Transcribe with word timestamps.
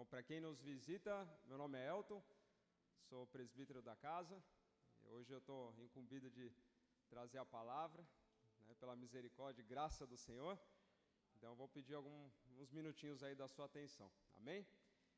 Bom, 0.00 0.06
para 0.06 0.22
quem 0.22 0.40
nos 0.40 0.58
visita, 0.62 1.12
meu 1.46 1.58
nome 1.58 1.78
é 1.78 1.86
Elton, 1.86 2.22
sou 3.06 3.26
presbítero 3.26 3.82
da 3.82 3.94
casa. 3.94 4.42
Hoje 5.14 5.30
eu 5.30 5.40
estou 5.40 5.74
incumbido 5.86 6.30
de 6.30 6.50
trazer 7.10 7.36
a 7.36 7.44
palavra, 7.44 8.02
né, 8.66 8.74
pela 8.80 8.96
misericórdia 8.96 9.60
e 9.60 9.70
graça 9.72 10.06
do 10.06 10.16
Senhor. 10.16 10.58
Então, 11.36 11.54
vou 11.54 11.68
pedir 11.68 11.96
alguns 11.96 12.72
minutinhos 12.72 13.22
aí 13.22 13.34
da 13.34 13.46
sua 13.46 13.66
atenção. 13.66 14.10
Amém? 14.38 14.66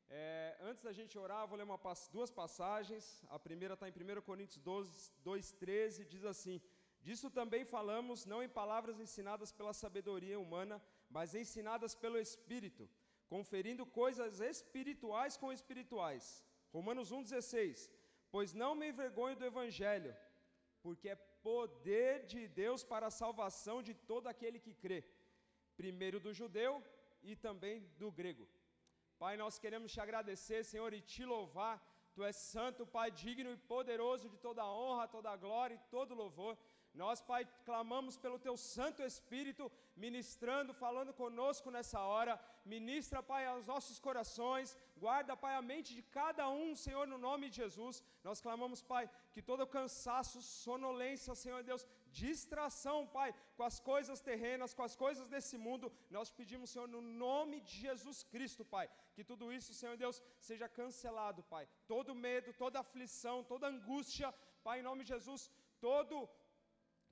É, 0.09 0.57
antes 0.59 0.83
da 0.83 0.91
gente 0.91 1.17
orar, 1.17 1.47
vou 1.47 1.57
ler 1.57 1.63
uma, 1.63 1.79
duas 2.11 2.29
passagens. 2.29 3.23
A 3.29 3.39
primeira 3.39 3.75
está 3.75 3.87
em 3.87 3.93
1 3.93 4.21
Coríntios 4.21 4.61
12, 4.61 5.13
2,13, 5.23 6.03
diz 6.03 6.25
assim: 6.25 6.61
Disso 6.99 7.31
também 7.31 7.63
falamos, 7.63 8.25
não 8.25 8.43
em 8.43 8.49
palavras 8.49 8.99
ensinadas 8.99 9.49
pela 9.49 9.71
sabedoria 9.71 10.37
humana, 10.37 10.83
mas 11.09 11.33
ensinadas 11.33 11.95
pelo 11.95 12.17
Espírito, 12.17 12.89
conferindo 13.33 13.83
coisas 14.01 14.33
espirituais 14.53 15.33
com 15.41 15.49
espirituais. 15.57 16.23
Romanos 16.75 17.07
1,16: 17.17 17.89
Pois 18.33 18.49
não 18.61 18.71
me 18.79 18.87
envergonho 18.91 19.37
do 19.39 19.47
Evangelho, 19.51 20.11
porque 20.83 21.07
é 21.13 21.23
poder 21.51 22.13
de 22.33 22.41
Deus 22.61 22.81
para 22.91 23.07
a 23.07 23.15
salvação 23.21 23.77
de 23.87 23.93
todo 24.11 24.27
aquele 24.33 24.59
que 24.65 24.73
crê, 24.83 24.99
primeiro 25.81 26.19
do 26.25 26.33
judeu 26.41 26.71
e 27.29 27.35
também 27.45 27.77
do 28.01 28.11
grego. 28.19 28.45
Pai, 29.23 29.33
nós 29.43 29.57
queremos 29.63 29.91
te 29.95 29.99
agradecer, 30.05 30.59
Senhor, 30.71 30.91
e 30.93 31.01
te 31.13 31.23
louvar. 31.33 31.75
Tu 32.15 32.23
és 32.29 32.37
santo, 32.53 32.85
Pai, 32.95 33.09
digno 33.23 33.51
e 33.51 33.63
poderoso 33.73 34.25
de 34.33 34.37
toda 34.45 34.71
honra, 34.79 35.13
toda 35.17 35.39
glória 35.45 35.75
e 35.75 35.85
todo 35.95 36.19
louvor. 36.23 36.55
Nós, 37.01 37.19
Pai, 37.29 37.41
clamamos 37.67 38.15
pelo 38.23 38.37
Teu 38.45 38.55
Santo 38.55 39.01
Espírito, 39.01 39.71
ministrando, 40.03 40.73
falando 40.81 41.11
conosco 41.21 41.71
nessa 41.75 41.99
hora. 42.11 42.33
Ministra, 42.73 43.21
Pai, 43.31 43.43
aos 43.47 43.65
nossos 43.71 43.97
corações. 44.07 44.77
Guarda, 45.03 45.35
Pai, 45.35 45.53
a 45.55 45.61
mente 45.71 45.89
de 45.97 46.03
cada 46.17 46.45
um, 46.49 46.75
Senhor, 46.83 47.05
no 47.13 47.17
nome 47.17 47.49
de 47.49 47.57
Jesus. 47.63 48.03
Nós 48.27 48.41
clamamos, 48.45 48.83
Pai, 48.93 49.03
que 49.33 49.41
todo 49.49 49.71
cansaço, 49.77 50.39
sonolência, 50.41 51.33
Senhor 51.43 51.63
Deus, 51.63 51.87
distração, 52.21 52.99
Pai, 53.17 53.29
com 53.57 53.65
as 53.71 53.79
coisas 53.79 54.21
terrenas, 54.29 54.75
com 54.77 54.83
as 54.89 54.95
coisas 55.03 55.27
desse 55.33 55.57
mundo, 55.57 55.91
nós 56.11 56.29
pedimos, 56.39 56.69
Senhor, 56.69 56.87
no 56.95 57.01
nome 57.01 57.59
de 57.61 57.75
Jesus 57.85 58.21
Cristo, 58.33 58.63
Pai, 58.75 58.87
que 59.15 59.23
tudo 59.31 59.51
isso, 59.57 59.73
Senhor 59.81 59.97
Deus, 59.97 60.21
seja 60.49 60.69
cancelado, 60.69 61.41
Pai. 61.55 61.65
Todo 61.87 62.19
medo, 62.27 62.53
toda 62.63 62.83
aflição, 62.85 63.37
toda 63.43 63.73
angústia, 63.75 64.31
Pai, 64.63 64.79
em 64.79 64.87
nome 64.89 65.03
de 65.03 65.13
Jesus, 65.15 65.51
todo 65.87 66.29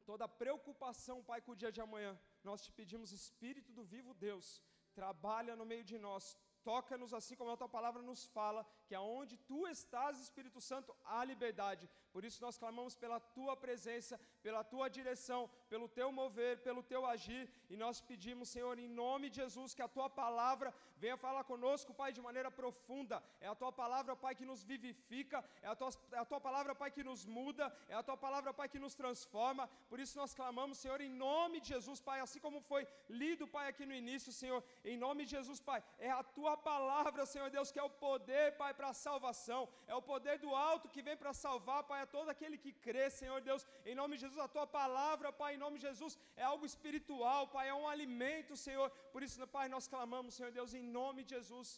toda 0.10 0.28
preocupação, 0.28 1.24
Pai, 1.24 1.40
com 1.42 1.54
o 1.54 1.60
dia 1.62 1.72
de 1.72 1.82
amanhã, 1.82 2.14
nós 2.44 2.62
te 2.66 2.72
pedimos, 2.72 3.12
Espírito 3.12 3.72
do 3.74 3.84
vivo 3.84 4.14
Deus, 4.14 4.62
trabalha 4.94 5.56
no 5.56 5.66
meio 5.66 5.84
de 5.92 5.98
nós, 5.98 6.38
Toca-nos 6.64 7.14
assim 7.14 7.36
como 7.36 7.52
a 7.52 7.58
tua 7.58 7.70
palavra 7.70 8.02
nos 8.02 8.26
fala, 8.26 8.66
que 8.92 8.96
aonde 9.02 9.36
tu 9.50 9.60
estás, 9.76 10.20
Espírito 10.20 10.60
Santo, 10.70 10.94
há 11.06 11.20
liberdade. 11.32 11.90
Por 12.14 12.26
isso 12.28 12.40
nós 12.46 12.58
clamamos 12.62 12.94
pela 13.04 13.20
tua 13.38 13.54
presença, 13.66 14.20
pela 14.46 14.62
tua 14.72 14.88
direção, 14.98 15.42
pelo 15.70 15.88
teu 15.98 16.08
mover, 16.12 16.54
pelo 16.68 16.84
teu 16.92 17.02
agir, 17.12 17.44
e 17.70 17.78
nós 17.84 18.02
pedimos, 18.10 18.50
Senhor, 18.56 18.76
em 18.78 18.90
nome 19.04 19.30
de 19.30 19.38
Jesus, 19.44 19.74
que 19.74 19.86
a 19.86 19.94
tua 19.98 20.10
palavra 20.10 20.74
venha 21.04 21.16
falar 21.26 21.44
conosco, 21.52 21.94
Pai, 22.02 22.10
de 22.18 22.22
maneira 22.28 22.52
profunda. 22.60 23.18
É 23.40 23.48
a 23.48 23.56
tua 23.62 23.72
palavra, 23.72 24.14
Pai, 24.24 24.34
que 24.40 24.50
nos 24.50 24.62
vivifica, 24.72 25.38
é 25.62 25.70
a 25.74 25.76
tua, 25.82 25.92
é 26.18 26.20
a 26.24 26.28
tua 26.32 26.42
palavra, 26.48 26.76
Pai, 26.82 26.92
que 26.98 27.06
nos 27.10 27.24
muda, 27.38 27.66
é 27.88 27.96
a 28.02 28.04
tua 28.10 28.18
palavra, 28.26 28.54
Pai, 28.60 28.68
que 28.74 28.84
nos 28.86 28.94
transforma. 29.02 29.70
Por 29.92 30.00
isso 30.04 30.20
nós 30.22 30.34
clamamos, 30.40 30.80
Senhor, 30.84 31.00
em 31.08 31.14
nome 31.28 31.62
de 31.62 31.70
Jesus, 31.76 32.02
Pai, 32.10 32.20
assim 32.20 32.42
como 32.48 32.62
foi 32.72 32.84
lido, 33.24 33.48
Pai, 33.56 33.66
aqui 33.70 33.86
no 33.86 33.96
início, 34.04 34.34
Senhor, 34.42 34.62
em 34.84 34.98
nome 35.06 35.24
de 35.26 35.32
Jesus, 35.38 35.62
Pai, 35.72 35.82
é 35.98 36.12
a 36.12 36.24
tua 36.38 36.56
palavra, 36.58 37.26
Senhor 37.26 37.50
Deus, 37.50 37.72
que 37.72 37.80
é 37.80 37.88
o 37.90 37.96
poder, 38.08 38.46
Pai, 38.62 38.74
para 38.82 38.92
a 38.94 39.00
salvação, 39.08 39.62
é 39.92 39.96
o 40.00 40.06
poder 40.12 40.36
do 40.44 40.52
alto 40.70 40.92
que 40.94 41.04
vem 41.08 41.18
para 41.22 41.34
salvar, 41.42 41.82
Pai, 41.90 42.00
a 42.04 42.12
todo 42.16 42.30
aquele 42.34 42.58
que 42.64 42.72
crê, 42.86 43.06
Senhor 43.20 43.40
Deus, 43.50 43.64
em 43.90 43.96
nome 44.00 44.16
de 44.16 44.24
Jesus, 44.26 44.40
a 44.46 44.54
tua 44.56 44.66
palavra, 44.80 45.32
Pai, 45.42 45.52
em 45.54 45.62
nome 45.66 45.78
de 45.80 45.86
Jesus, 45.90 46.14
é 46.42 46.44
algo 46.52 46.66
espiritual, 46.72 47.42
Pai, 47.56 47.66
é 47.74 47.76
um 47.82 47.88
alimento, 47.96 48.62
Senhor, 48.66 48.88
por 49.14 49.22
isso, 49.26 49.48
Pai, 49.58 49.68
nós 49.76 49.88
clamamos, 49.94 50.34
Senhor 50.38 50.52
Deus, 50.60 50.74
em 50.80 50.86
nome 51.00 51.22
de 51.24 51.36
Jesus, 51.38 51.70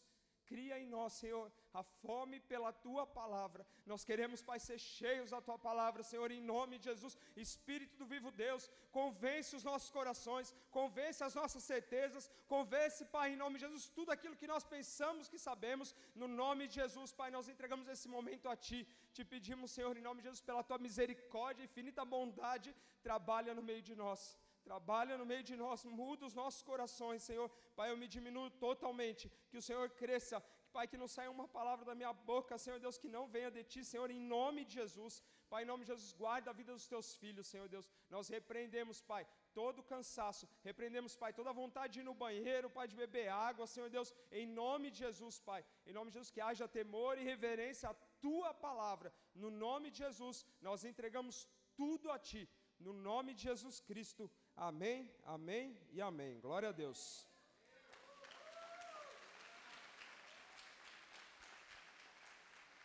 Cria 0.52 0.76
em 0.80 0.88
nós, 0.94 1.14
Senhor, 1.14 1.52
a 1.80 1.82
fome 2.02 2.38
pela 2.52 2.72
tua 2.86 3.06
palavra. 3.20 3.66
Nós 3.92 4.04
queremos, 4.10 4.42
Pai, 4.50 4.60
ser 4.60 4.78
cheios 4.80 5.32
da 5.34 5.40
tua 5.48 5.58
palavra, 5.68 6.04
Senhor, 6.04 6.30
em 6.32 6.42
nome 6.42 6.78
de 6.78 6.86
Jesus. 6.90 7.18
Espírito 7.36 7.96
do 8.02 8.06
vivo 8.14 8.32
Deus, 8.32 8.70
convence 8.92 9.56
os 9.60 9.64
nossos 9.64 9.90
corações, 9.98 10.54
convence 10.80 11.24
as 11.24 11.36
nossas 11.42 11.64
certezas, 11.72 12.30
convence, 12.48 13.06
Pai, 13.06 13.28
em 13.34 13.42
nome 13.44 13.56
de 13.58 13.66
Jesus, 13.66 13.88
tudo 14.00 14.12
aquilo 14.12 14.36
que 14.36 14.52
nós 14.54 14.66
pensamos 14.76 15.30
que 15.30 15.40
sabemos, 15.40 15.96
no 16.14 16.28
nome 16.28 16.68
de 16.68 16.76
Jesus, 16.76 17.12
Pai, 17.22 17.32
nós 17.32 17.48
entregamos 17.48 17.88
esse 17.88 18.08
momento 18.08 18.50
a 18.50 18.56
Ti. 18.56 18.88
Te 19.14 19.24
pedimos, 19.34 19.72
Senhor, 19.72 19.96
em 19.98 20.08
nome 20.10 20.22
de 20.22 20.28
Jesus, 20.30 20.42
pela 20.42 20.64
tua 20.64 20.78
misericórdia 20.78 21.64
e 21.64 21.66
infinita 21.66 22.04
bondade, 22.04 22.76
trabalha 23.02 23.54
no 23.54 23.62
meio 23.72 23.82
de 23.82 23.96
nós 23.96 24.38
trabalha 24.70 25.18
no 25.22 25.26
meio 25.32 25.44
de 25.50 25.56
nós, 25.64 25.84
muda 26.02 26.26
os 26.30 26.36
nossos 26.42 26.64
corações, 26.72 27.24
Senhor. 27.30 27.48
Pai, 27.78 27.88
eu 27.92 27.98
me 28.02 28.08
diminuo 28.16 28.50
totalmente, 28.66 29.32
que 29.50 29.58
o 29.62 29.66
Senhor 29.68 29.86
cresça, 30.02 30.38
Pai, 30.76 30.86
que 30.92 31.02
não 31.02 31.08
saia 31.16 31.34
uma 31.38 31.48
palavra 31.58 31.86
da 31.90 31.96
minha 32.00 32.12
boca, 32.30 32.58
Senhor 32.64 32.80
Deus, 32.86 32.98
que 33.02 33.10
não 33.16 33.24
venha 33.34 33.50
de 33.58 33.64
Ti, 33.72 33.82
Senhor, 33.90 34.10
em 34.10 34.22
nome 34.36 34.62
de 34.68 34.74
Jesus. 34.80 35.16
Pai, 35.52 35.62
em 35.64 35.70
nome 35.72 35.84
de 35.84 35.92
Jesus, 35.94 36.12
guarda 36.22 36.50
a 36.50 36.58
vida 36.60 36.72
dos 36.78 36.88
Teus 36.94 37.08
filhos, 37.22 37.50
Senhor 37.54 37.68
Deus. 37.74 37.88
Nós 38.16 38.28
repreendemos, 38.36 39.00
Pai, 39.12 39.24
todo 39.60 39.88
cansaço, 39.92 40.48
repreendemos, 40.70 41.16
Pai, 41.24 41.32
toda 41.40 41.60
vontade 41.62 41.94
de 41.94 42.00
ir 42.00 42.08
no 42.10 42.16
banheiro, 42.24 42.72
Pai, 42.78 42.88
de 42.88 42.96
beber 43.04 43.28
água, 43.30 43.68
Senhor 43.68 43.90
Deus, 43.98 44.12
em 44.32 44.48
nome 44.48 44.90
de 44.90 45.00
Jesus, 45.06 45.40
Pai. 45.50 45.62
Em 45.86 45.94
nome 45.94 46.10
de 46.10 46.16
Jesus, 46.18 46.32
que 46.32 46.42
haja 46.42 46.68
temor 46.80 47.14
e 47.20 47.24
reverência 47.34 47.90
à 47.90 47.94
Tua 48.26 48.52
palavra. 48.68 49.14
No 49.36 49.52
nome 49.66 49.92
de 49.92 50.00
Jesus, 50.06 50.44
nós 50.68 50.84
entregamos 50.92 51.48
tudo 51.76 52.10
a 52.10 52.18
Ti. 52.18 52.44
No 52.80 52.94
nome 53.10 53.34
de 53.36 53.44
Jesus 53.50 53.80
Cristo. 53.80 54.24
Amém, 54.56 55.12
amém 55.26 55.76
e 55.92 56.00
amém. 56.00 56.40
Glória 56.40 56.70
a 56.70 56.72
Deus. 56.72 57.28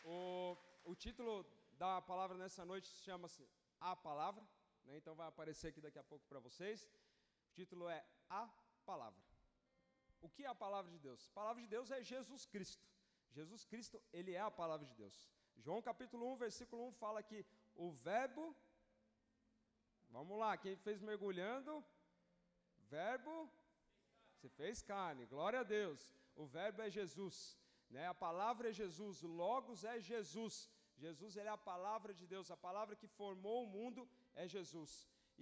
O, 0.03 0.57
o 0.85 0.95
título 0.97 1.47
da 1.73 2.01
palavra 2.01 2.39
nessa 2.39 2.65
noite 2.65 2.89
chama-se 2.89 3.47
A 3.79 3.95
Palavra, 3.95 4.43
né? 4.85 4.97
então 4.97 5.15
vai 5.15 5.29
aparecer 5.29 5.69
aqui 5.69 5.81
daqui 5.81 5.99
a 5.99 6.03
pouco 6.03 6.27
para 6.27 6.41
vocês. 6.41 6.91
O 7.51 7.53
título 7.53 7.87
é 7.89 8.03
A 8.31 8.49
Palavra. 8.87 9.23
O 10.23 10.29
que 10.31 10.45
é 10.45 10.49
a 10.49 10.55
palavra 10.55 10.91
de 10.91 10.99
Deus? 10.99 11.29
A 11.29 11.35
palavra 11.35 11.63
de 11.63 11.69
Deus 11.69 11.91
é 11.91 12.03
Jesus 12.03 12.47
Cristo. 12.47 12.89
Jesus 13.31 13.65
Cristo, 13.67 14.03
ele 14.11 14.33
é 14.33 14.41
a 14.41 14.51
palavra 14.51 14.87
de 14.87 14.95
Deus. 14.95 15.29
João 15.59 15.83
capítulo 15.83 16.33
1, 16.33 16.37
versículo 16.37 16.89
1 16.89 16.93
fala 16.93 17.23
que 17.23 17.45
o 17.75 17.93
verbo 17.93 18.57
Vamos 20.17 20.39
lá, 20.43 20.57
quem 20.57 20.77
fez 20.77 21.01
mergulhando? 21.01 21.73
Verbo 22.97 23.35
se 24.41 24.49
fez 24.49 24.83
carne. 24.83 25.27
Glória 25.27 25.61
a 25.61 25.69
Deus. 25.79 26.01
O 26.43 26.47
verbo 26.47 26.81
é 26.83 26.91
Jesus, 26.99 27.37
né? 27.91 28.07
A 28.07 28.15
palavra 28.27 28.69
é 28.71 28.73
Jesus, 28.73 29.23
o 29.23 29.31
logos 29.45 29.85
é 29.85 30.01
Jesus. 30.01 30.57
Jesus 31.05 31.37
ele 31.37 31.49
é 31.49 31.57
a 31.57 31.67
palavra 31.73 32.13
de 32.21 32.27
Deus, 32.27 32.51
a 32.51 32.57
palavra 32.57 32.97
que 33.01 33.09
formou 33.21 33.59
o 33.65 33.71
mundo 33.77 34.09
é 34.35 34.47
Jesus. 34.57 34.93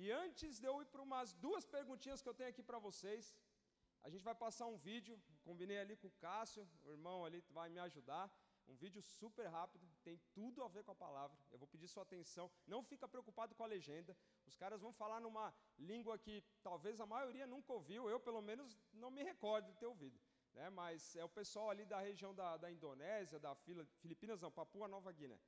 E 0.02 0.10
antes 0.24 0.58
de 0.60 0.66
eu 0.70 0.80
ir 0.82 0.86
para 0.86 1.02
umas 1.08 1.32
duas 1.44 1.64
perguntinhas 1.76 2.20
que 2.22 2.28
eu 2.28 2.38
tenho 2.38 2.50
aqui 2.50 2.62
para 2.62 2.78
vocês, 2.78 3.34
a 4.02 4.10
gente 4.10 4.22
vai 4.22 4.34
passar 4.34 4.66
um 4.66 4.76
vídeo, 4.76 5.14
combinei 5.42 5.78
ali 5.78 5.96
com 5.96 6.08
o 6.08 6.18
Cássio, 6.24 6.68
o 6.84 6.90
irmão 6.96 7.24
ali 7.24 7.40
vai 7.58 7.68
me 7.68 7.80
ajudar. 7.86 8.26
Um 8.68 8.74
vídeo 8.74 9.00
super 9.02 9.46
rápido, 9.46 9.85
tem 10.06 10.16
tudo 10.38 10.62
a 10.62 10.68
ver 10.74 10.82
com 10.86 10.92
a 10.92 11.02
palavra. 11.06 11.36
Eu 11.52 11.58
vou 11.62 11.68
pedir 11.72 11.88
sua 11.88 12.04
atenção. 12.04 12.46
Não 12.72 12.80
fica 12.90 13.06
preocupado 13.14 13.54
com 13.56 13.64
a 13.64 13.72
legenda. 13.76 14.16
Os 14.50 14.56
caras 14.62 14.80
vão 14.86 14.92
falar 15.02 15.20
numa 15.26 15.46
língua 15.90 16.16
que 16.24 16.34
talvez 16.68 17.00
a 17.00 17.06
maioria 17.14 17.46
nunca 17.54 17.72
ouviu. 17.78 18.08
Eu, 18.14 18.20
pelo 18.28 18.42
menos, 18.50 18.78
não 18.92 19.10
me 19.16 19.22
recordo 19.30 19.66
de 19.70 19.78
ter 19.80 19.88
ouvido. 19.94 20.18
Né? 20.56 20.70
Mas 20.70 21.16
é 21.16 21.24
o 21.24 21.34
pessoal 21.40 21.70
ali 21.70 21.84
da 21.92 22.00
região 22.10 22.32
da, 22.40 22.56
da 22.56 22.70
Indonésia, 22.76 23.40
da 23.46 23.52
Filipinas, 24.02 24.40
não, 24.40 24.52
Papua 24.60 24.86
Nova 24.94 25.10
Guiné. 25.18 25.38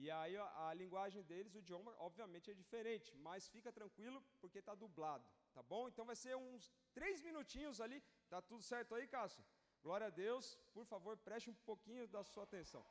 E 0.00 0.10
aí 0.10 0.36
a, 0.36 0.68
a, 0.68 0.74
linguagem 0.74 1.22
deles, 1.30 1.54
o 1.54 1.58
idioma, 1.58 1.94
obviamente 1.98 2.50
é 2.50 2.54
diferente, 2.54 3.14
mas 3.26 3.48
fica 3.48 3.70
tranquilo 3.70 4.24
porque 4.40 4.58
está 4.58 4.74
dublado, 4.74 5.26
tá 5.52 5.62
bom? 5.62 5.86
Então 5.86 6.04
vai 6.10 6.16
ser 6.16 6.34
uns 6.34 6.72
três 6.94 7.20
minutinhos 7.20 7.78
ali, 7.78 8.02
tá 8.30 8.40
tudo 8.40 8.62
certo 8.62 8.94
aí, 8.94 9.06
Cássio? 9.06 9.44
Glória 9.82 10.06
a 10.06 10.10
Deus, 10.24 10.58
por 10.72 10.86
favor, 10.86 11.14
preste 11.18 11.50
um 11.50 11.58
pouquinho 11.70 12.08
da 12.08 12.24
sua 12.24 12.44
atenção. 12.44 12.82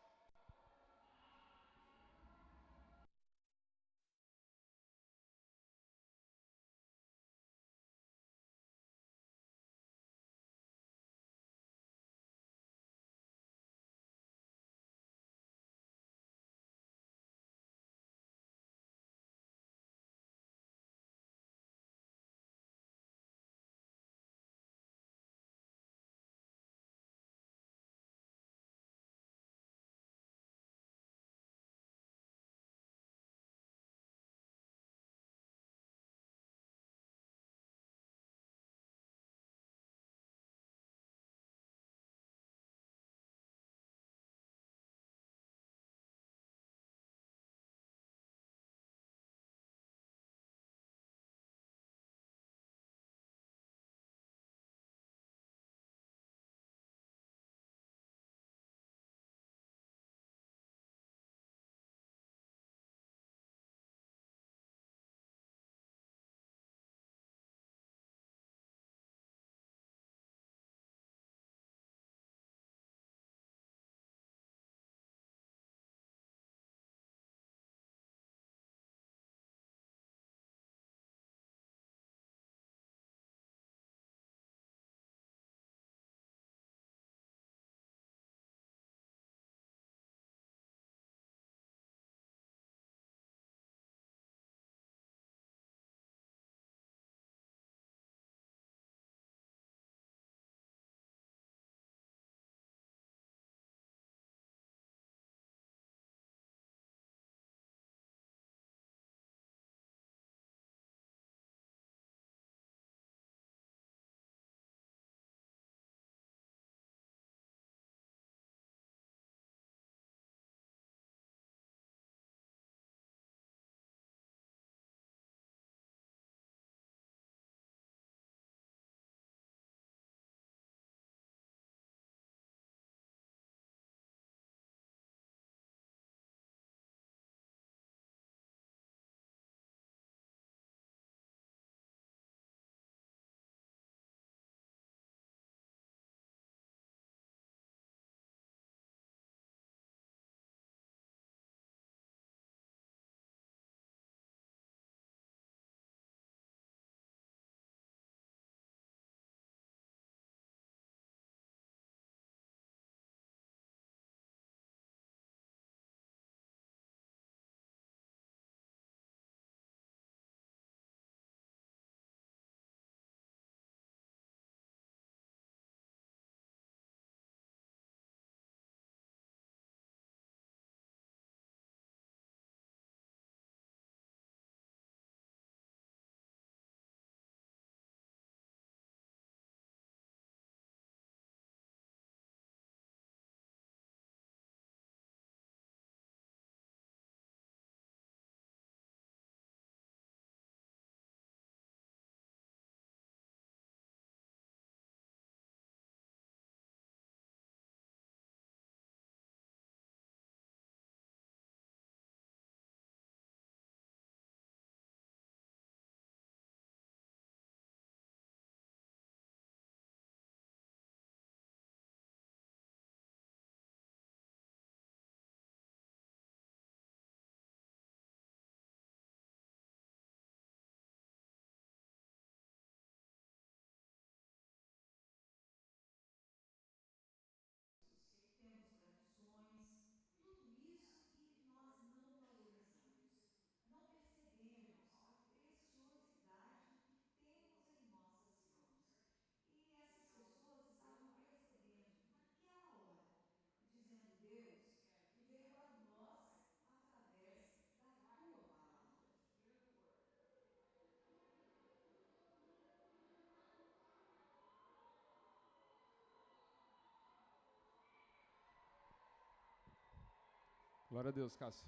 Glória 270.91 271.07
a 271.07 271.13
Deus, 271.13 271.33
Cássio. 271.38 271.65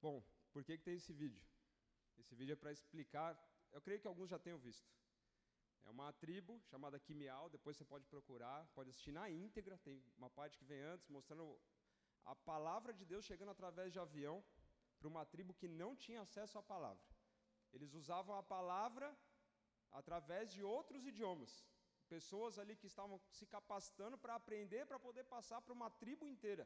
Bom, 0.00 0.22
por 0.52 0.62
que, 0.62 0.78
que 0.78 0.84
tem 0.84 0.94
esse 0.94 1.12
vídeo? 1.12 1.42
Esse 2.20 2.32
vídeo 2.36 2.52
é 2.52 2.60
para 2.62 2.70
explicar, 2.70 3.30
eu 3.72 3.80
creio 3.82 4.00
que 4.00 4.06
alguns 4.06 4.30
já 4.30 4.38
tenham 4.38 4.60
visto. 4.66 4.88
É 5.84 5.90
uma 5.90 6.12
tribo 6.12 6.60
chamada 6.70 7.00
Quimial, 7.00 7.50
depois 7.56 7.76
você 7.76 7.84
pode 7.84 8.06
procurar, 8.06 8.64
pode 8.76 8.90
assistir 8.90 9.10
na 9.10 9.28
íntegra, 9.28 9.76
tem 9.78 10.00
uma 10.16 10.30
parte 10.30 10.56
que 10.58 10.64
vem 10.64 10.80
antes, 10.92 11.08
mostrando 11.08 11.60
a 12.24 12.36
palavra 12.36 12.94
de 12.94 13.04
Deus 13.04 13.24
chegando 13.24 13.50
através 13.50 13.92
de 13.92 13.98
avião 13.98 14.44
para 14.96 15.08
uma 15.08 15.26
tribo 15.26 15.52
que 15.54 15.66
não 15.66 15.96
tinha 15.96 16.20
acesso 16.20 16.56
à 16.56 16.62
palavra. 16.62 17.04
Eles 17.72 17.92
usavam 17.94 18.36
a 18.38 18.44
palavra 18.44 19.12
através 19.90 20.52
de 20.52 20.62
outros 20.62 21.04
idiomas. 21.04 21.52
Pessoas 22.14 22.58
ali 22.62 22.74
que 22.80 22.88
estavam 22.92 23.16
se 23.38 23.44
capacitando 23.54 24.16
para 24.22 24.34
aprender, 24.40 24.82
para 24.90 24.98
poder 25.06 25.24
passar 25.36 25.60
para 25.60 25.76
uma 25.78 25.90
tribo 26.02 26.24
inteira. 26.32 26.64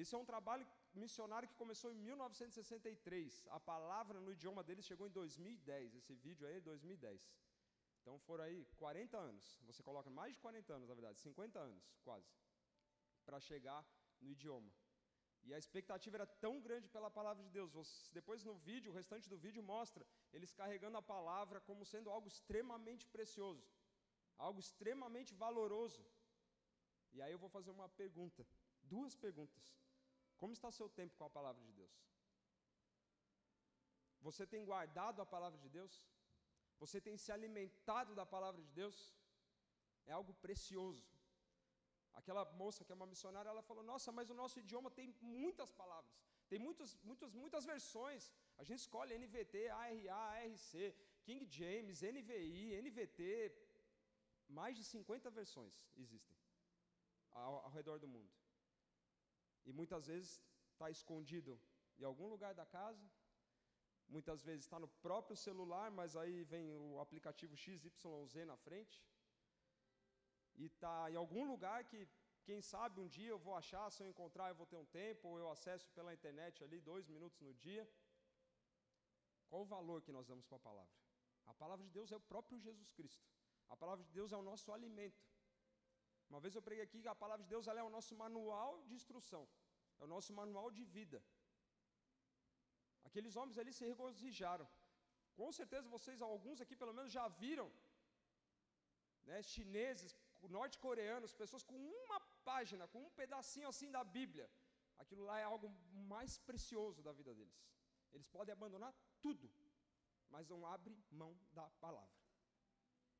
Esse 0.00 0.14
é 0.14 0.18
um 0.18 0.28
trabalho 0.32 0.66
missionário 1.02 1.48
que 1.48 1.54
começou 1.62 1.90
em 1.90 1.98
1963. 2.08 3.46
A 3.58 3.60
palavra 3.72 4.20
no 4.20 4.30
idioma 4.36 4.62
deles 4.62 4.84
chegou 4.84 5.06
em 5.06 5.10
2010. 5.10 5.94
Esse 6.00 6.14
vídeo 6.26 6.46
aí 6.46 6.56
é 6.56 6.60
2010. 6.60 7.26
Então 8.00 8.18
foram 8.26 8.44
aí 8.44 8.58
40 8.76 9.16
anos. 9.16 9.58
Você 9.68 9.82
coloca 9.82 10.10
mais 10.10 10.34
de 10.34 10.40
40 10.40 10.74
anos, 10.74 10.88
na 10.90 10.94
verdade, 10.94 11.18
50 11.18 11.58
anos, 11.58 11.84
quase, 12.04 12.30
para 13.24 13.40
chegar 13.40 13.80
no 14.20 14.30
idioma. 14.30 14.70
E 15.46 15.54
a 15.54 15.58
expectativa 15.58 16.16
era 16.18 16.26
tão 16.44 16.60
grande 16.60 16.88
pela 16.88 17.10
palavra 17.10 17.42
de 17.42 17.50
Deus. 17.56 17.72
Depois 18.12 18.44
no 18.44 18.54
vídeo, 18.68 18.92
o 18.92 18.94
restante 19.00 19.30
do 19.32 19.38
vídeo 19.38 19.62
mostra 19.62 20.06
eles 20.32 20.52
carregando 20.52 20.98
a 20.98 21.02
palavra 21.14 21.60
como 21.60 21.86
sendo 21.86 22.10
algo 22.10 22.28
extremamente 22.28 23.06
precioso, 23.06 23.64
algo 24.38 24.60
extremamente 24.60 25.34
valoroso. 25.34 26.04
E 27.12 27.22
aí 27.22 27.32
eu 27.32 27.38
vou 27.38 27.48
fazer 27.56 27.70
uma 27.70 27.88
pergunta, 27.88 28.46
duas 28.82 29.14
perguntas. 29.14 29.64
Como 30.36 30.52
está 30.52 30.70
seu 30.70 30.88
tempo 30.88 31.16
com 31.16 31.24
a 31.24 31.30
palavra 31.30 31.62
de 31.68 31.72
Deus? 31.72 31.96
Você 34.26 34.44
tem 34.52 34.64
guardado 34.64 35.22
a 35.22 35.26
palavra 35.34 35.58
de 35.64 35.68
Deus? 35.68 35.94
Você 36.82 37.00
tem 37.06 37.16
se 37.16 37.30
alimentado 37.36 38.14
da 38.14 38.26
palavra 38.34 38.60
de 38.66 38.72
Deus? 38.80 38.96
É 40.06 40.12
algo 40.12 40.32
precioso. 40.34 41.04
Aquela 42.20 42.44
moça 42.62 42.84
que 42.84 42.92
é 42.92 42.98
uma 43.00 43.10
missionária, 43.12 43.50
ela 43.50 43.62
falou: 43.62 43.82
Nossa, 43.92 44.10
mas 44.18 44.30
o 44.30 44.38
nosso 44.42 44.58
idioma 44.62 44.90
tem 44.98 45.08
muitas 45.20 45.70
palavras, 45.80 46.12
tem 46.50 46.58
muitas, 46.58 46.90
muitas, 47.08 47.32
muitas 47.42 47.64
versões. 47.72 48.30
A 48.58 48.64
gente 48.68 48.80
escolhe 48.80 49.18
NVT, 49.18 49.68
ARA, 49.68 50.14
ARC, 50.14 50.72
King 51.26 51.44
James, 51.58 52.02
NVI, 52.02 52.80
NVT. 52.84 53.20
Mais 54.48 54.76
de 54.76 54.84
50 54.84 55.30
versões 55.30 55.74
existem 55.96 56.36
ao, 57.32 57.64
ao 57.64 57.70
redor 57.70 57.98
do 57.98 58.08
mundo. 58.08 58.32
E 59.64 59.72
muitas 59.72 60.06
vezes 60.06 60.40
está 60.72 60.90
escondido 60.90 61.60
em 61.98 62.04
algum 62.04 62.28
lugar 62.28 62.54
da 62.54 62.64
casa, 62.64 63.04
muitas 64.08 64.42
vezes 64.42 64.64
está 64.64 64.78
no 64.78 64.88
próprio 65.06 65.36
celular, 65.36 65.90
mas 65.90 66.16
aí 66.16 66.44
vem 66.44 66.76
o 66.76 67.00
aplicativo 67.00 67.56
XYZ 67.56 68.46
na 68.46 68.56
frente 68.56 69.02
e 70.54 70.66
está 70.66 71.10
em 71.10 71.16
algum 71.16 71.44
lugar 71.44 71.84
que, 71.84 72.08
quem 72.44 72.60
sabe, 72.60 73.00
um 73.00 73.08
dia 73.08 73.30
eu 73.30 73.38
vou 73.38 73.54
achar, 73.54 73.90
se 73.90 74.02
eu 74.02 74.08
encontrar, 74.08 74.48
eu 74.48 74.54
vou 74.54 74.66
ter 74.66 74.76
um 74.76 74.84
tempo, 74.84 75.28
ou 75.28 75.38
eu 75.38 75.50
acesso 75.50 75.90
pela 75.90 76.14
internet 76.14 76.62
ali, 76.62 76.80
dois 76.80 77.06
minutos 77.08 77.40
no 77.40 77.52
dia. 77.54 77.88
Qual 79.48 79.62
o 79.62 79.64
valor 79.76 80.02
que 80.02 80.12
nós 80.12 80.26
damos 80.26 80.46
para 80.46 80.56
a 80.56 80.66
palavra? 80.68 80.94
A 81.46 81.54
palavra 81.54 81.84
de 81.84 81.90
Deus 81.90 82.10
é 82.12 82.16
o 82.16 82.20
próprio 82.20 82.58
Jesus 82.58 82.90
Cristo. 82.92 83.24
A 83.74 83.76
palavra 83.82 84.04
de 84.04 84.12
Deus 84.18 84.32
é 84.32 84.38
o 84.42 84.46
nosso 84.50 84.68
alimento. 84.76 85.22
Uma 86.30 86.40
vez 86.44 86.54
eu 86.54 86.62
preguei 86.68 86.84
aqui 86.84 87.00
que 87.02 87.12
a 87.14 87.20
palavra 87.24 87.44
de 87.44 87.50
Deus 87.54 87.66
é 87.68 87.84
o 87.90 87.94
nosso 87.96 88.14
manual 88.22 88.72
de 88.88 88.94
instrução, 89.00 89.42
é 90.00 90.04
o 90.04 90.10
nosso 90.14 90.32
manual 90.40 90.68
de 90.78 90.84
vida. 90.96 91.18
Aqueles 93.08 93.36
homens 93.40 93.58
ali 93.62 93.72
se 93.78 93.84
regozijaram. 93.92 94.68
Com 95.40 95.50
certeza 95.58 95.94
vocês, 95.96 96.20
alguns 96.20 96.60
aqui 96.64 96.74
pelo 96.82 96.94
menos, 96.98 97.12
já 97.18 97.26
viram 97.42 97.68
né, 99.28 99.42
chineses 99.42 100.12
norte-coreanos, 100.48 101.32
pessoas 101.32 101.62
com 101.62 101.76
uma 101.76 102.20
página, 102.44 102.86
com 102.88 103.00
um 103.06 103.10
pedacinho 103.10 103.68
assim 103.68 103.90
da 103.90 104.02
Bíblia, 104.04 104.48
aquilo 104.98 105.24
lá 105.24 105.38
é 105.38 105.44
algo 105.44 105.68
mais 106.14 106.38
precioso 106.38 107.02
da 107.02 107.12
vida 107.12 107.34
deles. 107.34 107.58
Eles 108.12 108.26
podem 108.26 108.52
abandonar 108.52 108.94
tudo, 109.20 109.50
mas 110.28 110.48
não 110.48 110.66
abrem 110.66 110.96
mão 111.10 111.38
da 111.52 111.68
palavra. 111.84 112.25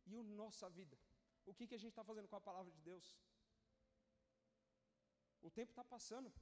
E 0.07 0.17
a 0.17 0.23
nossa 0.43 0.69
vida? 0.79 0.97
O 1.45 1.55
que, 1.57 1.67
que 1.69 1.77
a 1.79 1.83
gente 1.83 1.95
está 1.95 2.05
fazendo 2.11 2.29
com 2.29 2.37
a 2.37 2.47
palavra 2.49 2.71
de 2.77 2.81
Deus? 2.91 3.07
O 5.47 5.51
tempo 5.59 5.71
está 5.73 5.85
passando. 5.95 6.33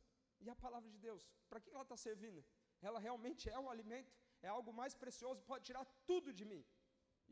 E 0.44 0.49
a 0.54 0.56
palavra 0.64 0.88
de 0.94 0.99
Deus? 0.99 1.23
Para 1.49 1.61
que 1.61 1.71
ela 1.75 1.87
está 1.87 1.97
servindo? 1.97 2.40
Ela 2.88 2.99
realmente 3.06 3.49
é 3.49 3.59
o 3.59 3.71
alimento? 3.75 4.12
É 4.42 4.49
algo 4.49 4.73
mais 4.80 4.94
precioso, 5.02 5.42
pode 5.50 5.64
tirar 5.68 5.85
tudo 6.11 6.33
de 6.38 6.44
mim. 6.44 6.62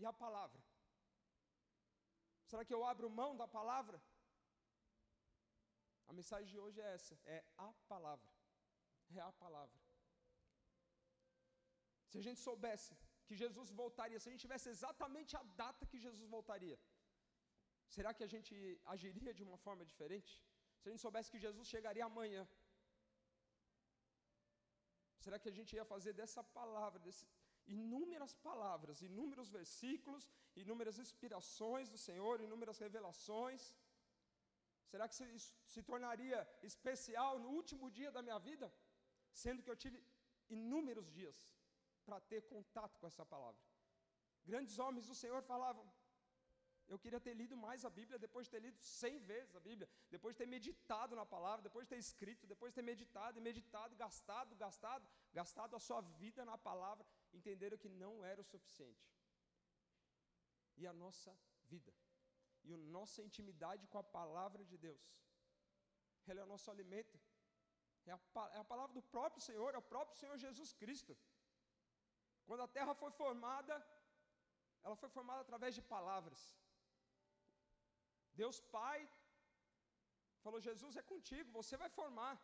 E 0.00 0.04
a 0.10 0.12
palavra? 0.24 0.60
Será 2.50 2.64
que 2.64 2.74
eu 2.76 2.84
abro 2.92 3.16
mão 3.20 3.30
da 3.42 3.46
palavra? 3.58 3.98
A 6.08 6.12
mensagem 6.18 6.48
de 6.52 6.58
hoje 6.58 6.80
é 6.80 6.94
essa: 6.94 7.14
é 7.24 7.38
a 7.56 7.70
palavra. 7.92 8.30
É 9.18 9.20
a 9.20 9.32
palavra. 9.44 9.78
Se 12.10 12.18
a 12.18 12.24
gente 12.26 12.40
soubesse 12.40 12.94
que 13.26 13.36
Jesus 13.42 13.68
voltaria, 13.82 14.18
se 14.20 14.28
a 14.28 14.32
gente 14.32 14.46
tivesse 14.46 14.68
exatamente 14.74 15.32
a 15.40 15.42
data 15.62 15.86
que 15.90 15.98
Jesus 16.06 16.26
voltaria, 16.36 16.78
será 17.96 18.10
que 18.16 18.24
a 18.28 18.30
gente 18.34 18.54
agiria 18.94 19.32
de 19.38 19.42
uma 19.48 19.58
forma 19.66 19.84
diferente? 19.92 20.32
Se 20.80 20.88
a 20.88 20.90
gente 20.90 21.04
soubesse 21.06 21.32
que 21.34 21.44
Jesus 21.46 21.66
chegaria 21.74 22.04
amanhã, 22.10 22.42
será 25.24 25.38
que 25.42 25.50
a 25.52 25.56
gente 25.58 25.72
ia 25.78 25.86
fazer 25.94 26.12
dessa 26.20 26.42
palavra, 26.58 26.98
desse, 27.06 27.24
inúmeras 27.66 28.34
palavras, 28.48 29.02
inúmeros 29.02 29.48
versículos, 29.58 30.28
inúmeras 30.62 30.98
inspirações 30.98 31.88
do 31.88 31.98
Senhor, 32.06 32.40
inúmeras 32.40 32.78
revelações. 32.78 33.62
Será 34.90 35.08
que 35.08 35.24
isso 35.38 35.54
se 35.72 35.82
tornaria 35.82 36.38
especial 36.62 37.38
no 37.38 37.50
último 37.50 37.90
dia 37.90 38.10
da 38.10 38.22
minha 38.22 38.38
vida? 38.38 38.72
Sendo 39.32 39.62
que 39.62 39.70
eu 39.70 39.76
tive 39.84 39.98
inúmeros 40.48 41.10
dias 41.10 41.36
para 42.06 42.20
ter 42.32 42.42
contato 42.54 42.98
com 43.00 43.06
essa 43.06 43.24
palavra. 43.34 43.60
Grandes 44.50 44.78
homens 44.78 45.06
do 45.10 45.16
Senhor 45.22 45.40
falavam: 45.52 45.84
Eu 46.92 46.98
queria 47.02 47.20
ter 47.26 47.34
lido 47.40 47.56
mais 47.56 47.84
a 47.84 47.90
Bíblia 47.98 48.18
depois 48.26 48.46
de 48.46 48.52
ter 48.54 48.62
lido 48.66 48.78
cem 48.80 49.18
vezes 49.30 49.54
a 49.60 49.60
Bíblia, 49.68 49.88
depois 50.14 50.34
de 50.34 50.38
ter 50.42 50.50
meditado 50.56 51.14
na 51.20 51.26
palavra, 51.34 51.62
depois 51.68 51.84
de 51.86 51.90
ter 51.94 52.00
escrito, 52.06 52.46
depois 52.54 52.72
de 52.72 52.76
ter 52.78 52.86
meditado 52.92 53.38
e 53.38 53.46
meditado, 53.50 53.96
gastado, 54.04 54.56
gastado, 54.64 55.06
gastado 55.32 55.76
a 55.76 55.84
sua 55.88 56.00
vida 56.22 56.44
na 56.44 56.58
palavra 56.58 57.06
entenderam 57.32 57.78
que 57.78 57.88
não 57.88 58.14
era 58.24 58.40
o 58.40 58.50
suficiente. 58.52 59.08
E 60.76 60.86
a 60.86 60.92
nossa 60.92 61.32
vida, 61.72 61.92
e 62.64 62.72
a 62.74 62.78
nossa 62.96 63.22
intimidade 63.22 63.86
com 63.86 63.98
a 63.98 64.04
palavra 64.18 64.64
de 64.64 64.76
Deus, 64.76 65.02
ela 66.26 66.40
é 66.40 66.44
o 66.44 66.52
nosso 66.54 66.70
alimento, 66.70 67.18
é 68.06 68.12
a, 68.12 68.20
é 68.54 68.58
a 68.58 68.64
palavra 68.64 68.94
do 68.94 69.02
próprio 69.02 69.42
Senhor, 69.48 69.74
é 69.74 69.78
o 69.78 69.90
próprio 69.94 70.18
Senhor 70.18 70.36
Jesus 70.36 70.72
Cristo. 70.72 71.16
Quando 72.46 72.62
a 72.64 72.72
terra 72.76 72.94
foi 73.02 73.10
formada, 73.22 73.74
ela 74.84 74.96
foi 75.02 75.10
formada 75.16 75.40
através 75.42 75.74
de 75.78 75.82
palavras. 75.94 76.40
Deus 78.40 78.58
Pai 78.76 78.98
falou: 80.44 80.60
Jesus 80.68 80.96
é 80.96 81.04
contigo, 81.12 81.56
você 81.60 81.76
vai 81.82 81.90
formar. 82.00 82.36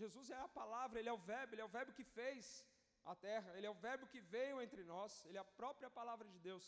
Jesus 0.00 0.26
é 0.30 0.38
a 0.46 0.54
palavra, 0.60 0.98
Ele 0.98 1.10
é 1.12 1.16
o 1.18 1.24
Verbo, 1.30 1.54
Ele 1.54 1.64
é 1.64 1.68
o 1.68 1.74
Verbo 1.76 1.96
que 1.98 2.04
fez 2.18 2.64
a 3.12 3.14
terra, 3.26 3.56
Ele 3.56 3.66
é 3.66 3.70
o 3.70 3.80
Verbo 3.86 4.06
que 4.12 4.20
veio 4.20 4.60
entre 4.66 4.82
nós, 4.92 5.24
Ele 5.26 5.38
é 5.38 5.40
a 5.40 5.52
própria 5.60 5.90
palavra 5.98 6.28
de 6.34 6.38
Deus. 6.38 6.66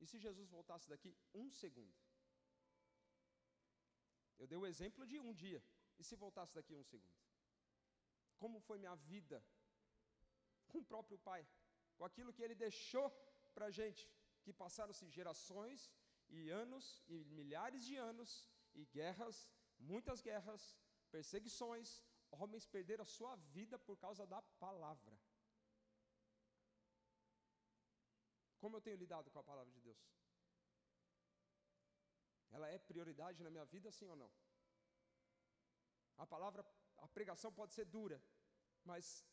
E 0.00 0.06
se 0.06 0.18
Jesus 0.26 0.48
voltasse 0.48 0.88
daqui 0.88 1.10
um 1.34 1.50
segundo? 1.50 1.94
Eu 4.38 4.46
dei 4.46 4.58
o 4.58 4.66
exemplo 4.66 5.04
de 5.04 5.18
um 5.18 5.32
dia. 5.32 5.62
E 5.98 6.04
se 6.04 6.14
voltasse 6.14 6.54
daqui 6.54 6.74
um 6.74 6.84
segundo? 6.84 7.18
Como 8.38 8.60
foi 8.60 8.78
minha 8.78 8.94
vida 8.94 9.44
com 10.70 10.78
o 10.78 10.88
próprio 10.92 11.18
Pai? 11.28 11.42
Com 11.96 12.04
aquilo 12.08 12.32
que 12.32 12.42
Ele 12.46 12.54
deixou 12.66 13.06
para 13.54 13.66
a 13.66 13.74
gente, 13.78 14.02
que 14.42 14.52
passaram-se 14.52 15.08
gerações 15.18 15.90
e 16.36 16.50
anos 16.62 16.84
e 17.14 17.24
milhares 17.38 17.84
de 17.88 17.96
anos 18.10 18.30
e 18.74 18.84
guerras, 18.98 19.36
muitas 19.78 20.20
guerras, 20.28 20.62
perseguições, 21.10 21.88
homens 22.30 22.66
perderam 22.66 23.02
a 23.02 23.12
sua 23.16 23.34
vida 23.56 23.78
por 23.78 23.96
causa 24.04 24.26
da 24.26 24.40
palavra. 24.66 25.18
Como 28.60 28.76
eu 28.76 28.80
tenho 28.80 28.96
lidado 29.04 29.30
com 29.30 29.38
a 29.38 29.48
palavra 29.50 29.72
de 29.72 29.80
Deus? 29.80 30.00
Ela 32.50 32.68
é 32.68 32.78
prioridade 32.78 33.42
na 33.42 33.50
minha 33.50 33.64
vida, 33.64 33.90
sim 33.90 34.08
ou 34.08 34.16
não? 34.16 34.30
A 36.16 36.26
palavra, 36.26 36.64
a 36.98 37.08
pregação 37.08 37.52
pode 37.52 37.72
ser 37.74 37.84
dura, 37.84 38.20
mas 38.84 39.24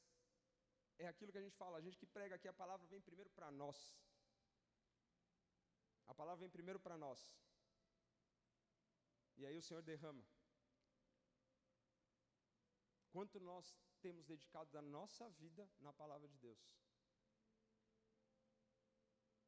é 0.98 1.08
aquilo 1.08 1.32
que 1.32 1.38
a 1.38 1.42
gente 1.42 1.56
fala, 1.56 1.78
a 1.78 1.82
gente 1.82 1.98
que 1.98 2.06
prega 2.06 2.36
aqui, 2.36 2.48
a 2.48 2.54
palavra 2.54 2.88
vem 2.88 3.02
primeiro 3.02 3.30
para 3.32 3.52
nós. 3.52 3.78
A 6.08 6.14
palavra 6.14 6.42
vem 6.42 6.50
primeiro 6.50 6.80
para 6.80 6.98
nós. 6.98 7.20
E 9.38 9.46
aí 9.46 9.58
o 9.58 9.62
Senhor 9.62 9.84
derrama. 9.84 10.26
Quanto 13.12 13.40
nós 13.40 13.78
temos 14.02 14.26
dedicado 14.26 14.70
da 14.72 14.82
nossa 14.82 15.30
vida 15.32 15.70
na 15.80 15.92
palavra 15.94 16.28
de 16.28 16.38
Deus? 16.38 16.64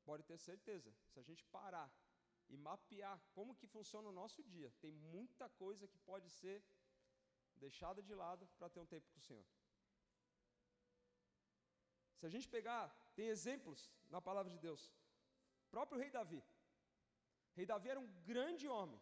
Pode 0.03 0.23
ter 0.23 0.37
certeza, 0.37 0.93
se 1.11 1.19
a 1.19 1.23
gente 1.23 1.43
parar 1.45 1.91
e 2.49 2.55
mapear 2.55 3.21
como 3.33 3.55
que 3.55 3.67
funciona 3.67 4.07
o 4.07 4.13
nosso 4.13 4.41
dia, 4.43 4.71
tem 4.79 4.91
muita 4.91 5.49
coisa 5.49 5.87
que 5.87 5.97
pode 5.99 6.29
ser 6.29 6.63
deixada 7.57 8.01
de 8.01 8.13
lado 8.15 8.47
para 8.57 8.69
ter 8.69 8.79
um 8.79 8.85
tempo 8.85 9.09
com 9.11 9.19
o 9.19 9.21
Senhor. 9.21 9.45
Se 12.19 12.25
a 12.27 12.31
gente 12.33 12.47
pegar, 12.55 12.83
tem 13.17 13.27
exemplos 13.35 13.79
na 14.13 14.19
palavra 14.27 14.51
de 14.55 14.59
Deus. 14.67 14.83
O 15.65 15.69
próprio 15.75 15.99
rei 16.03 16.09
Davi. 16.17 16.41
Rei 17.57 17.65
Davi 17.71 17.89
era 17.93 17.99
um 18.05 18.09
grande 18.31 18.65
homem, 18.75 18.99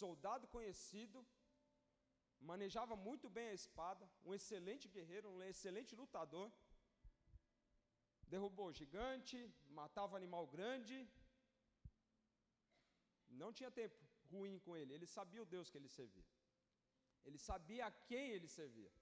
soldado 0.00 0.46
conhecido, 0.54 1.18
manejava 2.50 2.94
muito 3.08 3.26
bem 3.36 3.48
a 3.48 3.58
espada, 3.60 4.04
um 4.24 4.34
excelente 4.38 4.86
guerreiro, 4.96 5.28
um 5.28 5.42
excelente 5.52 5.94
lutador. 6.00 6.48
Derrubou 8.32 8.68
gigante, 8.80 9.38
matava 9.80 10.16
animal 10.20 10.44
grande. 10.54 10.96
Não 13.42 13.52
tinha 13.58 13.70
tempo 13.80 13.96
ruim 14.32 14.58
com 14.64 14.76
ele, 14.76 14.94
ele 14.94 15.08
sabia 15.16 15.42
o 15.42 15.50
Deus 15.54 15.70
que 15.70 15.78
ele 15.80 15.88
servia. 15.98 16.26
Ele 17.24 17.38
sabia 17.38 17.84
a 17.86 17.90
quem 18.08 18.26
ele 18.36 18.48
servia. 18.60 18.92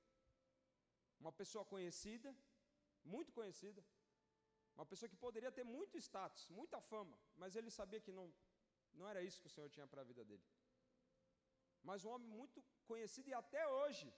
Uma 1.23 1.33
pessoa 1.33 1.65
conhecida, 1.65 2.35
muito 3.05 3.33
conhecida, 3.33 3.85
uma 4.77 4.87
pessoa 4.91 5.09
que 5.09 5.17
poderia 5.17 5.53
ter 5.53 5.65
muito 5.65 5.97
status, 5.99 6.49
muita 6.49 6.81
fama, 6.81 7.17
mas 7.37 7.57
ele 7.57 7.71
sabia 7.71 8.01
que 8.01 8.13
não, 8.19 8.27
não 8.93 9.09
era 9.09 9.23
isso 9.23 9.41
que 9.41 9.47
o 9.47 9.55
Senhor 9.57 9.69
tinha 9.71 9.87
para 9.87 10.03
a 10.03 10.09
vida 10.11 10.25
dele. 10.25 10.45
Mas 11.83 12.05
um 12.05 12.11
homem 12.15 12.29
muito 12.29 12.65
conhecido 12.91 13.29
e 13.29 13.35
até 13.35 13.63
hoje, 13.69 14.13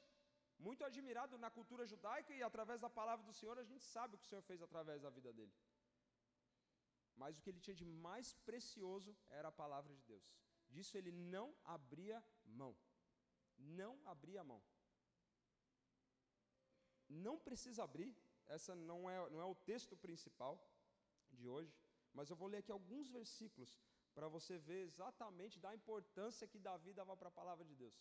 muito 0.66 0.84
admirado 0.84 1.36
na 1.44 1.50
cultura 1.50 1.84
judaica 1.92 2.32
e 2.34 2.42
através 2.42 2.80
da 2.80 2.88
palavra 2.88 3.24
do 3.26 3.32
Senhor, 3.32 3.58
a 3.58 3.64
gente 3.64 3.84
sabe 3.84 4.14
o 4.14 4.18
que 4.18 4.24
o 4.24 4.28
Senhor 4.28 4.42
fez 4.42 4.62
através 4.62 5.02
da 5.02 5.10
vida 5.10 5.32
dele. 5.32 5.54
Mas 7.16 7.36
o 7.36 7.42
que 7.42 7.50
ele 7.50 7.60
tinha 7.60 7.74
de 7.74 7.84
mais 7.84 8.32
precioso 8.48 9.16
era 9.28 9.48
a 9.48 9.58
palavra 9.62 9.92
de 9.94 10.02
Deus. 10.02 10.24
Disso 10.68 10.96
ele 10.96 11.12
não 11.12 11.54
abria 11.64 12.22
mão. 12.44 12.76
Não 13.58 13.94
abria 14.06 14.44
mão. 14.44 14.62
Não 17.08 17.38
precisa 17.38 17.84
abrir, 17.84 18.14
essa 18.46 18.74
não 18.74 19.08
é, 19.08 19.30
não 19.30 19.40
é 19.40 19.44
o 19.44 19.54
texto 19.54 19.96
principal 19.96 20.54
de 21.30 21.46
hoje, 21.48 21.74
mas 22.12 22.30
eu 22.30 22.36
vou 22.36 22.48
ler 22.48 22.58
aqui 22.58 22.72
alguns 22.72 23.08
versículos 23.08 23.78
para 24.14 24.28
você 24.28 24.58
ver 24.58 24.82
exatamente 24.82 25.60
da 25.60 25.74
importância 25.74 26.48
que 26.48 26.58
Davi 26.58 26.92
dava 26.92 27.16
para 27.16 27.28
a 27.28 27.38
palavra 27.40 27.64
de 27.64 27.74
Deus. 27.74 27.96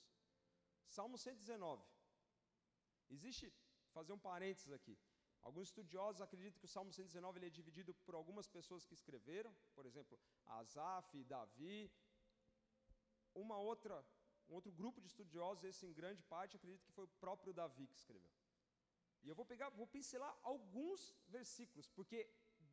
Salmo 0.88 1.18
119. 1.18 1.84
Existe, 3.10 3.54
fazer 3.92 4.14
um 4.14 4.20
parênteses 4.20 4.72
aqui. 4.72 4.98
Alguns 5.42 5.68
estudiosos 5.68 6.22
acreditam 6.22 6.60
que 6.60 6.66
o 6.66 6.74
Salmo 6.76 6.92
119 6.92 7.38
ele 7.38 7.48
é 7.48 7.50
dividido 7.50 7.94
por 8.06 8.16
algumas 8.16 8.48
pessoas 8.48 8.86
que 8.86 8.96
escreveram, 8.96 9.56
por 9.76 9.86
exemplo, 9.86 10.20
Asaf, 10.46 11.24
Davi. 11.26 11.92
Uma 13.34 13.58
outra, 13.58 14.04
um 14.50 14.54
outro 14.56 14.72
grupo 14.72 15.00
de 15.02 15.08
estudiosos, 15.08 15.64
esse 15.64 15.86
em 15.86 15.94
grande 15.94 16.24
parte, 16.24 16.56
acredita 16.56 16.84
que 16.86 16.92
foi 16.94 17.06
o 17.06 17.16
próprio 17.20 17.54
Davi 17.54 17.86
que 17.88 17.98
escreveu. 17.98 18.32
E 19.26 19.30
eu 19.30 19.36
vou 19.40 19.46
pegar, 19.52 19.70
vou 19.82 19.88
pincelar 19.96 20.34
alguns 20.52 21.02
versículos, 21.36 21.88
porque 21.98 22.20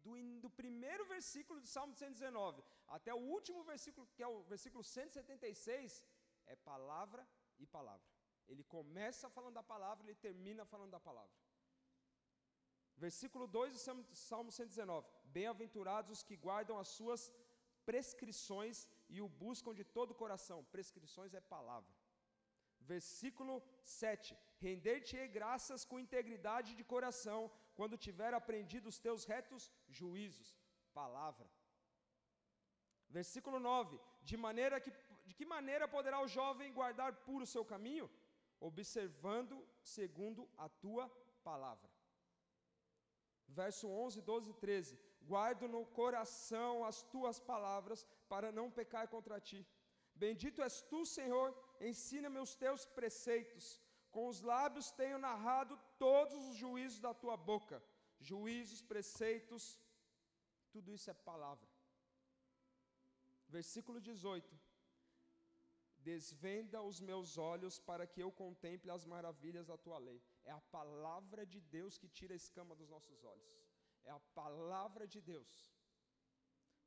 do, 0.04 0.14
do 0.44 0.50
primeiro 0.50 1.04
versículo 1.14 1.58
do 1.64 1.68
Salmo 1.74 1.94
119 1.94 2.62
até 2.96 3.12
o 3.14 3.22
último 3.36 3.62
versículo, 3.64 4.06
que 4.14 4.22
é 4.22 4.28
o 4.34 4.42
versículo 4.52 4.84
176, 4.84 6.04
é 6.46 6.56
palavra 6.56 7.26
e 7.58 7.66
palavra. 7.66 8.06
Ele 8.48 8.64
começa 8.64 9.30
falando 9.30 9.54
da 9.54 9.62
palavra, 9.62 10.04
ele 10.06 10.24
termina 10.26 10.64
falando 10.72 10.90
da 10.90 11.00
palavra. 11.00 11.34
Versículo 13.04 13.46
2 13.46 13.72
do 13.72 14.14
Salmo 14.14 14.52
119: 14.52 15.08
Bem-aventurados 15.24 16.10
os 16.16 16.22
que 16.22 16.36
guardam 16.36 16.78
as 16.78 16.88
suas 16.88 17.32
prescrições 17.86 18.86
e 19.08 19.20
o 19.22 19.28
buscam 19.28 19.72
de 19.74 19.84
todo 19.84 20.10
o 20.10 20.20
coração. 20.22 20.64
Prescrições 20.76 21.32
é 21.34 21.40
palavra. 21.40 22.01
Versículo 22.92 23.54
7: 23.82 24.36
Render-te-ei 24.66 25.28
graças 25.38 25.84
com 25.84 26.02
integridade 26.06 26.74
de 26.78 26.84
coração, 26.92 27.50
quando 27.78 28.02
tiver 28.06 28.32
aprendido 28.34 28.88
os 28.88 28.98
teus 28.98 29.24
retos 29.24 29.70
juízos. 29.88 30.48
Palavra. 30.92 31.48
Versículo 33.08 33.58
9: 33.58 34.00
De 34.22 34.36
maneira 34.36 34.80
que 34.80 34.92
de 35.26 35.34
que 35.38 35.46
maneira 35.56 35.86
poderá 35.86 36.18
o 36.20 36.30
jovem 36.36 36.72
guardar 36.78 37.10
puro 37.26 37.44
o 37.44 37.52
seu 37.54 37.64
caminho? 37.72 38.10
Observando 38.68 39.56
segundo 39.82 40.48
a 40.56 40.68
tua 40.68 41.08
palavra. 41.42 41.88
Verso 43.48 43.88
11, 43.88 44.20
12 44.22 44.50
e 44.50 44.54
13: 44.54 44.98
Guardo 45.22 45.68
no 45.68 45.84
coração 46.00 46.84
as 46.84 47.02
tuas 47.02 47.38
palavras, 47.38 48.06
para 48.28 48.50
não 48.58 48.70
pecar 48.70 49.06
contra 49.08 49.40
ti. 49.40 49.66
Bendito 50.14 50.62
és 50.62 50.82
tu, 50.82 51.04
Senhor, 51.06 51.48
ensina-me 51.90 52.38
os 52.46 52.54
teus 52.64 52.84
preceitos. 52.98 53.80
Com 54.14 54.26
os 54.32 54.40
lábios 54.52 54.90
tenho 55.00 55.18
narrado 55.18 55.74
todos 55.98 56.40
os 56.48 56.56
juízos 56.56 57.00
da 57.06 57.14
tua 57.22 57.36
boca. 57.36 57.82
Juízos, 58.18 58.82
preceitos, 58.82 59.64
tudo 60.74 60.92
isso 60.96 61.10
é 61.10 61.14
palavra. 61.14 61.68
Versículo 63.56 64.00
18: 64.00 64.58
Desvenda 66.10 66.78
os 66.90 66.98
meus 67.00 67.30
olhos 67.52 67.78
para 67.88 68.06
que 68.12 68.22
eu 68.24 68.30
contemple 68.42 68.90
as 68.90 69.04
maravilhas 69.14 69.66
da 69.66 69.76
tua 69.76 69.98
lei. 69.98 70.20
É 70.44 70.52
a 70.60 70.62
palavra 70.78 71.44
de 71.52 71.60
Deus 71.76 71.98
que 72.00 72.08
tira 72.18 72.32
a 72.34 72.40
escama 72.42 72.74
dos 72.80 72.88
nossos 72.94 73.18
olhos. 73.32 73.52
É 74.04 74.10
a 74.10 74.22
palavra 74.40 75.06
de 75.06 75.20
Deus. 75.20 75.50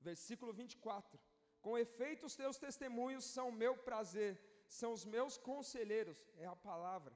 Versículo 0.09 0.51
24: 0.53 1.19
Com 1.61 1.77
efeito, 1.85 2.25
os 2.25 2.35
teus 2.41 2.57
testemunhos 2.57 3.25
são 3.35 3.47
meu 3.63 3.73
prazer, 3.89 4.33
são 4.67 4.93
os 4.93 5.05
meus 5.05 5.37
conselheiros. 5.37 6.19
É 6.37 6.45
a 6.45 6.55
palavra. 6.55 7.15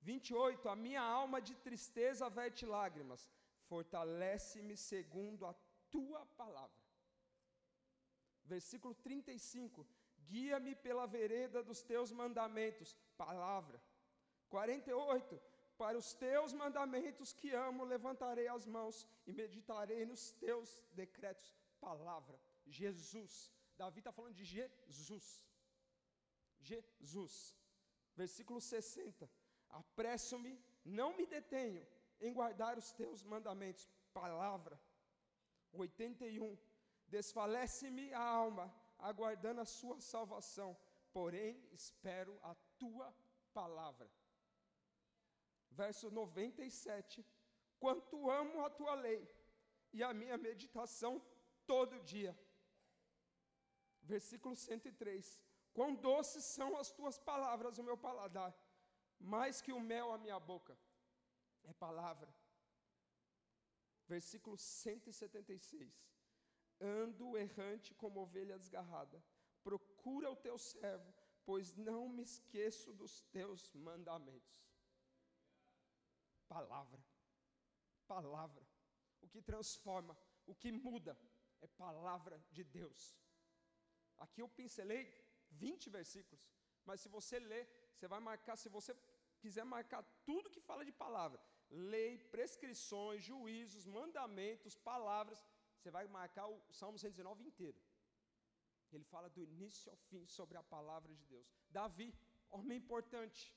28: 0.00 0.68
A 0.68 0.76
minha 0.76 1.02
alma 1.02 1.40
de 1.40 1.54
tristeza 1.56 2.28
verte 2.28 2.64
lágrimas, 2.66 3.30
fortalece-me 3.66 4.76
segundo 4.76 5.46
a 5.46 5.54
tua 5.90 6.24
palavra. 6.42 6.82
Versículo 8.44 8.94
35: 8.94 9.86
Guia-me 10.26 10.74
pela 10.74 11.06
vereda 11.06 11.62
dos 11.62 11.82
teus 11.82 12.12
mandamentos, 12.12 12.96
palavra. 13.16 13.80
48. 14.48 15.40
Para 15.76 15.96
os 15.96 16.12
teus 16.12 16.52
mandamentos 16.52 17.32
que 17.32 17.52
amo, 17.52 17.84
levantarei 17.84 18.48
as 18.48 18.66
mãos 18.66 19.06
e 19.26 19.32
meditarei 19.32 20.04
nos 20.04 20.32
teus 20.32 20.82
decretos, 20.92 21.54
palavra. 21.80 22.38
Jesus. 22.66 23.52
Davi 23.76 24.00
está 24.00 24.10
falando 24.10 24.34
de 24.34 24.44
Jesus. 24.44 25.40
Jesus. 26.60 27.54
Versículo 28.16 28.60
60. 28.60 29.28
Apresso-me, 29.70 30.58
não 30.84 31.16
me 31.16 31.26
detenho 31.26 31.86
em 32.20 32.32
guardar 32.32 32.76
os 32.78 32.92
teus 32.92 33.22
mandamentos, 33.22 33.88
palavra. 34.12 34.80
81. 35.72 36.56
Desfalece-me 37.06 38.12
a 38.12 38.20
alma 38.20 38.74
aguardando 38.98 39.60
a 39.60 39.64
sua 39.64 40.00
salvação, 40.00 40.76
porém 41.12 41.62
espero 41.72 42.38
a 42.42 42.54
tua 42.78 43.14
palavra. 43.52 44.10
Verso 45.70 46.10
97: 46.10 47.24
Quanto 47.78 48.30
amo 48.30 48.64
a 48.64 48.70
tua 48.70 48.94
lei 48.94 49.28
e 49.92 50.02
a 50.02 50.12
minha 50.12 50.36
meditação 50.36 51.22
todo 51.66 52.00
dia. 52.00 52.36
Versículo 54.02 54.56
103: 54.56 55.40
Quão 55.78 55.94
doces 55.94 56.44
são 56.44 56.70
as 56.76 56.90
tuas 56.98 57.16
palavras, 57.30 57.78
o 57.78 57.86
meu 57.88 57.96
paladar, 57.96 58.52
mais 59.34 59.60
que 59.64 59.72
o 59.72 59.80
mel 59.90 60.12
a 60.12 60.18
minha 60.18 60.38
boca. 60.52 60.76
É 61.70 61.72
palavra. 61.72 62.30
Versículo 64.14 64.56
176 64.56 66.08
ando 66.80 67.36
errante 67.36 67.94
como 67.94 68.20
ovelha 68.20 68.58
desgarrada. 68.58 69.22
Procura 69.62 70.30
o 70.30 70.36
teu 70.36 70.56
servo, 70.58 71.12
pois 71.44 71.74
não 71.76 72.08
me 72.08 72.22
esqueço 72.22 72.92
dos 72.92 73.22
teus 73.36 73.72
mandamentos. 73.74 74.58
Palavra, 76.48 77.04
palavra. 78.06 78.66
O 79.20 79.28
que 79.28 79.42
transforma, 79.42 80.16
o 80.46 80.54
que 80.54 80.70
muda, 80.72 81.18
é 81.60 81.66
palavra 81.66 82.42
de 82.50 82.64
Deus. 82.64 83.16
Aqui 84.16 84.40
eu 84.40 84.48
pincelei 84.48 85.27
20 85.50 85.90
versículos, 85.90 86.46
mas 86.84 87.00
se 87.00 87.08
você 87.08 87.38
ler, 87.38 87.64
você 87.94 88.06
vai 88.06 88.20
marcar, 88.20 88.56
se 88.56 88.68
você 88.68 88.94
quiser 89.40 89.64
marcar 89.64 90.02
tudo 90.24 90.50
que 90.50 90.60
fala 90.60 90.84
de 90.84 90.92
palavra, 90.92 91.40
lei, 91.70 92.18
prescrições, 92.18 93.22
juízos, 93.22 93.86
mandamentos, 93.86 94.76
palavras, 94.76 95.44
você 95.76 95.90
vai 95.90 96.06
marcar 96.06 96.46
o 96.46 96.60
Salmo 96.72 96.98
119 96.98 97.44
inteiro. 97.44 97.78
Ele 98.92 99.04
fala 99.04 99.28
do 99.28 99.42
início 99.42 99.90
ao 99.92 99.98
fim 100.08 100.26
sobre 100.26 100.56
a 100.56 100.62
palavra 100.62 101.14
de 101.14 101.24
Deus. 101.26 101.46
Davi, 101.70 102.14
homem 102.50 102.78
importante, 102.78 103.54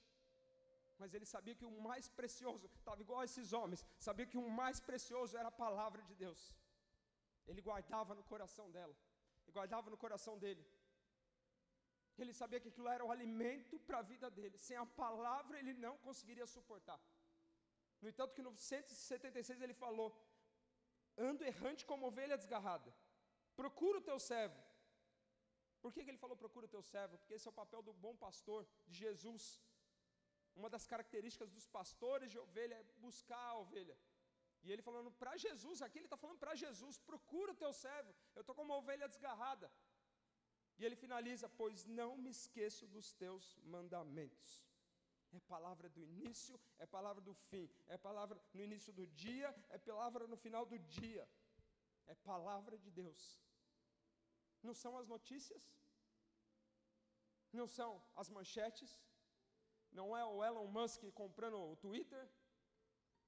mas 0.99 1.13
ele 1.13 1.25
sabia 1.25 1.55
que 1.55 1.65
o 1.65 1.81
mais 1.89 2.07
precioso, 2.09 2.69
estava 2.79 3.01
igual 3.01 3.21
a 3.21 3.25
esses 3.29 3.53
homens, 3.53 3.85
sabia 3.97 4.25
que 4.25 4.37
o 4.37 4.49
mais 4.49 4.79
precioso 4.79 5.37
era 5.37 5.47
a 5.47 5.59
palavra 5.65 6.01
de 6.03 6.15
Deus. 6.15 6.41
Ele 7.47 7.61
guardava 7.61 8.13
no 8.13 8.23
coração 8.23 8.69
dela, 8.75 8.95
e 9.47 9.51
guardava 9.51 9.89
no 9.89 9.97
coração 9.97 10.37
dele. 10.37 10.63
Ele 12.17 12.33
sabia 12.33 12.59
que 12.59 12.69
aquilo 12.71 12.89
era 12.95 13.03
o 13.05 13.11
alimento 13.11 13.79
para 13.79 13.99
a 13.99 14.07
vida 14.11 14.29
dele. 14.29 14.57
Sem 14.57 14.77
a 14.77 14.85
palavra 14.85 15.57
ele 15.59 15.73
não 15.73 15.97
conseguiria 15.97 16.45
suportar. 16.45 16.99
No 18.01 18.09
entanto, 18.09 18.35
que 18.35 18.43
no 18.47 18.53
176 18.55 19.61
ele 19.61 19.73
falou: 19.73 20.09
Ando 21.17 21.43
errante 21.43 21.85
como 21.85 22.07
ovelha 22.07 22.37
desgarrada. 22.37 22.93
Procura 23.55 23.97
o 23.99 24.05
teu 24.09 24.19
servo. 24.19 24.59
Por 25.81 25.91
que, 25.93 26.03
que 26.03 26.11
ele 26.11 26.23
falou 26.23 26.37
procura 26.37 26.65
o 26.65 26.73
teu 26.75 26.83
servo? 26.93 27.17
Porque 27.17 27.35
esse 27.35 27.47
é 27.47 27.51
o 27.51 27.59
papel 27.61 27.81
do 27.81 27.93
bom 28.05 28.15
pastor, 28.15 28.67
de 28.87 28.97
Jesus. 29.05 29.59
Uma 30.59 30.69
das 30.69 30.85
características 30.91 31.49
dos 31.49 31.67
pastores 31.67 32.29
de 32.33 32.37
ovelha 32.37 32.75
é 32.75 32.83
buscar 33.05 33.43
a 33.51 33.57
ovelha. 33.57 33.97
E 34.63 34.71
ele 34.71 34.83
falando 34.87 35.11
para 35.21 35.35
Jesus, 35.45 35.81
aqui 35.81 35.97
ele 35.99 36.05
está 36.05 36.17
falando 36.17 36.39
para 36.43 36.55
Jesus: 36.63 36.97
procura 37.11 37.51
o 37.51 37.59
teu 37.63 37.73
servo, 37.73 38.13
eu 38.35 38.41
estou 38.41 38.55
como 38.55 38.71
uma 38.71 38.81
ovelha 38.83 39.07
desgarrada. 39.07 39.71
E 40.77 40.85
ele 40.85 40.95
finaliza: 40.95 41.47
Pois 41.49 41.85
não 41.85 42.11
me 42.17 42.29
esqueço 42.29 42.87
dos 42.87 43.11
teus 43.13 43.57
mandamentos. 43.63 44.49
É 45.33 45.39
palavra 45.39 45.87
do 45.89 46.01
início, 46.01 46.59
é 46.77 46.85
palavra 46.85 47.21
do 47.21 47.33
fim, 47.33 47.69
é 47.87 47.97
palavra 47.97 48.37
no 48.53 48.61
início 48.61 48.91
do 48.91 49.05
dia, 49.07 49.49
é 49.69 49.77
palavra 49.77 50.27
no 50.27 50.35
final 50.35 50.65
do 50.65 50.77
dia. 50.79 51.25
É 52.07 52.15
palavra 52.15 52.77
de 52.77 52.91
Deus. 52.91 53.23
Não 54.61 54.73
são 54.73 54.97
as 54.97 55.07
notícias, 55.07 55.63
não 57.59 57.67
são 57.67 58.03
as 58.15 58.29
manchetes, 58.29 58.91
não 59.91 60.15
é 60.15 60.23
o 60.25 60.43
Elon 60.43 60.67
Musk 60.67 61.03
comprando 61.13 61.57
o 61.57 61.75
Twitter, 61.75 62.29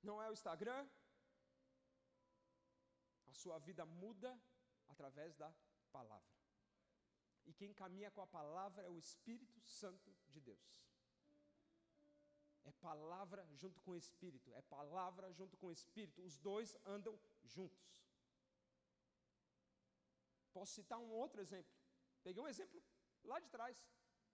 não 0.02 0.22
é 0.22 0.30
o 0.30 0.34
Instagram. 0.34 0.88
A 3.28 3.34
sua 3.34 3.58
vida 3.60 3.86
muda 3.86 4.32
através 4.90 5.36
da 5.36 5.50
palavra. 5.92 6.33
Quem 7.64 7.74
caminha 7.74 8.12
com 8.12 8.22
a 8.22 8.28
palavra 8.28 8.84
é 8.84 8.90
o 8.90 8.98
Espírito 8.98 9.58
Santo 9.62 10.14
de 10.28 10.42
Deus. 10.42 10.72
É 12.66 12.72
palavra 12.88 13.42
junto 13.62 13.80
com 13.84 13.92
o 13.92 13.96
Espírito, 13.96 14.54
é 14.54 14.62
palavra 14.64 15.32
junto 15.32 15.56
com 15.56 15.68
o 15.68 15.72
Espírito, 15.72 16.22
os 16.30 16.36
dois 16.38 16.76
andam 16.86 17.18
juntos. 17.42 17.92
Posso 20.52 20.74
citar 20.74 21.00
um 21.00 21.10
outro 21.22 21.40
exemplo. 21.40 21.74
Peguei 22.22 22.44
um 22.44 22.50
exemplo 22.50 22.84
lá 23.24 23.40
de 23.40 23.48
trás. 23.56 23.78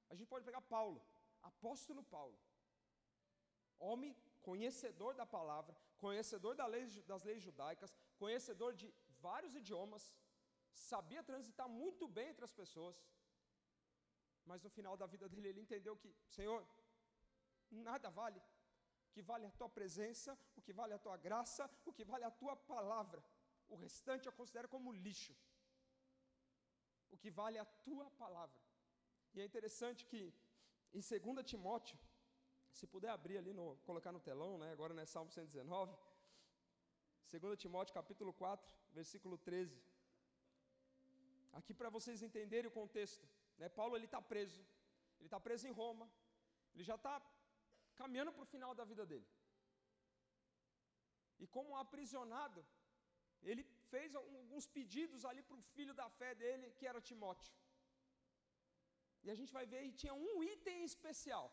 A 0.10 0.16
gente 0.16 0.32
pode 0.34 0.44
pegar 0.44 0.62
Paulo, 0.62 1.00
apóstolo 1.44 2.04
Paulo, 2.16 2.40
homem 3.78 4.18
conhecedor 4.42 5.14
da 5.14 5.28
palavra, 5.38 5.78
conhecedor 5.98 6.56
da 6.56 6.66
lei, 6.66 6.88
das 7.12 7.22
leis 7.22 7.44
judaicas, 7.44 7.96
conhecedor 8.18 8.74
de 8.74 8.92
vários 9.28 9.56
idiomas, 9.56 10.16
sabia 10.72 11.22
transitar 11.22 11.70
muito 11.70 12.08
bem 12.08 12.30
entre 12.30 12.46
as 12.46 12.52
pessoas, 12.52 13.00
mas 14.50 14.64
no 14.66 14.70
final 14.78 14.96
da 15.02 15.08
vida 15.14 15.28
dele 15.32 15.50
ele 15.50 15.62
entendeu 15.66 15.96
que, 16.02 16.10
Senhor, 16.38 16.60
nada 17.90 18.10
vale. 18.20 18.40
O 19.08 19.12
que 19.16 19.22
vale 19.30 19.46
é 19.46 19.50
a 19.50 19.58
tua 19.60 19.70
presença, 19.78 20.32
o 20.60 20.62
que 20.66 20.74
vale 20.80 20.94
é 20.94 20.98
a 20.98 21.06
tua 21.08 21.18
graça, 21.28 21.64
o 21.90 21.94
que 21.98 22.06
vale 22.12 22.24
é 22.24 22.28
a 22.28 22.38
tua 22.42 22.56
palavra. 22.74 23.22
O 23.74 23.76
restante 23.86 24.26
eu 24.28 24.34
considero 24.40 24.68
como 24.76 24.98
lixo. 25.06 25.36
O 27.14 27.18
que 27.22 27.30
vale 27.40 27.58
é 27.58 27.62
a 27.62 27.72
tua 27.88 28.08
palavra. 28.24 28.60
E 29.34 29.42
é 29.42 29.46
interessante 29.50 30.06
que 30.12 30.22
em 30.98 31.02
2 31.02 31.46
Timóteo, 31.52 31.98
se 32.80 32.88
puder 32.94 33.12
abrir 33.18 33.38
ali, 33.38 33.54
no, 33.60 33.66
colocar 33.90 34.12
no 34.12 34.20
telão, 34.20 34.58
né, 34.58 34.72
agora 34.72 34.94
não 34.94 35.04
é 35.04 35.06
Salmo 35.06 35.32
119, 35.32 35.96
2 37.32 37.60
Timóteo 37.64 37.94
capítulo 37.94 38.34
4, 38.34 38.76
versículo 39.00 39.38
13. 39.38 39.80
Aqui 41.60 41.74
para 41.74 41.90
vocês 41.98 42.24
entenderem 42.24 42.70
o 42.72 42.78
contexto, 42.80 43.28
né, 43.60 43.68
Paulo 43.80 43.96
ele 43.98 44.10
está 44.10 44.22
preso, 44.34 44.62
ele 45.20 45.30
está 45.30 45.40
preso 45.48 45.68
em 45.70 45.76
Roma, 45.82 46.06
ele 46.74 46.86
já 46.90 46.96
está 47.00 47.16
caminhando 48.00 48.34
para 48.36 48.46
o 48.46 48.52
final 48.54 48.74
da 48.80 48.86
vida 48.92 49.06
dele. 49.12 49.28
E 51.44 51.48
como 51.56 51.78
aprisionado, 51.84 52.62
ele 53.50 53.64
fez 53.92 54.16
alguns 54.20 54.66
pedidos 54.78 55.24
ali 55.30 55.42
para 55.48 55.58
o 55.58 55.68
filho 55.76 55.94
da 56.02 56.08
fé 56.20 56.32
dele, 56.42 56.72
que 56.78 56.88
era 56.92 57.06
Timóteo. 57.10 57.54
E 59.24 59.30
a 59.34 59.38
gente 59.40 59.54
vai 59.58 59.66
ver, 59.74 59.82
e 59.86 59.98
tinha 60.02 60.14
um 60.14 60.44
item 60.54 60.84
especial. 60.92 61.46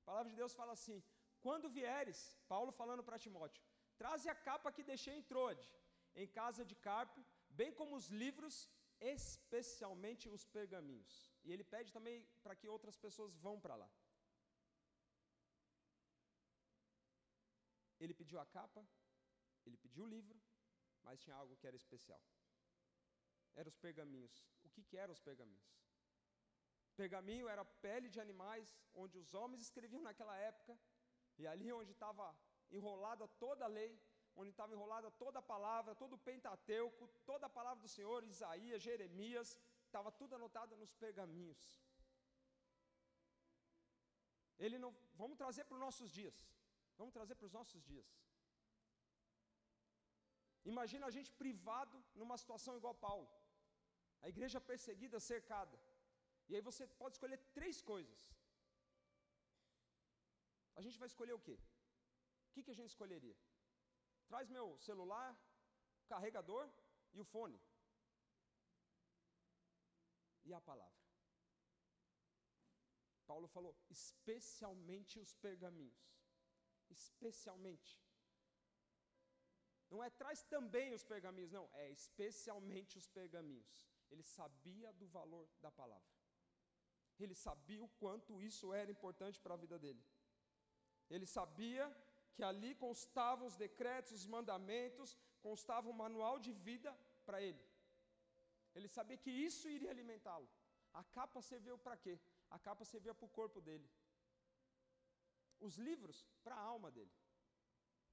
A 0.00 0.04
palavra 0.08 0.30
de 0.32 0.38
Deus 0.42 0.54
fala 0.60 0.72
assim: 0.78 0.98
quando 1.44 1.74
vieres, 1.78 2.18
Paulo 2.52 2.72
falando 2.80 3.04
para 3.06 3.22
Timóteo, 3.26 3.62
traze 4.00 4.28
a 4.34 4.34
capa 4.48 4.74
que 4.76 4.88
deixei 4.92 5.14
em 5.18 5.26
Troade, 5.30 5.68
em 6.22 6.28
casa 6.40 6.62
de 6.70 6.76
Carpo, 6.88 7.20
bem 7.60 7.72
como 7.78 7.96
os 8.00 8.08
livros, 8.22 8.56
especialmente 9.00 10.28
os 10.28 10.44
pergaminhos. 10.44 11.32
E 11.44 11.52
ele 11.52 11.64
pede 11.64 11.92
também 11.92 12.26
para 12.42 12.56
que 12.56 12.68
outras 12.68 12.96
pessoas 12.96 13.34
vão 13.36 13.60
para 13.60 13.76
lá. 13.76 13.90
Ele 18.00 18.14
pediu 18.14 18.38
a 18.40 18.46
capa, 18.46 18.86
ele 19.66 19.76
pediu 19.76 20.04
o 20.04 20.12
livro, 20.16 20.38
mas 21.02 21.20
tinha 21.20 21.36
algo 21.36 21.56
que 21.56 21.66
era 21.66 21.76
especial. 21.76 22.22
Eram 23.54 23.68
os 23.68 23.76
pergaminhos. 23.76 24.34
O 24.64 24.70
que, 24.70 24.82
que 24.82 24.96
eram 24.96 25.12
os 25.12 25.20
pergaminhos? 25.20 25.72
Pergaminho 26.96 27.48
era 27.48 27.64
pele 27.64 28.08
de 28.08 28.20
animais, 28.20 28.76
onde 28.94 29.18
os 29.18 29.34
homens 29.34 29.62
escreviam 29.62 30.02
naquela 30.02 30.36
época, 30.36 30.78
e 31.38 31.46
ali 31.46 31.72
onde 31.72 31.92
estava 31.92 32.26
enrolada 32.70 33.26
toda 33.44 33.64
a 33.64 33.68
lei, 33.68 34.00
onde 34.40 34.50
estava 34.50 34.74
enrolada 34.76 35.10
toda 35.22 35.38
a 35.40 35.48
palavra, 35.54 35.94
todo 36.02 36.14
o 36.14 36.22
Pentateuco, 36.28 37.06
toda 37.30 37.46
a 37.46 37.54
palavra 37.58 37.80
do 37.84 37.92
Senhor, 37.96 38.20
Isaías, 38.24 38.82
Jeremias, 38.88 39.48
estava 39.86 40.10
tudo 40.20 40.34
anotado 40.38 40.76
nos 40.82 40.92
pergaminhos. 41.04 41.62
Ele 44.64 44.78
não, 44.84 44.90
vamos 45.22 45.36
trazer 45.42 45.64
para 45.64 45.76
os 45.78 45.84
nossos 45.86 46.10
dias. 46.18 46.36
Vamos 47.00 47.14
trazer 47.18 47.34
para 47.36 47.48
os 47.48 47.54
nossos 47.58 47.82
dias. 47.90 48.08
Imagina 50.72 51.06
a 51.06 51.14
gente 51.16 51.30
privado 51.42 51.96
numa 52.20 52.36
situação 52.42 52.76
igual 52.76 52.94
a 52.94 53.02
Paulo. 53.08 53.28
A 54.24 54.28
igreja 54.32 54.60
perseguida, 54.70 55.26
cercada. 55.32 55.78
E 56.48 56.54
aí 56.54 56.62
você 56.68 56.84
pode 57.00 57.14
escolher 57.16 57.38
três 57.58 57.78
coisas. 57.92 58.20
A 60.78 60.82
gente 60.84 60.98
vai 61.02 61.08
escolher 61.12 61.34
o 61.34 61.44
quê? 61.46 61.56
O 62.48 62.52
que, 62.54 62.62
que 62.64 62.72
a 62.74 62.78
gente 62.78 62.90
escolheria? 62.94 63.36
Traz 64.28 64.48
meu 64.48 64.78
celular, 64.78 65.36
carregador 66.06 66.68
e 67.12 67.20
o 67.20 67.24
fone. 67.24 67.60
E 70.44 70.52
a 70.52 70.60
palavra. 70.60 71.04
Paulo 73.26 73.48
falou, 73.48 73.74
especialmente 73.90 75.18
os 75.18 75.34
pergaminhos. 75.34 76.02
Especialmente. 76.90 77.92
Não 79.90 80.02
é 80.02 80.10
traz 80.10 80.42
também 80.54 80.92
os 80.92 81.04
pergaminhos, 81.04 81.52
não, 81.52 81.68
é 81.74 81.90
especialmente 81.90 82.98
os 82.98 83.08
pergaminhos. 83.08 83.86
Ele 84.10 84.22
sabia 84.22 84.92
do 84.92 85.06
valor 85.06 85.48
da 85.60 85.70
palavra. 85.70 86.12
Ele 87.18 87.34
sabia 87.34 87.82
o 87.82 87.88
quanto 88.00 88.40
isso 88.42 88.72
era 88.72 88.90
importante 88.90 89.40
para 89.40 89.54
a 89.54 89.62
vida 89.64 89.78
dele. 89.78 90.04
Ele 91.08 91.26
sabia 91.26 91.84
que 92.34 92.42
ali 92.42 92.74
constavam 92.74 93.46
os 93.46 93.56
decretos, 93.56 94.12
os 94.12 94.26
mandamentos, 94.26 95.16
constava 95.40 95.88
um 95.88 95.92
manual 96.04 96.38
de 96.38 96.52
vida 96.52 96.90
para 97.24 97.40
ele. 97.40 97.62
Ele 98.74 98.88
sabia 98.88 99.16
que 99.16 99.30
isso 99.30 99.68
iria 99.68 99.90
alimentá-lo. 99.90 100.48
A 100.92 101.02
capa 101.04 101.40
serviu 101.40 101.76
para 101.78 101.96
quê? 101.96 102.18
A 102.50 102.58
capa 102.58 102.84
servia 102.84 103.14
para 103.14 103.26
o 103.26 103.34
corpo 103.40 103.60
dele. 103.60 103.88
Os 105.60 105.76
livros 105.76 106.26
para 106.42 106.56
a 106.56 106.60
alma 106.60 106.90
dele. 106.90 107.14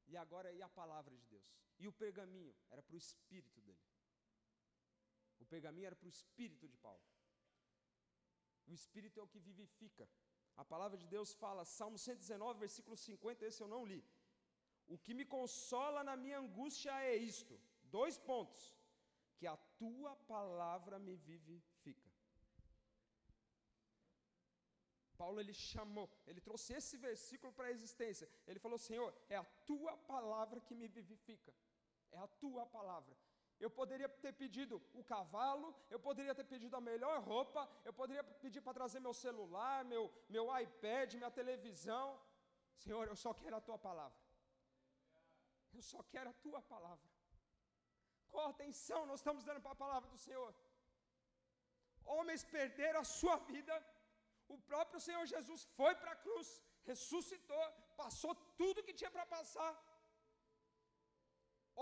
E 0.07 0.17
agora 0.17 0.51
ia 0.51 0.65
a 0.65 0.69
palavra 0.69 1.15
de 1.15 1.25
Deus. 1.25 1.47
E 1.79 1.87
o 1.87 1.91
pergaminho 1.91 2.55
era 2.69 2.81
para 2.83 2.93
o 2.93 2.97
espírito 2.97 3.59
dele. 3.61 3.81
O 5.39 5.45
pergaminho 5.45 5.87
era 5.87 5.95
para 5.95 6.05
o 6.05 6.09
espírito 6.09 6.67
de 6.67 6.77
Paulo. 6.77 7.03
O 8.67 8.73
Espírito 8.73 9.19
é 9.19 9.23
o 9.23 9.27
que 9.27 9.39
vivifica. 9.39 10.07
A 10.57 10.65
palavra 10.65 10.97
de 10.97 11.07
Deus 11.07 11.33
fala, 11.33 11.65
Salmo 11.65 11.97
119, 11.97 12.59
versículo 12.59 12.95
50, 12.95 13.45
esse 13.45 13.61
eu 13.61 13.67
não 13.67 13.85
li. 13.85 14.03
O 14.87 14.97
que 14.97 15.13
me 15.13 15.25
consola 15.25 16.03
na 16.03 16.15
minha 16.15 16.39
angústia 16.39 16.91
é 17.03 17.15
isto: 17.15 17.59
dois 17.83 18.17
pontos, 18.17 18.75
que 19.37 19.47
a 19.47 19.57
tua 19.81 20.15
palavra 20.33 20.99
me 20.99 21.15
vivifica. 21.15 22.11
Paulo 25.17 25.39
ele 25.39 25.53
chamou, 25.53 26.09
ele 26.25 26.41
trouxe 26.41 26.73
esse 26.73 26.97
versículo 26.97 27.53
para 27.53 27.67
a 27.67 27.71
existência. 27.71 28.27
Ele 28.47 28.59
falou: 28.59 28.77
Senhor, 28.77 29.13
é 29.29 29.37
a 29.37 29.43
tua 29.69 29.95
palavra 30.13 30.59
que 30.59 30.75
me 30.75 30.87
vivifica, 30.87 31.53
é 32.11 32.17
a 32.17 32.27
tua 32.27 32.65
palavra. 32.65 33.15
Eu 33.65 33.69
poderia 33.79 34.09
ter 34.23 34.33
pedido 34.41 34.75
o 34.99 35.03
cavalo, 35.11 35.67
eu 35.93 35.99
poderia 36.07 36.33
ter 36.39 36.45
pedido 36.53 36.75
a 36.79 36.81
melhor 36.89 37.17
roupa, 37.31 37.61
eu 37.87 37.93
poderia 37.99 38.23
pedir 38.43 38.61
para 38.65 38.77
trazer 38.79 38.99
meu 39.07 39.13
celular, 39.25 39.77
meu, 39.91 40.03
meu 40.35 40.45
iPad, 40.61 41.13
minha 41.19 41.31
televisão. 41.39 42.05
Senhor, 42.83 43.05
eu 43.11 43.17
só 43.23 43.31
quero 43.41 43.55
a 43.57 43.65
tua 43.67 43.77
palavra. 43.87 44.19
Eu 45.77 45.83
só 45.91 46.01
quero 46.13 46.29
a 46.31 46.37
tua 46.45 46.61
palavra. 46.73 47.07
Qual 48.33 48.47
atenção 48.49 48.99
nós 49.11 49.19
estamos 49.21 49.43
dando 49.47 49.61
para 49.65 49.75
a 49.77 49.83
palavra 49.85 50.09
do 50.13 50.19
Senhor? 50.25 50.51
Homens 52.15 52.43
perderam 52.57 53.01
a 53.01 53.09
sua 53.19 53.37
vida, 53.51 53.73
o 54.55 54.57
próprio 54.71 54.99
Senhor 55.07 55.23
Jesus 55.35 55.61
foi 55.77 55.93
para 56.01 56.11
a 56.13 56.21
cruz, 56.25 56.47
ressuscitou, 56.91 57.65
passou 58.03 58.33
tudo 58.61 58.85
que 58.87 58.97
tinha 58.99 59.11
para 59.15 59.25
passar. 59.37 59.71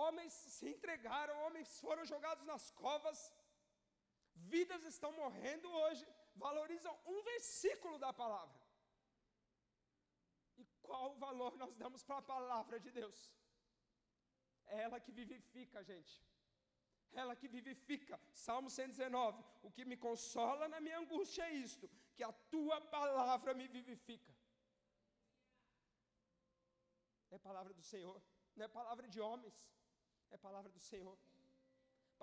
Homens 0.03 0.33
se 0.55 0.65
entregaram, 0.73 1.41
homens 1.45 1.69
foram 1.85 2.03
jogados 2.11 2.45
nas 2.51 2.65
covas, 2.83 3.19
vidas 4.53 4.83
estão 4.91 5.11
morrendo 5.21 5.67
hoje, 5.81 6.05
valorizam 6.45 6.93
um 7.13 7.21
versículo 7.31 7.97
da 8.05 8.11
palavra. 8.21 8.57
E 10.61 10.65
qual 10.87 11.09
valor 11.25 11.53
nós 11.61 11.75
damos 11.83 12.03
para 12.07 12.19
a 12.19 12.29
palavra 12.33 12.79
de 12.85 12.91
Deus? 12.99 13.19
É 14.73 14.81
ela 14.85 14.99
que 15.05 15.11
vivifica 15.19 15.83
gente. 15.91 16.15
Ela 17.21 17.35
que 17.35 17.47
vivifica. 17.47 18.19
Salmo 18.45 18.69
119. 18.69 19.43
O 19.63 19.71
que 19.75 19.83
me 19.91 19.97
consola 19.97 20.67
na 20.73 20.79
minha 20.85 20.99
angústia 20.99 21.43
é 21.49 21.53
isto: 21.69 21.89
que 22.15 22.23
a 22.23 22.31
tua 22.53 22.79
palavra 22.97 23.53
me 23.53 23.67
vivifica. 23.67 24.33
É 27.31 27.37
palavra 27.37 27.73
do 27.79 27.83
Senhor, 27.93 28.21
não 28.55 28.65
é 28.65 28.67
palavra 28.67 29.07
de 29.07 29.19
homens, 29.27 29.55
é 30.31 30.37
palavra 30.37 30.71
do 30.77 30.79
Senhor. 30.79 31.17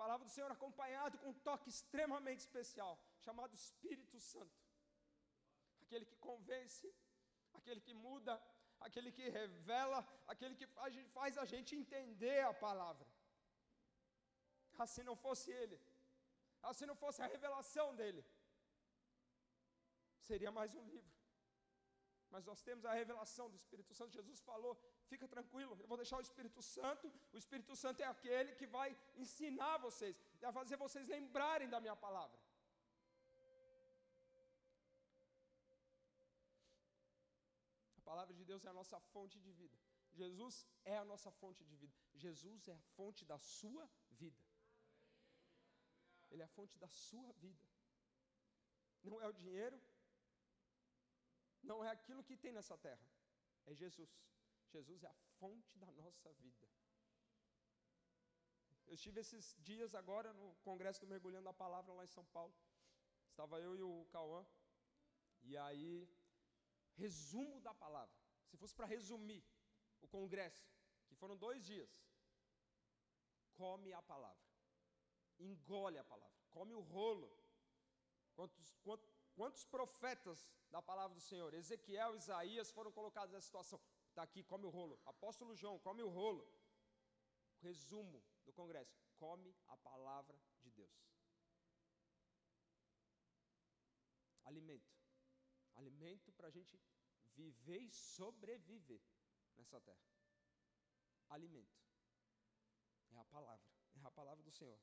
Palavra 0.01 0.25
do 0.27 0.31
Senhor 0.35 0.51
acompanhado 0.51 1.17
com 1.17 1.29
um 1.29 1.39
toque 1.47 1.69
extremamente 1.69 2.41
especial, 2.47 2.93
chamado 3.25 3.55
Espírito 3.55 4.19
Santo. 4.19 4.59
Aquele 5.83 6.05
que 6.05 6.17
convence, 6.17 6.87
aquele 7.53 7.81
que 7.81 7.93
muda, 7.93 8.33
aquele 8.79 9.11
que 9.17 9.27
revela, 9.29 9.99
aquele 10.27 10.55
que 10.55 10.67
faz, 11.17 11.37
a 11.37 11.45
gente 11.45 11.75
entender 11.75 12.41
a 12.45 12.53
palavra. 12.53 13.07
Assim 14.85 15.03
não 15.09 15.15
fosse 15.15 15.51
ele, 15.51 15.77
assim 16.61 16.85
não 16.85 16.95
fosse 16.95 17.21
a 17.21 17.27
revelação 17.35 17.95
dele, 17.95 18.23
seria 20.29 20.51
mais 20.51 20.75
um 20.75 20.83
livro. 20.93 21.16
Mas 22.33 22.45
nós 22.49 22.61
temos 22.67 22.83
a 22.85 22.93
revelação 23.01 23.45
do 23.49 23.57
Espírito 23.61 23.93
Santo. 23.93 24.17
Jesus 24.19 24.39
falou: 24.49 24.73
fica 25.11 25.27
tranquilo, 25.35 25.77
eu 25.79 25.87
vou 25.91 25.97
deixar 25.97 26.17
o 26.17 26.25
Espírito 26.27 26.61
Santo. 26.61 27.11
O 27.33 27.37
Espírito 27.37 27.75
Santo 27.83 28.01
é 28.01 28.07
aquele 28.15 28.53
que 28.59 28.67
vai 28.77 28.89
ensinar 29.15 29.77
vocês, 29.87 30.15
a 30.49 30.51
fazer 30.59 30.77
vocês 30.85 31.07
lembrarem 31.07 31.69
da 31.69 31.79
minha 31.79 31.95
palavra. 31.95 32.37
A 37.99 38.01
palavra 38.11 38.33
de 38.33 38.43
Deus 38.51 38.65
é 38.65 38.69
a 38.69 38.77
nossa 38.81 38.99
fonte 39.13 39.39
de 39.39 39.51
vida. 39.51 39.77
Jesus 40.21 40.65
é 40.83 40.97
a 40.97 41.05
nossa 41.05 41.31
fonte 41.39 41.63
de 41.63 41.75
vida. 41.75 41.95
Jesus 42.15 42.67
é 42.67 42.73
a 42.73 42.83
fonte 42.95 43.23
da 43.31 43.37
sua 43.37 43.85
vida. 44.11 44.43
Ele 46.31 46.41
é 46.41 46.45
a 46.45 46.55
fonte 46.57 46.77
da 46.77 46.87
sua 46.87 47.31
vida. 47.33 47.65
Não 49.03 49.21
é 49.21 49.27
o 49.27 49.31
dinheiro, 49.41 49.79
não 51.69 51.83
é 51.85 51.89
aquilo 51.97 52.23
que 52.27 52.37
tem 52.43 52.51
nessa 52.57 52.77
terra, 52.87 53.07
é 53.65 53.73
Jesus. 53.83 54.11
Jesus 54.75 55.03
é 55.03 55.07
a 55.07 55.17
fonte 55.39 55.77
da 55.83 55.89
nossa 56.01 56.31
vida. 56.43 56.67
Eu 58.87 58.93
estive 58.97 59.19
esses 59.19 59.45
dias 59.69 59.93
agora 60.01 60.29
no 60.33 60.47
Congresso 60.67 61.01
do 61.01 61.07
Mergulhando 61.13 61.49
a 61.49 61.53
Palavra 61.53 61.93
lá 61.93 62.03
em 62.05 62.13
São 62.17 62.25
Paulo. 62.37 62.55
Estava 63.31 63.59
eu 63.59 63.73
e 63.75 63.83
o 63.83 64.05
Cauã. 64.13 64.45
E 65.43 65.57
aí, 65.57 66.09
resumo 66.95 67.59
da 67.67 67.73
palavra. 67.73 68.15
Se 68.49 68.55
fosse 68.57 68.73
para 68.73 68.85
resumir 68.85 69.43
o 70.01 70.07
congresso, 70.07 70.65
que 71.07 71.15
foram 71.15 71.35
dois 71.37 71.65
dias, 71.65 71.89
come 73.55 73.91
a 73.91 74.01
palavra, 74.01 74.47
engole 75.37 75.97
a 75.97 76.03
palavra, 76.03 76.37
come 76.49 76.73
o 76.73 76.79
rolo. 76.79 77.29
Quantos, 78.35 78.73
quantos 79.37 79.63
profetas 79.75 80.39
da 80.75 80.81
palavra 80.81 81.13
do 81.15 81.21
Senhor, 81.29 81.53
Ezequiel, 81.53 82.15
Isaías 82.15 82.71
foram 82.77 82.91
colocados 82.91 83.31
nessa 83.31 83.45
situação? 83.45 83.79
Está 84.09 84.23
aqui, 84.23 84.43
come 84.51 84.65
o 84.65 84.69
rolo. 84.69 84.99
Apóstolo 85.05 85.55
João, 85.55 85.77
come 85.87 86.01
o 86.01 86.09
rolo. 86.09 86.43
Resumo 87.67 88.19
do 88.45 88.51
congresso: 88.51 88.97
come 89.23 89.55
a 89.67 89.77
palavra 89.77 90.37
de 90.63 90.71
Deus. 90.71 90.97
Alimento. 94.43 94.91
Alimento 95.75 96.31
para 96.33 96.47
a 96.47 96.51
gente 96.57 96.79
viver 97.35 97.79
e 97.79 97.91
sobreviver 97.91 99.01
nessa 99.55 99.79
terra. 99.81 100.07
Alimento. 101.29 101.77
É 103.11 103.17
a 103.17 103.25
palavra. 103.25 103.67
É 103.95 104.07
a 104.07 104.11
palavra 104.11 104.43
do 104.43 104.51
Senhor. 104.51 104.79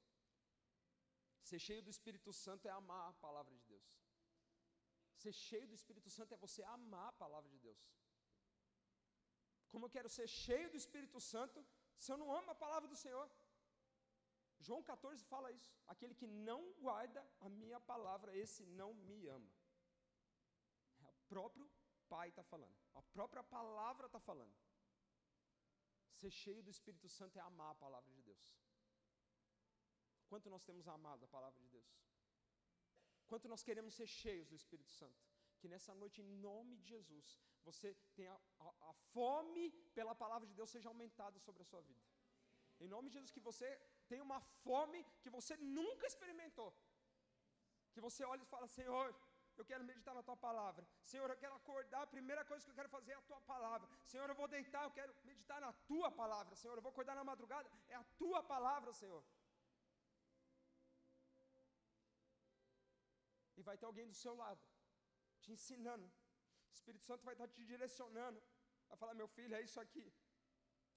Ser 1.42 1.58
cheio 1.58 1.82
do 1.82 1.90
Espírito 1.90 2.32
Santo 2.32 2.68
é 2.68 2.70
amar 2.70 3.08
a 3.08 3.12
palavra 3.14 3.52
de 3.54 3.64
Deus. 3.64 4.03
Ser 5.22 5.32
cheio 5.32 5.66
do 5.70 5.76
Espírito 5.80 6.10
Santo 6.16 6.34
é 6.34 6.44
você 6.46 6.62
amar 6.76 7.08
a 7.08 7.18
palavra 7.24 7.48
de 7.54 7.58
Deus. 7.66 7.82
Como 9.70 9.86
eu 9.86 9.90
quero 9.96 10.08
ser 10.16 10.26
cheio 10.28 10.68
do 10.72 10.76
Espírito 10.76 11.20
Santo 11.20 11.64
se 12.02 12.10
eu 12.12 12.18
não 12.22 12.30
amo 12.38 12.50
a 12.50 12.62
palavra 12.64 12.88
do 12.92 12.96
Senhor? 13.04 13.28
João 14.66 14.82
14 14.82 15.24
fala 15.24 15.50
isso. 15.52 15.72
Aquele 15.86 16.14
que 16.14 16.26
não 16.26 16.60
guarda 16.84 17.20
a 17.40 17.48
minha 17.48 17.80
palavra, 17.80 18.36
esse 18.36 18.64
não 18.80 18.90
me 19.08 19.26
ama. 19.26 19.52
É 21.00 21.06
o 21.06 21.14
próprio 21.28 21.68
Pai 22.08 22.28
está 22.28 22.42
falando. 22.42 22.76
A 22.94 23.02
própria 23.02 23.42
palavra 23.42 24.06
está 24.06 24.20
falando. 24.20 24.54
Ser 26.20 26.30
cheio 26.30 26.62
do 26.62 26.70
Espírito 26.70 27.08
Santo 27.08 27.38
é 27.38 27.42
amar 27.42 27.70
a 27.72 27.74
palavra 27.74 28.12
de 28.12 28.22
Deus. 28.22 28.44
Quanto 30.28 30.48
nós 30.48 30.62
temos 30.62 30.86
amado 30.88 31.24
a 31.24 31.28
palavra 31.28 31.60
de 31.60 31.68
Deus? 31.68 31.90
Quanto 33.30 33.48
nós 33.52 33.62
queremos 33.68 33.94
ser 33.94 34.06
cheios 34.06 34.48
do 34.48 34.56
Espírito 34.60 34.92
Santo? 35.00 35.20
Que 35.60 35.68
nessa 35.72 35.94
noite, 35.94 36.20
em 36.22 36.30
nome 36.48 36.76
de 36.76 36.86
Jesus, 36.94 37.26
você 37.64 37.94
tenha 38.14 38.34
a, 38.58 38.68
a, 38.88 38.92
fome 39.12 39.70
pela 39.98 40.14
palavra 40.14 40.46
de 40.46 40.54
Deus 40.54 40.70
seja 40.70 40.88
aumentada 40.88 41.38
sobre 41.46 41.62
a 41.62 41.64
sua 41.64 41.80
vida. 41.80 42.02
Em 42.80 42.88
nome 42.94 43.08
de 43.08 43.14
Jesus, 43.14 43.30
que 43.30 43.40
você 43.40 43.68
tenha 44.08 44.22
uma 44.22 44.40
fome 44.64 45.04
que 45.22 45.30
você 45.30 45.56
nunca 45.56 46.06
experimentou. 46.06 46.70
Que 47.92 48.00
você 48.00 48.24
olhe 48.24 48.42
e 48.42 48.52
fala, 48.54 48.66
Senhor, 48.66 49.06
eu 49.56 49.64
quero 49.64 49.84
meditar 49.84 50.14
na 50.14 50.22
tua 50.22 50.36
palavra. 50.36 50.86
Senhor, 51.10 51.28
eu 51.30 51.36
quero 51.36 51.54
acordar, 51.54 52.02
a 52.02 52.12
primeira 52.14 52.44
coisa 52.44 52.64
que 52.64 52.70
eu 52.70 52.74
quero 52.74 52.88
fazer 52.88 53.12
é 53.12 53.16
a 53.16 53.22
tua 53.22 53.40
palavra. 53.52 53.88
Senhor, 54.02 54.28
eu 54.28 54.34
vou 54.34 54.48
deitar, 54.48 54.82
eu 54.84 54.90
quero 54.90 55.14
meditar 55.24 55.60
na 55.60 55.72
tua 55.90 56.10
palavra. 56.10 56.54
Senhor, 56.56 56.76
eu 56.76 56.82
vou 56.82 56.90
acordar 56.90 57.14
na 57.14 57.24
madrugada, 57.24 57.70
é 57.88 57.94
a 57.94 58.04
tua 58.22 58.42
palavra, 58.42 58.92
Senhor. 58.92 59.22
Vai 63.68 63.76
ter 63.80 63.86
alguém 63.90 64.06
do 64.12 64.16
seu 64.24 64.34
lado, 64.42 64.62
te 65.42 65.50
ensinando. 65.56 66.06
O 66.70 66.74
Espírito 66.78 67.04
Santo 67.10 67.24
vai 67.28 67.34
estar 67.34 67.48
te 67.56 67.64
direcionando. 67.72 68.40
Vai 68.88 68.96
falar, 69.02 69.14
meu 69.22 69.28
filho, 69.36 69.54
é 69.58 69.62
isso 69.68 69.80
aqui. 69.84 70.06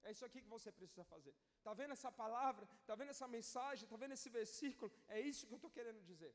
É 0.06 0.10
isso 0.14 0.24
aqui 0.26 0.40
que 0.44 0.52
você 0.56 0.70
precisa 0.78 1.04
fazer. 1.12 1.34
Está 1.58 1.72
vendo 1.80 1.92
essa 1.96 2.10
palavra? 2.22 2.64
Está 2.82 2.94
vendo 3.00 3.12
essa 3.16 3.28
mensagem? 3.36 3.84
Está 3.84 3.96
vendo 4.02 4.14
esse 4.18 4.30
versículo? 4.38 4.90
É 5.16 5.20
isso 5.30 5.46
que 5.46 5.54
eu 5.54 5.60
estou 5.60 5.70
querendo 5.78 6.00
dizer. 6.10 6.34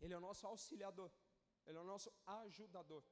Ele 0.00 0.14
é 0.14 0.18
o 0.20 0.24
nosso 0.28 0.46
auxiliador. 0.52 1.10
Ele 1.66 1.78
é 1.78 1.80
o 1.80 1.90
nosso 1.92 2.10
ajudador. 2.26 3.02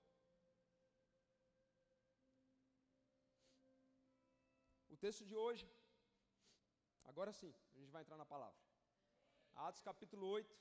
O 4.88 4.96
texto 4.96 5.24
de 5.30 5.36
hoje, 5.36 5.66
agora 7.04 7.32
sim, 7.40 7.52
a 7.74 7.78
gente 7.78 7.90
vai 7.90 8.02
entrar 8.02 8.16
na 8.16 8.24
palavra. 8.24 8.58
Atos 9.54 9.82
capítulo 9.82 10.26
8. 10.26 10.56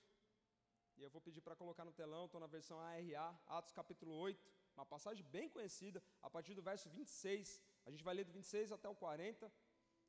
E 0.97 1.03
eu 1.03 1.09
vou 1.09 1.21
pedir 1.21 1.41
para 1.41 1.55
colocar 1.55 1.83
no 1.83 1.91
telão, 1.91 2.25
estou 2.25 2.39
na 2.39 2.47
versão 2.47 2.79
ARA, 2.79 3.37
Atos 3.47 3.73
capítulo 3.73 4.13
8, 4.13 4.49
uma 4.77 4.85
passagem 4.85 5.25
bem 5.25 5.49
conhecida, 5.49 6.01
a 6.21 6.29
partir 6.29 6.53
do 6.53 6.61
verso 6.61 6.89
26. 6.89 7.61
A 7.85 7.91
gente 7.91 8.03
vai 8.03 8.15
ler 8.15 8.23
do 8.23 8.31
26 8.31 8.71
até 8.71 8.87
o 8.87 8.95
40. 8.95 9.51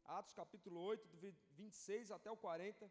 Atos 0.05 0.33
capítulo 0.33 0.81
8, 0.81 1.09
do 1.09 1.35
26 1.53 2.13
até 2.13 2.31
o 2.31 2.37
40. 2.37 2.89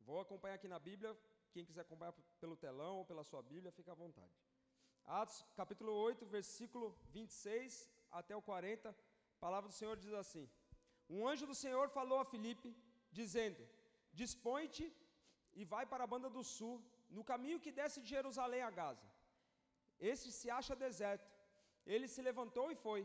Vou 0.00 0.20
acompanhar 0.20 0.54
aqui 0.54 0.66
na 0.66 0.80
Bíblia. 0.80 1.16
Quem 1.52 1.64
quiser 1.64 1.82
acompanhar 1.82 2.14
pelo 2.40 2.56
telão 2.56 2.96
ou 2.96 3.04
pela 3.04 3.22
sua 3.22 3.42
Bíblia, 3.42 3.70
fica 3.70 3.92
à 3.92 3.94
vontade. 3.94 4.32
Atos 5.04 5.44
capítulo 5.54 5.92
8, 5.92 6.26
versículo 6.26 6.90
26 7.12 7.88
até 8.10 8.34
o 8.34 8.42
40. 8.42 8.94
A 9.38 9.40
palavra 9.46 9.68
do 9.72 9.78
Senhor 9.80 9.96
diz 10.04 10.14
assim: 10.22 10.44
Um 11.16 11.20
anjo 11.30 11.46
do 11.50 11.56
Senhor 11.64 11.86
falou 11.98 12.18
a 12.20 12.30
Filipe, 12.32 12.70
dizendo: 13.18 13.62
Dispõe-te 14.20 14.86
e 15.60 15.64
vai 15.72 15.84
para 15.92 16.04
a 16.04 16.10
banda 16.12 16.28
do 16.36 16.42
sul, 16.56 16.74
no 17.16 17.22
caminho 17.30 17.62
que 17.64 17.72
desce 17.80 18.00
de 18.02 18.08
Jerusalém 18.16 18.62
a 18.62 18.70
Gaza. 18.78 19.06
Este 20.12 20.30
se 20.38 20.48
acha 20.58 20.74
deserto. 20.86 21.30
Ele 21.94 22.08
se 22.14 22.22
levantou 22.28 22.66
e 22.72 22.80
foi. 22.86 23.02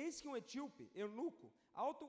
Eis 0.00 0.20
que 0.20 0.28
um 0.30 0.36
etíope, 0.40 0.90
eunuco, 1.02 1.46
alto, 1.84 2.04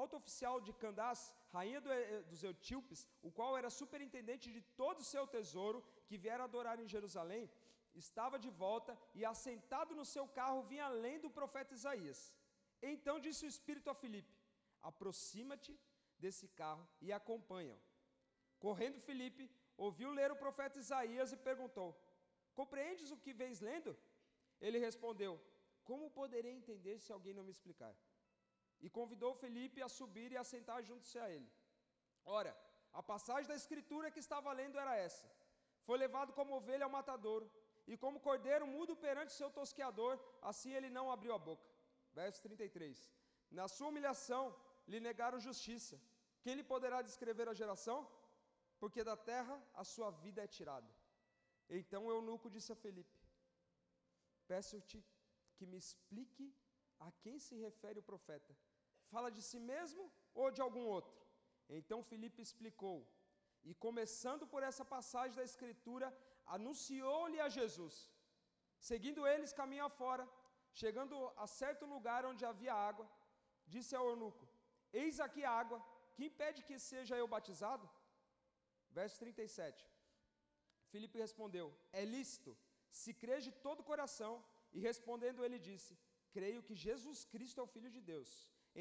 alto 0.00 0.16
oficial 0.20 0.60
de 0.66 0.72
Candás, 0.82 1.22
rainha 1.54 1.80
do, 1.84 1.90
eh, 1.92 2.22
dos 2.30 2.42
etíopes, 2.52 3.00
o 3.22 3.32
qual 3.38 3.56
era 3.60 3.76
superintendente 3.80 4.52
de 4.56 4.62
todo 4.82 5.00
o 5.00 5.10
seu 5.14 5.24
tesouro, 5.36 5.80
que 6.06 6.20
viera 6.26 6.44
adorar 6.44 6.78
em 6.78 6.92
Jerusalém, 6.94 7.50
estava 8.02 8.38
de 8.44 8.50
volta 8.64 8.92
e 9.18 9.24
assentado 9.32 9.94
no 10.00 10.06
seu 10.14 10.26
carro 10.38 10.62
vinha 10.70 10.86
além 10.92 11.18
do 11.24 11.30
profeta 11.38 11.74
Isaías. 11.80 12.20
Então 12.90 13.20
disse 13.20 13.44
o 13.44 13.52
Espírito 13.54 13.88
a 13.90 13.94
Filipe: 13.94 14.34
Aproxima-te 14.90 15.72
desse 16.18 16.46
carro 16.48 16.86
e 17.00 17.12
acompanha-o. 17.12 17.80
Correndo 18.58 19.00
Filipe, 19.08 19.44
ouviu 19.76 20.10
ler 20.18 20.30
o 20.32 20.40
profeta 20.44 20.78
Isaías 20.78 21.32
e 21.32 21.36
perguntou: 21.48 21.88
Compreendes 22.54 23.10
o 23.10 23.16
que 23.24 23.32
vens 23.32 23.60
lendo? 23.60 23.96
Ele 24.60 24.78
respondeu: 24.78 25.32
Como 25.88 26.10
poderei 26.10 26.52
entender 26.60 26.98
se 26.98 27.12
alguém 27.12 27.34
não 27.38 27.44
me 27.48 27.54
explicar? 27.56 27.94
E 28.84 28.90
convidou 28.98 29.32
Felipe 29.34 29.80
a 29.80 29.88
subir 29.88 30.30
e 30.32 30.36
a 30.36 30.44
sentar 30.52 30.82
junto-se 30.82 31.18
a 31.24 31.28
ele. 31.30 31.50
Ora, 32.24 32.52
a 32.92 33.02
passagem 33.02 33.48
da 33.48 33.56
escritura 33.62 34.10
que 34.10 34.22
estava 34.26 34.52
lendo 34.60 34.78
era 34.84 34.96
essa: 34.96 35.26
Foi 35.86 35.96
levado 36.04 36.32
como 36.32 36.56
ovelha 36.56 36.84
ao 36.84 36.90
matadouro, 36.98 37.50
e 37.86 37.96
como 37.96 38.20
cordeiro 38.20 38.66
mudo 38.66 38.94
perante 38.96 39.32
seu 39.32 39.50
tosqueador, 39.50 40.18
assim 40.50 40.72
ele 40.72 40.90
não 40.90 41.10
abriu 41.10 41.34
a 41.34 41.38
boca. 41.38 41.71
Verso 42.20 42.40
33. 42.42 43.10
Na 43.58 43.66
sua 43.74 43.88
humilhação 43.90 44.42
lhe 44.90 45.00
negaram 45.08 45.46
justiça. 45.48 45.96
Quem 46.42 46.54
lhe 46.58 46.66
poderá 46.72 46.98
descrever 47.08 47.46
a 47.48 47.58
geração? 47.60 47.98
Porque 48.80 49.02
da 49.10 49.16
terra 49.30 49.56
a 49.82 49.84
sua 49.94 50.10
vida 50.24 50.42
é 50.42 50.54
tirada. 50.56 50.90
Então 51.80 52.00
o 52.06 52.12
eunuco 52.16 52.50
disse 52.54 52.70
a 52.74 52.80
Felipe: 52.84 53.18
Peço-te 54.52 54.98
que 55.56 55.66
me 55.70 55.78
explique 55.84 56.46
a 57.06 57.10
quem 57.22 57.38
se 57.46 57.54
refere 57.66 57.98
o 58.00 58.08
profeta. 58.10 58.52
Fala 59.12 59.30
de 59.36 59.42
si 59.48 59.58
mesmo 59.72 60.04
ou 60.40 60.50
de 60.56 60.62
algum 60.66 60.84
outro? 60.96 61.16
Então 61.78 62.08
Felipe 62.10 62.40
explicou, 62.46 62.98
e 63.68 63.72
começando 63.86 64.44
por 64.52 64.62
essa 64.68 64.84
passagem 64.94 65.36
da 65.40 65.48
Escritura, 65.50 66.08
anunciou-lhe 66.56 67.40
a 67.46 67.48
Jesus. 67.58 67.96
Seguindo 68.90 69.26
eles, 69.32 69.58
caminho 69.60 69.84
afora, 69.90 70.24
chegando 70.80 71.16
a 71.44 71.46
certo 71.60 71.84
lugar 71.94 72.20
onde 72.30 72.44
havia 72.50 72.74
água, 72.90 73.06
disse 73.74 73.94
ao 73.96 74.08
eunuco: 74.12 74.44
Eis 75.00 75.18
aqui 75.26 75.42
a 75.44 75.52
água, 75.62 75.78
que 76.14 76.24
impede 76.30 76.62
que 76.68 76.78
seja 76.90 77.16
eu 77.22 77.28
batizado? 77.34 77.86
Verso 78.98 79.18
37. 79.18 79.88
Filipe 80.92 81.18
respondeu: 81.26 81.66
É 82.00 82.04
lícito, 82.16 82.52
se 83.00 83.12
crês 83.22 83.42
de 83.48 83.52
todo 83.66 83.80
o 83.80 83.90
coração. 83.92 84.34
E 84.76 84.80
respondendo 84.88 85.44
ele 85.46 85.58
disse: 85.68 85.92
Creio 86.36 86.62
que 86.66 86.74
Jesus 86.86 87.18
Cristo 87.32 87.60
é 87.60 87.64
o 87.64 87.72
Filho 87.74 87.90
de 87.96 88.00
Deus. 88.12 88.30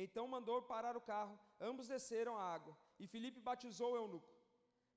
Então 0.03 0.25
mandou 0.35 0.57
parar 0.73 0.95
o 0.95 1.05
carro, 1.11 1.37
ambos 1.69 1.87
desceram 1.93 2.37
a 2.37 2.45
água, 2.57 2.73
e 2.97 3.07
Filipe 3.13 3.41
batizou 3.49 3.91
o 3.91 3.97
eunuco. 4.01 4.31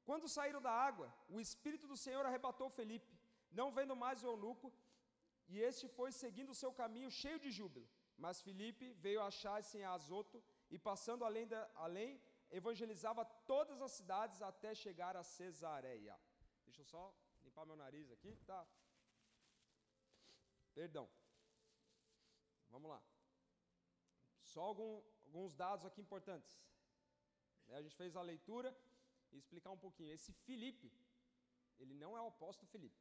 Quando 0.08 0.28
saíram 0.28 0.60
da 0.66 0.70
água, 0.88 1.12
o 1.28 1.40
Espírito 1.40 1.86
do 1.92 1.96
Senhor 1.96 2.24
arrebatou 2.24 2.68
Felipe, 2.78 3.12
não 3.50 3.72
vendo 3.72 3.96
mais 3.96 4.22
o 4.22 4.28
eunuco, 4.32 4.72
e 5.48 5.60
este 5.60 5.86
foi 5.96 6.10
seguindo 6.12 6.50
o 6.50 6.60
seu 6.62 6.72
caminho 6.72 7.10
cheio 7.10 7.38
de 7.38 7.50
júbilo. 7.50 7.88
Mas 8.16 8.40
Felipe 8.40 8.92
veio 9.04 9.20
achar-se 9.20 9.78
em 9.78 9.84
Azoto, 9.84 10.42
e 10.70 10.78
passando 10.78 11.24
além, 11.24 11.46
da, 11.46 11.70
além, 11.74 12.20
evangelizava 12.50 13.24
todas 13.52 13.80
as 13.86 13.92
cidades 13.92 14.40
até 14.42 14.74
chegar 14.74 15.16
a 15.16 15.22
Cesareia. 15.22 16.18
Deixa 16.64 16.80
eu 16.80 16.84
só 16.84 17.02
limpar 17.42 17.66
meu 17.66 17.76
nariz 17.76 18.10
aqui, 18.10 18.34
tá? 18.46 18.66
Perdão. 20.74 21.08
Vamos 22.70 22.90
lá. 22.90 23.00
Só 24.42 24.62
algum, 24.62 25.02
alguns 25.26 25.54
dados 25.54 25.84
aqui 25.86 26.00
importantes. 26.00 26.52
A 27.68 27.82
gente 27.82 27.96
fez 27.96 28.16
a 28.16 28.22
leitura 28.22 28.76
e 29.32 29.38
explicar 29.38 29.70
um 29.70 29.78
pouquinho. 29.78 30.12
Esse 30.12 30.32
Felipe, 30.32 30.92
ele 31.78 31.94
não 31.94 32.16
é 32.16 32.20
o 32.20 32.26
apóstolo 32.26 32.68
Felipe. 32.68 33.00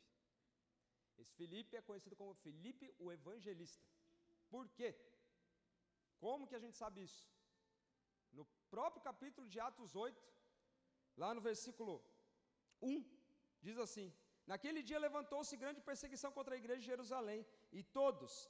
Esse 1.21 1.34
Felipe 1.39 1.78
é 1.78 1.82
conhecido 1.89 2.15
como 2.21 2.34
Felipe 2.45 2.93
o 3.04 3.12
Evangelista. 3.17 3.84
Por 4.54 4.65
quê? 4.78 4.89
Como 6.23 6.47
que 6.47 6.58
a 6.60 6.63
gente 6.65 6.78
sabe 6.84 7.04
isso? 7.08 7.23
No 8.38 8.45
próprio 8.73 9.04
capítulo 9.10 9.47
de 9.54 9.60
Atos 9.67 9.95
8, 9.95 10.21
lá 11.21 11.30
no 11.34 11.41
versículo 11.49 11.93
1, 12.82 13.04
diz 13.65 13.78
assim: 13.86 14.08
Naquele 14.52 14.82
dia 14.89 14.99
levantou-se 15.08 15.62
grande 15.63 15.82
perseguição 15.89 16.32
contra 16.38 16.56
a 16.56 16.62
igreja 16.62 16.82
de 16.82 16.91
Jerusalém, 16.93 17.45
e 17.71 17.82
todos, 17.99 18.49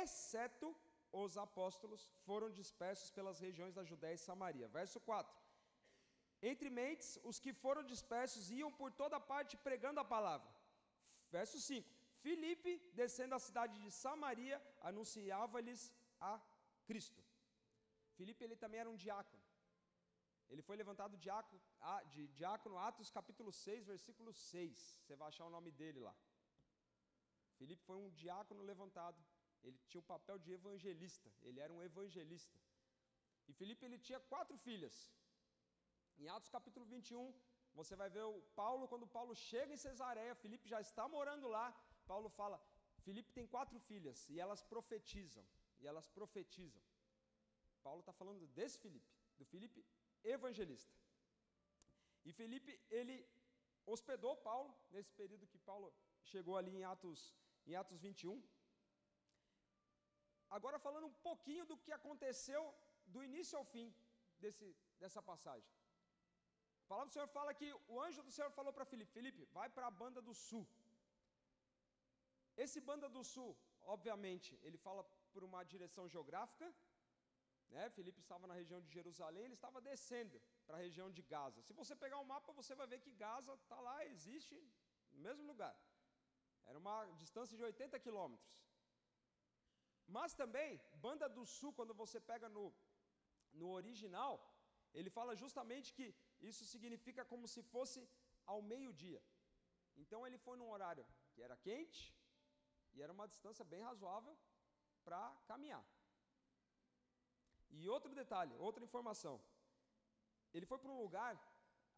exceto 0.00 0.68
os 1.12 1.36
apóstolos, 1.46 2.02
foram 2.26 2.48
dispersos 2.60 3.10
pelas 3.10 3.38
regiões 3.46 3.74
da 3.74 3.84
Judéia 3.90 4.14
e 4.18 4.26
Samaria. 4.28 4.68
Verso 4.68 5.00
4. 5.00 5.36
Entre 6.50 6.68
mentes, 6.70 7.10
os 7.24 7.38
que 7.44 7.52
foram 7.52 7.82
dispersos 7.92 8.50
iam 8.50 8.72
por 8.80 8.90
toda 8.92 9.18
parte 9.32 9.56
pregando 9.56 10.00
a 10.00 10.10
palavra. 10.16 10.48
Verso 11.30 11.60
5. 11.60 11.97
Filipe, 12.24 12.72
descendo 13.00 13.34
a 13.34 13.44
cidade 13.46 13.74
de 13.84 13.90
Samaria, 14.02 14.58
anunciava-lhes 14.90 15.82
a 16.30 16.32
Cristo. 16.88 17.22
Filipe 18.16 18.42
ele 18.44 18.56
também 18.62 18.80
era 18.80 18.90
um 18.94 19.00
diácono. 19.04 19.42
Ele 20.50 20.62
foi 20.62 20.76
levantado 20.82 21.16
diácono, 21.26 21.60
de 22.12 22.22
diácono, 22.28 22.78
Atos 22.78 23.10
capítulo 23.18 23.52
6, 23.52 23.84
versículo 23.92 24.32
6. 24.32 25.00
Você 25.02 25.14
vai 25.20 25.28
achar 25.28 25.44
o 25.46 25.54
nome 25.56 25.70
dele 25.80 26.00
lá. 26.00 26.14
Filipe 27.58 27.82
foi 27.88 27.96
um 27.96 28.10
diácono 28.22 28.62
levantado. 28.62 29.20
Ele 29.62 29.78
tinha 29.88 30.00
o 30.00 30.10
papel 30.14 30.38
de 30.38 30.52
evangelista. 30.58 31.30
Ele 31.42 31.60
era 31.60 31.72
um 31.72 31.82
evangelista. 31.82 32.56
E 33.48 33.52
Filipe 33.52 33.84
ele 33.84 33.98
tinha 33.98 34.20
quatro 34.32 34.56
filhas. 34.66 34.96
Em 36.18 36.28
Atos 36.28 36.50
capítulo 36.56 36.86
21, 36.86 37.34
você 37.74 37.94
vai 38.00 38.08
ver 38.16 38.24
o 38.24 38.40
Paulo, 38.60 38.88
quando 38.88 39.06
Paulo 39.06 39.34
chega 39.34 39.72
em 39.72 39.82
Cesareia, 39.86 40.40
Filipe 40.42 40.72
já 40.74 40.80
está 40.80 41.04
morando 41.16 41.46
lá. 41.56 41.66
Paulo 42.10 42.28
fala: 42.40 42.58
Filipe 43.04 43.36
tem 43.38 43.46
quatro 43.54 43.78
filhas 43.90 44.18
e 44.32 44.40
elas 44.44 44.62
profetizam. 44.72 45.44
E 45.80 45.86
elas 45.90 46.06
profetizam. 46.18 46.82
Paulo 47.86 48.00
está 48.04 48.12
falando 48.20 48.46
desse 48.58 48.78
Filipe, 48.84 49.10
do 49.38 49.44
Filipe 49.52 49.80
evangelista. 50.36 50.94
E 52.28 52.32
Felipe, 52.40 52.72
ele 52.98 53.16
hospedou 53.92 54.32
Paulo, 54.48 54.70
nesse 54.94 55.12
período 55.20 55.50
que 55.52 55.60
Paulo 55.70 55.88
chegou 56.32 56.56
ali 56.60 56.72
em 56.78 56.84
Atos, 56.92 57.20
em 57.68 57.74
Atos 57.82 58.00
21. 58.06 58.42
Agora 60.56 60.84
falando 60.86 61.06
um 61.10 61.16
pouquinho 61.28 61.64
do 61.70 61.76
que 61.84 61.92
aconteceu 61.98 62.62
do 63.14 63.22
início 63.28 63.56
ao 63.58 63.66
fim 63.74 63.86
desse, 64.42 64.66
dessa 65.02 65.22
passagem. 65.30 65.70
A 66.84 66.86
palavra 66.90 67.08
do 67.10 67.14
Senhor 67.16 67.28
fala 67.38 67.54
que 67.60 67.68
o 67.86 68.00
anjo 68.06 68.22
do 68.26 68.34
Senhor 68.36 68.50
falou 68.58 68.72
para 68.76 68.90
Felipe: 68.92 69.16
Felipe, 69.18 69.44
vai 69.58 69.68
para 69.76 69.86
a 69.88 69.96
banda 70.02 70.20
do 70.28 70.34
sul. 70.48 70.66
Esse 72.64 72.78
banda 72.88 73.08
do 73.16 73.22
sul, 73.32 73.50
obviamente, 73.94 74.50
ele 74.66 74.78
fala 74.86 75.02
por 75.32 75.42
uma 75.48 75.60
direção 75.72 76.04
geográfica, 76.14 76.66
né? 77.74 77.84
Felipe 77.96 78.20
estava 78.20 78.46
na 78.50 78.54
região 78.60 78.80
de 78.84 78.90
Jerusalém, 78.98 79.44
ele 79.44 79.58
estava 79.58 79.80
descendo 79.80 80.36
para 80.66 80.76
a 80.76 80.80
região 80.86 81.08
de 81.16 81.22
Gaza. 81.32 81.62
Se 81.68 81.72
você 81.80 81.94
pegar 82.04 82.18
o 82.18 82.24
um 82.24 82.30
mapa, 82.32 82.58
você 82.60 82.74
vai 82.80 82.86
ver 82.92 83.00
que 83.04 83.12
Gaza 83.24 83.54
está 83.54 83.78
lá, 83.88 83.96
existe 84.14 84.56
no 85.12 85.20
mesmo 85.26 85.44
lugar. 85.50 85.74
Era 86.66 86.78
uma 86.84 86.96
distância 87.22 87.56
de 87.56 87.62
80 87.62 88.00
quilômetros. 88.06 88.54
Mas 90.16 90.34
também, 90.34 90.80
Banda 91.06 91.28
do 91.28 91.44
Sul, 91.44 91.72
quando 91.78 91.94
você 92.02 92.18
pega 92.32 92.48
no, 92.48 92.64
no 93.52 93.68
original, 93.80 94.34
ele 94.98 95.10
fala 95.10 95.40
justamente 95.42 95.92
que 95.96 96.06
isso 96.50 96.64
significa 96.64 97.24
como 97.24 97.46
se 97.46 97.62
fosse 97.74 98.00
ao 98.46 98.60
meio-dia. 98.62 99.22
Então 100.02 100.26
ele 100.26 100.38
foi 100.38 100.56
num 100.56 100.70
horário 100.74 101.06
que 101.32 101.42
era 101.46 101.56
quente 101.68 102.17
e 102.98 103.02
era 103.06 103.12
uma 103.16 103.28
distância 103.32 103.64
bem 103.72 103.82
razoável 103.90 104.34
para 105.06 105.20
caminhar. 105.50 105.84
E 107.76 107.88
outro 107.96 108.12
detalhe, 108.22 108.54
outra 108.68 108.84
informação. 108.88 109.34
Ele 110.54 110.66
foi 110.70 110.78
para 110.82 110.90
um 110.94 111.00
lugar, 111.04 111.32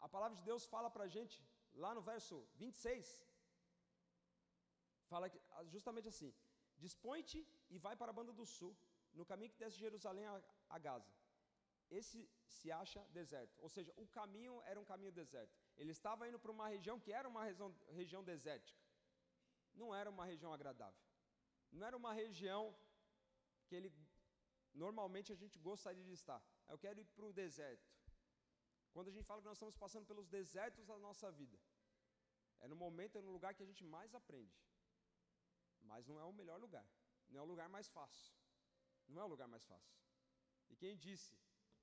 a 0.05 0.07
palavra 0.15 0.37
de 0.39 0.43
Deus 0.49 0.65
fala 0.73 0.89
para 0.95 1.05
a 1.05 1.13
gente, 1.15 1.35
lá 1.83 1.91
no 1.97 2.03
verso 2.11 2.35
26, 2.55 3.09
fala 5.11 5.31
ah, 5.57 5.63
justamente 5.75 6.07
assim: 6.13 6.31
Dispõe-te 6.77 7.39
e 7.69 7.77
vai 7.85 7.95
para 7.95 8.11
a 8.11 8.17
banda 8.19 8.33
do 8.39 8.45
sul, 8.57 8.75
no 9.19 9.25
caminho 9.31 9.51
que 9.53 9.61
desce 9.63 9.77
de 9.77 9.85
Jerusalém 9.87 10.25
a, 10.33 10.35
a 10.69 10.79
Gaza. 10.87 11.11
Esse 11.99 12.19
se 12.57 12.71
acha 12.81 13.01
deserto, 13.19 13.55
ou 13.65 13.69
seja, 13.75 13.91
o 13.97 14.05
caminho 14.19 14.61
era 14.71 14.79
um 14.79 14.85
caminho 14.91 15.11
deserto. 15.11 15.57
Ele 15.77 15.91
estava 15.97 16.27
indo 16.29 16.39
para 16.39 16.51
uma 16.57 16.67
região 16.75 16.99
que 16.99 17.11
era 17.11 17.27
uma 17.33 17.43
região, 17.49 17.69
região 18.01 18.23
desértica. 18.23 18.79
Não 19.81 19.89
era 19.99 20.09
uma 20.15 20.25
região 20.31 20.51
agradável. 20.57 21.01
Não 21.71 21.85
era 21.87 21.97
uma 22.01 22.13
região 22.13 22.63
que 23.67 23.75
ele 23.77 23.91
normalmente 24.83 25.29
a 25.35 25.39
gente 25.41 25.57
gostaria 25.69 26.03
de 26.09 26.13
estar. 26.21 26.41
Eu 26.67 26.77
quero 26.83 26.99
ir 27.03 27.07
para 27.15 27.25
o 27.25 27.33
deserto. 27.33 27.89
Quando 28.93 29.07
a 29.09 29.13
gente 29.15 29.25
fala 29.29 29.41
que 29.41 29.47
nós 29.51 29.57
estamos 29.57 29.75
passando 29.83 30.05
pelos 30.05 30.27
desertos 30.27 30.85
da 30.85 30.97
nossa 30.97 31.31
vida, 31.31 31.57
é 32.59 32.67
no 32.67 32.75
momento, 32.75 33.17
é 33.17 33.21
no 33.21 33.31
lugar 33.37 33.53
que 33.55 33.63
a 33.63 33.69
gente 33.71 33.83
mais 33.95 34.13
aprende. 34.21 34.57
mas 35.89 36.07
não 36.09 36.17
é 36.23 36.25
o 36.31 36.33
melhor 36.39 36.57
lugar, 36.65 36.87
não 37.29 37.39
é 37.39 37.43
o 37.43 37.49
lugar 37.51 37.67
mais 37.75 37.87
fácil. 37.95 38.33
Não 39.07 39.21
é 39.21 39.25
o 39.25 39.31
lugar 39.33 39.47
mais 39.53 39.65
fácil. 39.71 39.95
E 40.69 40.75
quem 40.81 40.95
disse 41.05 41.37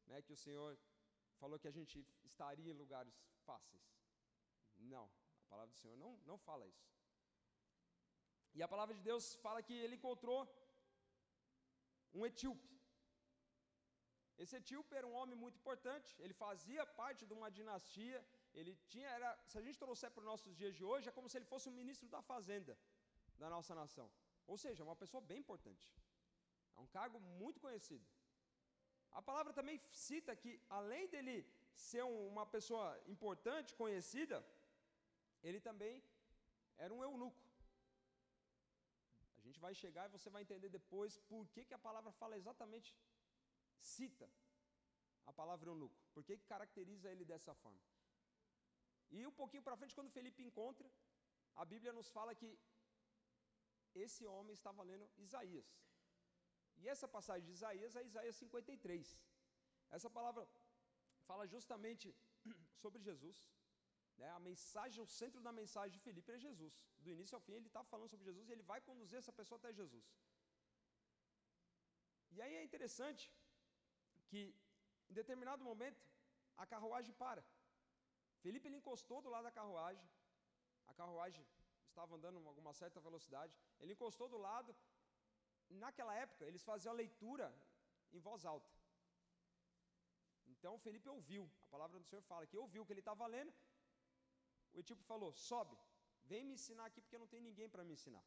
né, 0.07 0.23
que 0.23 0.33
o 0.33 0.37
Senhor 0.45 0.79
falou 1.41 1.59
que 1.59 1.69
a 1.69 1.77
gente 1.79 2.07
estaria 2.31 2.71
em 2.73 2.81
lugares 2.83 3.17
fáceis? 3.47 3.87
Não, 4.95 5.07
a 5.45 5.47
palavra 5.51 5.73
do 5.75 5.81
Senhor 5.83 5.97
não, 5.97 6.17
não 6.31 6.39
fala 6.39 6.67
isso. 6.69 6.98
E 8.57 8.63
a 8.63 8.69
palavra 8.73 8.95
de 8.99 9.03
Deus 9.11 9.35
fala 9.45 9.63
que 9.67 9.77
ele 9.85 9.97
encontrou 9.99 10.41
um 12.19 12.25
etíope. 12.31 12.69
Esse 14.43 14.55
etíope 14.61 14.95
era 14.99 15.07
um 15.11 15.15
homem 15.21 15.37
muito 15.45 15.57
importante, 15.63 16.11
ele 16.25 16.35
fazia 16.45 16.83
parte 17.01 17.23
de 17.29 17.35
uma 17.39 17.49
dinastia, 17.59 18.19
ele 18.59 18.73
tinha, 18.91 19.09
era, 19.19 19.31
se 19.51 19.57
a 19.61 19.65
gente 19.67 19.81
trouxer 19.85 20.11
para 20.13 20.23
os 20.23 20.31
nossos 20.33 20.53
dias 20.61 20.75
de 20.79 20.85
hoje, 20.91 21.09
é 21.09 21.17
como 21.17 21.29
se 21.29 21.37
ele 21.39 21.51
fosse 21.53 21.69
um 21.69 21.79
ministro 21.81 22.09
da 22.09 22.21
fazenda 22.23 22.79
da 23.43 23.49
nossa 23.55 23.75
nação. 23.75 24.09
Ou 24.47 24.57
seja, 24.65 24.87
uma 24.89 24.97
pessoa 25.03 25.21
bem 25.31 25.41
importante. 25.45 25.87
É 26.77 26.81
um 26.81 26.91
cargo 26.99 27.19
muito 27.43 27.61
conhecido. 27.65 28.07
A 29.19 29.23
palavra 29.29 29.53
também 29.59 29.81
cita 29.91 30.37
que, 30.43 30.53
além 30.69 31.05
dele 31.09 31.37
ser 31.75 32.05
uma 32.05 32.47
pessoa 32.47 32.87
importante, 33.15 33.75
conhecida, 33.83 34.39
ele 35.43 35.61
também 35.69 35.95
era 36.77 36.93
um 36.95 37.03
eunuco. 37.03 37.48
Gente 39.49 39.61
vai 39.67 39.75
chegar 39.83 40.05
e 40.07 40.15
você 40.17 40.29
vai 40.35 40.43
entender 40.45 40.71
depois 40.79 41.13
por 41.31 41.43
que, 41.53 41.63
que 41.69 41.77
a 41.77 41.85
palavra 41.87 42.13
fala 42.21 42.37
exatamente, 42.41 42.91
cita 43.95 44.29
a 45.31 45.33
palavra 45.41 45.71
eunuco, 45.71 45.99
por 46.15 46.23
que, 46.27 46.37
que 46.41 46.47
caracteriza 46.53 47.11
ele 47.13 47.25
dessa 47.33 47.55
forma. 47.63 47.85
E 49.17 49.27
um 49.31 49.35
pouquinho 49.41 49.63
para 49.67 49.77
frente, 49.81 49.97
quando 49.99 50.17
Felipe 50.19 50.43
encontra, 50.49 50.89
a 51.63 51.65
Bíblia 51.73 51.93
nos 51.99 52.09
fala 52.17 52.35
que 52.41 52.51
esse 54.07 54.25
homem 54.33 54.55
estava 54.61 54.83
lendo 54.91 55.07
Isaías. 55.27 55.69
E 56.81 56.89
essa 56.95 57.09
passagem 57.17 57.47
de 57.49 57.53
Isaías 57.59 57.97
é 57.97 58.05
Isaías 58.11 58.37
53. 58.37 59.19
Essa 59.97 60.11
palavra 60.19 60.45
fala 61.29 61.47
justamente 61.55 62.15
sobre 62.83 63.01
Jesus. 63.09 63.39
Né? 64.21 64.29
A 64.39 64.41
mensagem, 64.49 65.01
o 65.07 65.11
centro 65.21 65.41
da 65.47 65.53
mensagem 65.61 65.93
de 65.97 66.05
Felipe 66.07 66.33
é 66.37 66.39
Jesus. 66.47 66.75
Do 67.05 67.11
início 67.17 67.37
ao 67.37 67.45
fim, 67.47 67.55
ele 67.59 67.71
está 67.71 67.83
falando 67.93 68.11
sobre 68.13 68.27
Jesus 68.29 68.49
e 68.49 68.53
ele 68.55 68.67
vai 68.73 68.81
conduzir 68.89 69.19
essa 69.19 69.33
pessoa 69.41 69.59
até 69.59 69.73
Jesus. 69.81 70.07
E 72.35 72.43
aí 72.45 72.55
é 72.61 72.63
interessante 72.69 73.25
que, 74.31 74.41
em 75.11 75.15
determinado 75.21 75.63
momento, 75.71 76.03
a 76.63 76.67
carruagem 76.73 77.15
para. 77.23 77.45
Felipe 78.43 78.67
ele 78.69 78.81
encostou 78.81 79.21
do 79.23 79.31
lado 79.35 79.47
da 79.49 79.55
carruagem. 79.61 80.07
A 80.91 80.95
carruagem 81.01 81.45
estava 81.91 82.17
andando 82.17 82.39
a 82.39 82.63
uma 82.65 82.75
certa 82.83 83.01
velocidade. 83.09 83.55
Ele 83.81 83.95
encostou 83.97 84.29
do 84.35 84.39
lado. 84.49 84.75
Naquela 85.85 86.15
época, 86.25 86.45
eles 86.45 86.63
faziam 86.71 86.93
a 86.93 87.01
leitura 87.03 87.49
em 88.13 88.21
voz 88.29 88.45
alta. 88.45 88.71
Então 90.53 90.79
Felipe 90.85 91.09
ouviu, 91.09 91.43
a 91.65 91.67
palavra 91.75 91.99
do 91.99 92.07
Senhor 92.11 92.23
fala 92.23 92.47
que 92.47 92.57
ouviu 92.57 92.83
o 92.83 92.87
que 92.87 92.93
ele 92.93 93.05
estava 93.07 93.27
lendo, 93.27 93.53
o 94.79 94.83
etíope 94.83 95.05
falou: 95.13 95.31
sobe, 95.51 95.77
vem 96.31 96.45
me 96.49 96.55
ensinar 96.59 96.87
aqui 96.91 97.01
porque 97.05 97.23
não 97.23 97.31
tem 97.33 97.41
ninguém 97.49 97.69
para 97.75 97.85
me 97.89 97.95
ensinar. 97.99 98.25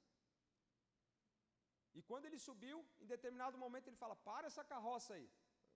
E 1.98 2.02
quando 2.10 2.26
ele 2.28 2.40
subiu, 2.48 2.78
em 3.04 3.10
determinado 3.16 3.58
momento 3.66 3.88
ele 3.90 4.02
fala: 4.04 4.16
para 4.30 4.48
essa 4.52 4.64
carroça 4.74 5.12
aí, 5.18 5.28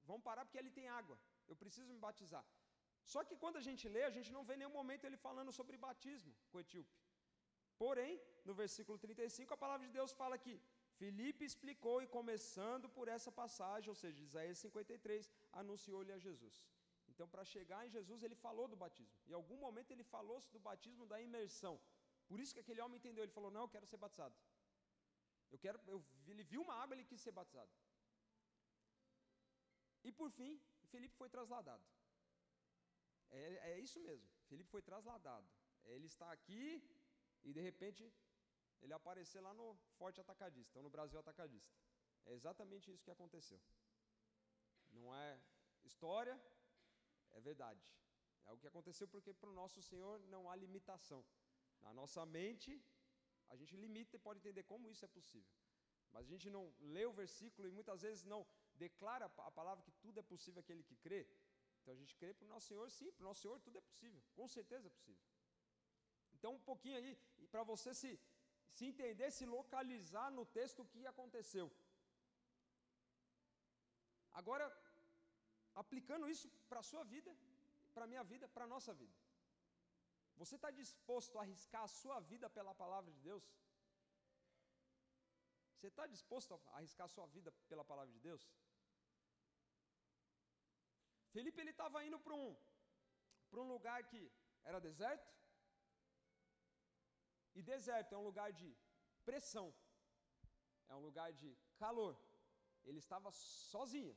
vamos 0.10 0.24
parar 0.30 0.44
porque 0.46 0.62
ali 0.62 0.72
tem 0.80 0.88
água, 1.00 1.18
eu 1.52 1.58
preciso 1.64 1.90
me 1.94 2.00
batizar. 2.08 2.46
Só 3.14 3.22
que 3.28 3.36
quando 3.42 3.58
a 3.62 3.66
gente 3.68 3.86
lê, 3.96 4.04
a 4.06 4.14
gente 4.18 4.32
não 4.36 4.44
vê 4.50 4.56
nenhum 4.58 4.76
momento 4.80 5.06
ele 5.08 5.18
falando 5.28 5.52
sobre 5.58 5.84
batismo 5.88 6.34
com 6.50 6.58
o 6.58 6.64
etíope. 6.66 6.96
Porém, 7.84 8.14
no 8.48 8.54
versículo 8.62 8.98
35, 9.06 9.54
a 9.54 9.64
palavra 9.64 9.86
de 9.88 9.94
Deus 9.98 10.12
fala 10.22 10.38
que 10.46 10.54
Filipe 11.00 11.44
explicou 11.50 11.98
e 12.02 12.08
começando 12.18 12.88
por 12.98 13.08
essa 13.16 13.32
passagem, 13.42 13.90
ou 13.94 13.98
seja, 14.04 14.24
Isaías 14.30 14.60
53, 14.66 15.30
anunciou-lhe 15.62 16.14
a 16.18 16.20
Jesus. 16.28 16.56
Então, 17.16 17.28
para 17.34 17.44
chegar 17.46 17.82
em 17.88 17.92
Jesus, 17.98 18.24
ele 18.24 18.38
falou 18.46 18.68
do 18.72 18.78
batismo. 18.84 19.18
Em 19.30 19.36
algum 19.40 19.58
momento 19.66 19.92
ele 19.92 20.04
falou 20.16 20.38
do 20.56 20.60
batismo 20.60 21.06
da 21.12 21.20
imersão. 21.28 21.76
Por 22.30 22.40
isso 22.42 22.54
que 22.54 22.64
aquele 22.64 22.82
homem 22.82 22.98
entendeu. 23.00 23.24
Ele 23.24 23.38
falou: 23.38 23.52
Não, 23.58 23.64
eu 23.66 23.74
quero 23.76 23.88
ser 23.92 24.00
batizado. 24.06 24.36
Eu 25.54 25.58
quero, 25.58 25.80
eu, 25.94 26.00
ele 26.28 26.44
viu 26.44 26.62
uma 26.62 26.76
água, 26.82 26.94
ele 26.96 27.06
quis 27.12 27.22
ser 27.22 27.32
batizado. 27.32 27.72
E 30.04 30.12
por 30.12 30.30
fim, 30.40 30.52
Felipe 30.92 31.16
foi 31.22 31.30
trasladado. 31.36 31.86
É, 33.32 33.72
é 33.72 33.80
isso 33.80 34.00
mesmo. 34.08 34.28
Felipe 34.50 34.70
foi 34.70 34.82
trasladado. 34.82 35.48
Ele 35.86 36.08
está 36.08 36.28
aqui 36.32 36.66
e 37.44 37.54
de 37.54 37.62
repente 37.70 38.04
ele 38.82 38.94
aparecer 38.94 39.42
lá 39.48 39.54
no 39.54 39.68
Forte 39.98 40.20
Atacadista, 40.20 40.78
ou 40.78 40.84
no 40.84 40.90
Brasil 40.90 41.20
Atacadista. 41.20 41.74
É 42.26 42.34
exatamente 42.34 42.92
isso 42.92 43.06
que 43.06 43.12
aconteceu. 43.12 43.60
Não 44.92 45.16
é 45.16 45.40
história, 45.84 46.36
é 47.38 47.42
verdade. 47.50 47.86
É 48.48 48.52
o 48.52 48.58
que 48.62 48.68
aconteceu 48.72 49.08
porque 49.14 49.34
para 49.34 49.50
o 49.50 49.58
nosso 49.62 49.82
Senhor 49.90 50.16
não 50.34 50.50
há 50.50 50.56
limitação. 50.56 51.22
Na 51.86 51.94
nossa 52.00 52.26
mente, 52.26 52.72
a 53.50 53.56
gente 53.60 53.76
limita 53.84 54.16
e 54.16 54.20
pode 54.28 54.40
entender 54.40 54.64
como 54.64 54.90
isso 54.94 55.06
é 55.08 55.08
possível. 55.08 55.54
Mas 56.14 56.26
a 56.28 56.30
gente 56.34 56.50
não 56.56 56.64
lê 56.96 57.06
o 57.06 57.14
versículo 57.22 57.68
e 57.68 57.72
muitas 57.72 58.02
vezes 58.02 58.24
não 58.24 58.42
declara 58.84 59.26
a 59.26 59.52
palavra 59.60 59.84
que 59.84 59.92
tudo 60.04 60.20
é 60.20 60.24
possível 60.24 60.62
aquele 60.62 60.84
que 60.90 60.96
crê. 61.06 61.22
Então 61.80 61.94
a 61.94 61.98
gente 62.02 62.16
crê 62.16 62.34
para 62.34 62.46
o 62.46 62.52
nosso 62.54 62.68
Senhor, 62.68 62.90
sim, 62.90 63.12
para 63.12 63.24
o 63.24 63.28
nosso 63.30 63.42
Senhor 63.42 63.60
tudo 63.60 63.78
é 63.78 63.82
possível, 63.82 64.22
com 64.34 64.48
certeza 64.48 64.88
é 64.88 64.90
possível. 64.90 65.24
Então 66.36 66.54
um 66.56 66.64
pouquinho 66.70 66.98
aí, 66.98 67.16
para 67.52 67.64
você 67.64 67.94
se, 67.94 68.20
se 68.72 68.86
entender, 68.86 69.30
se 69.32 69.46
localizar 69.46 70.32
no 70.32 70.46
texto 70.46 70.80
o 70.82 70.88
que 70.94 71.06
aconteceu. 71.06 71.68
Agora, 74.40 74.66
aplicando 75.84 76.30
isso 76.34 76.48
para 76.70 76.80
a 76.80 76.88
sua 76.92 77.04
vida, 77.14 77.32
para 77.94 78.06
a 78.06 78.12
minha 78.12 78.24
vida, 78.24 78.48
para 78.56 78.66
a 78.66 78.72
nossa 78.76 78.94
vida. 79.02 79.16
Você 80.42 80.56
está 80.56 80.70
disposto 80.82 81.38
a 81.38 81.42
arriscar 81.44 81.84
a 81.84 81.94
sua 82.02 82.20
vida 82.32 82.50
pela 82.58 82.74
palavra 82.84 83.12
de 83.16 83.22
Deus? 83.30 83.46
Você 85.74 85.88
está 85.88 86.06
disposto 86.16 86.54
a 86.56 86.78
arriscar 86.78 87.06
a 87.06 87.14
sua 87.16 87.28
vida 87.36 87.52
pela 87.70 87.86
palavra 87.92 88.12
de 88.12 88.20
Deus? 88.20 88.44
Felipe 91.36 91.60
ele 91.62 91.74
estava 91.76 92.04
indo 92.08 92.20
para 92.26 92.34
um, 92.34 92.50
um 93.64 93.68
lugar 93.74 94.00
que 94.12 94.22
era 94.64 94.80
deserto. 94.80 95.30
E 97.58 97.62
deserto 97.62 98.14
é 98.14 98.18
um 98.18 98.28
lugar 98.30 98.52
de 98.52 98.70
pressão, 99.24 99.68
é 100.90 100.96
um 100.96 101.04
lugar 101.08 101.32
de 101.42 101.50
calor. 101.78 102.14
Ele 102.84 103.00
estava 103.00 103.32
sozinho. 103.32 104.16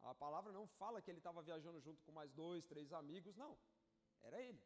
A 0.00 0.14
palavra 0.14 0.52
não 0.52 0.66
fala 0.66 1.02
que 1.02 1.10
ele 1.10 1.18
estava 1.18 1.42
viajando 1.42 1.80
junto 1.80 2.02
com 2.02 2.12
mais 2.12 2.32
dois, 2.32 2.64
três 2.64 2.92
amigos, 2.92 3.36
não. 3.36 3.58
Era 4.22 4.40
ele. 4.40 4.62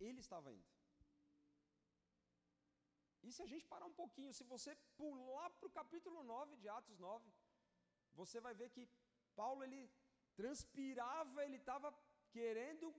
Ele 0.00 0.20
estava 0.20 0.52
indo. 0.52 0.74
E 3.22 3.32
se 3.32 3.42
a 3.42 3.46
gente 3.46 3.66
parar 3.66 3.86
um 3.86 3.98
pouquinho, 4.02 4.32
se 4.32 4.44
você 4.44 4.74
pular 4.96 5.48
para 5.50 5.68
o 5.68 5.70
capítulo 5.70 6.22
9 6.22 6.56
de 6.56 6.68
Atos 6.68 6.98
9, 6.98 7.32
você 8.12 8.40
vai 8.40 8.54
ver 8.54 8.68
que 8.70 8.88
Paulo 9.34 9.62
ele 9.64 9.90
transpirava, 10.34 11.44
ele 11.44 11.56
estava 11.56 11.88
querendo 12.30 12.94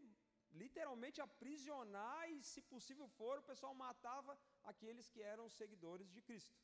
literalmente 0.51 1.19
aprisionar 1.21 2.29
e, 2.31 2.41
se 2.51 2.61
possível 2.61 3.07
for, 3.17 3.37
o 3.39 3.47
pessoal 3.51 3.73
matava 3.73 4.37
aqueles 4.63 5.09
que 5.09 5.21
eram 5.21 5.49
seguidores 5.49 6.09
de 6.15 6.21
Cristo. 6.21 6.57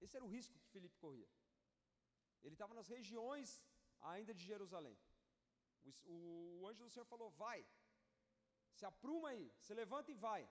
Esse 0.00 0.16
era 0.16 0.24
o 0.24 0.28
risco 0.28 0.58
que 0.58 0.72
Filipe 0.74 0.96
corria. 0.98 1.28
Ele 2.46 2.54
estava 2.58 2.74
nas 2.78 2.88
regiões 2.96 3.48
ainda 4.12 4.32
de 4.38 4.44
Jerusalém. 4.50 4.96
O, 5.88 5.90
o, 6.12 6.68
anjo 6.68 6.84
do 6.84 6.92
Senhor 6.94 7.08
falou: 7.12 7.28
Vai, 7.44 7.60
se 8.78 8.84
apruma 8.90 9.28
aí, 9.30 9.46
se 9.66 9.74
levanta 9.80 10.10
e 10.12 10.20
vai. 10.26 10.42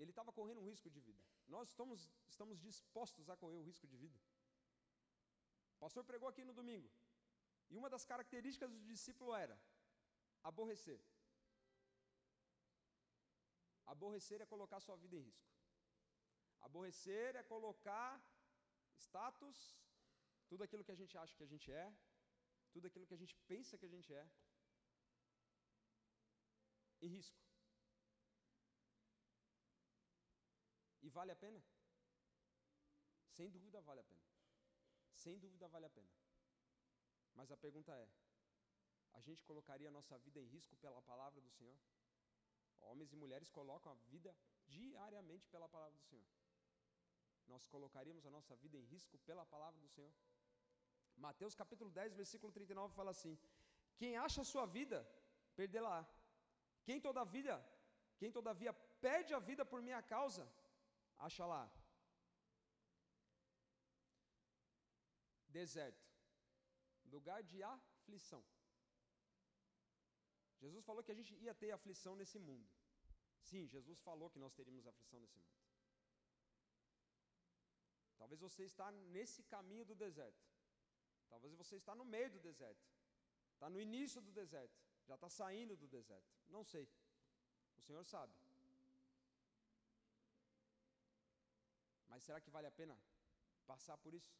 Ele 0.00 0.12
estava 0.14 0.32
correndo 0.38 0.60
um 0.60 0.68
risco 0.72 0.90
de 0.94 1.00
vida. 1.08 1.22
Nós 1.54 1.68
estamos, 1.72 2.08
estamos 2.32 2.58
dispostos 2.68 3.28
a 3.32 3.36
correr 3.42 3.58
o 3.58 3.66
risco 3.70 3.86
de 3.92 3.96
vida. 4.04 4.18
O 5.76 5.78
pastor 5.84 6.02
pregou 6.10 6.28
aqui 6.28 6.44
no 6.50 6.54
domingo. 6.60 6.90
E 7.70 7.76
uma 7.80 7.90
das 7.94 8.04
características 8.04 8.70
do 8.72 8.80
discípulo 8.92 9.34
era 9.34 9.56
aborrecer. 10.42 11.00
Aborrecer 13.86 14.40
é 14.40 14.46
colocar 14.46 14.80
sua 14.80 14.96
vida 14.96 15.16
em 15.16 15.24
risco. 15.30 15.50
Aborrecer 16.60 17.36
é 17.36 17.42
colocar 17.42 18.10
status, 19.08 19.58
tudo 20.48 20.62
aquilo 20.64 20.84
que 20.86 20.94
a 20.96 21.00
gente 21.00 21.16
acha 21.22 21.36
que 21.36 21.46
a 21.48 21.52
gente 21.52 21.70
é, 21.72 21.86
tudo 22.72 22.86
aquilo 22.86 23.06
que 23.06 23.14
a 23.14 23.22
gente 23.22 23.34
pensa 23.50 23.78
que 23.78 23.86
a 23.86 23.94
gente 23.94 24.12
é, 24.12 24.24
em 27.02 27.08
risco. 27.08 27.38
E 31.02 31.08
vale 31.08 31.32
a 31.32 31.36
pena? 31.36 31.62
Sem 33.36 33.50
dúvida 33.50 33.80
vale 33.80 34.00
a 34.00 34.04
pena. 34.04 34.24
Sem 35.14 35.38
dúvida 35.38 35.66
vale 35.68 35.86
a 35.86 35.90
pena. 35.90 36.10
Mas 37.34 37.50
a 37.50 37.56
pergunta 37.56 37.92
é: 37.92 38.08
a 39.12 39.20
gente 39.20 39.44
colocaria 39.44 39.88
a 39.88 39.96
nossa 39.98 40.18
vida 40.18 40.40
em 40.40 40.46
risco 40.46 40.76
pela 40.76 41.00
palavra 41.02 41.40
do 41.40 41.50
Senhor? 41.50 41.78
Homens 42.80 43.12
e 43.12 43.16
mulheres 43.16 43.50
colocam 43.50 43.92
a 43.92 43.94
vida 44.12 44.36
diariamente 44.66 45.48
pela 45.48 45.68
palavra 45.68 45.96
do 45.98 46.04
Senhor. 46.04 46.26
Nós 47.52 47.64
colocaríamos 47.74 48.24
a 48.26 48.30
nossa 48.36 48.54
vida 48.62 48.76
em 48.80 48.84
risco 48.92 49.16
pela 49.28 49.44
palavra 49.52 49.78
do 49.84 49.88
Senhor? 49.94 50.12
Mateus 51.26 51.54
capítulo 51.62 51.90
10, 51.90 52.14
versículo 52.20 52.50
39 52.52 52.94
fala 53.00 53.10
assim: 53.16 53.34
Quem 54.00 54.12
acha 54.24 54.40
a 54.42 54.50
sua 54.52 54.66
vida, 54.78 54.98
perdê-la. 55.58 55.98
Quem 56.86 56.98
todavia, 57.06 57.56
quem 58.20 58.30
todavia 58.38 58.72
perde 59.06 59.34
a 59.38 59.40
vida 59.50 59.64
por 59.72 59.80
minha 59.88 60.02
causa, 60.14 60.44
acha 61.26 61.44
lá. 61.52 61.62
Deserto, 65.58 66.08
lugar 67.14 67.42
de 67.42 67.62
aflição. 67.74 68.42
Jesus 70.62 70.84
falou 70.88 71.02
que 71.02 71.12
a 71.14 71.18
gente 71.20 71.34
ia 71.46 71.54
ter 71.62 71.70
aflição 71.72 72.14
nesse 72.20 72.38
mundo. 72.38 72.68
Sim, 73.50 73.66
Jesus 73.74 73.98
falou 74.08 74.30
que 74.30 74.42
nós 74.44 74.52
teríamos 74.58 74.86
aflição 74.86 75.18
nesse 75.20 75.38
mundo. 75.38 75.69
Talvez 78.20 78.38
você 78.46 78.62
está 78.70 78.86
nesse 79.16 79.42
caminho 79.54 79.84
do 79.90 79.94
deserto. 80.04 80.44
Talvez 81.32 81.52
você 81.60 81.76
está 81.76 81.94
no 82.00 82.04
meio 82.14 82.30
do 82.34 82.40
deserto. 82.48 82.84
Está 83.54 83.68
no 83.74 83.80
início 83.86 84.20
do 84.26 84.32
deserto. 84.40 84.78
Já 85.08 85.14
está 85.14 85.28
saindo 85.38 85.74
do 85.82 85.88
deserto. 85.96 86.30
Não 86.56 86.62
sei. 86.72 86.86
O 87.78 87.82
Senhor 87.86 88.04
sabe. 88.04 88.34
Mas 92.10 92.22
será 92.24 92.38
que 92.44 92.50
vale 92.56 92.66
a 92.66 92.76
pena 92.80 92.96
passar 93.66 93.96
por 94.04 94.12
isso? 94.20 94.32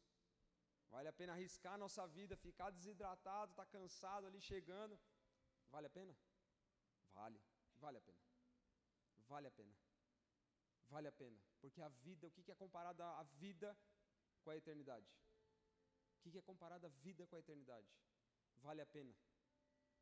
Vale 0.93 1.07
a 1.09 1.13
pena 1.19 1.33
arriscar 1.33 1.73
a 1.75 1.83
nossa 1.85 2.05
vida, 2.17 2.35
ficar 2.47 2.69
desidratado, 2.69 3.51
estar 3.51 3.65
tá 3.65 3.71
cansado 3.77 4.27
ali 4.27 4.41
chegando? 4.41 4.99
Vale 5.71 5.87
a 5.87 5.89
pena? 5.89 6.15
Vale, 7.13 7.41
vale 7.85 7.97
a 7.97 8.01
pena. 8.01 8.19
Vale 9.27 9.47
a 9.47 9.51
pena. 9.51 9.80
Vale 10.93 11.07
a 11.07 11.15
pena. 11.21 11.39
Porque 11.61 11.81
a 11.81 11.89
vida, 12.05 12.27
o 12.27 12.31
que 12.31 12.51
é 12.51 12.55
comparado 12.63 13.01
a 13.03 13.23
vida 13.43 13.69
com 14.43 14.49
a 14.51 14.57
eternidade? 14.61 15.09
O 16.25 16.29
que 16.29 16.37
é 16.37 16.47
comparado 16.51 16.85
a 16.85 16.89
vida 17.05 17.25
com 17.27 17.35
a 17.35 17.39
eternidade? 17.43 17.89
Vale 18.65 18.81
a 18.81 18.85
pena. 18.85 19.13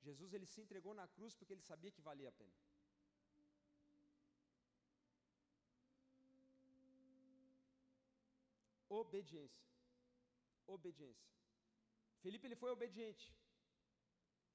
Jesus 0.08 0.34
ele 0.34 0.48
se 0.54 0.62
entregou 0.64 0.94
na 1.00 1.08
cruz 1.16 1.34
porque 1.36 1.54
ele 1.54 1.70
sabia 1.70 1.92
que 1.96 2.02
valia 2.10 2.30
a 2.30 2.38
pena. 2.42 2.56
Obediência. 9.02 9.66
Obediência. 10.76 11.30
Felipe 12.24 12.48
ele 12.48 12.62
foi 12.64 12.72
obediente. 12.78 13.28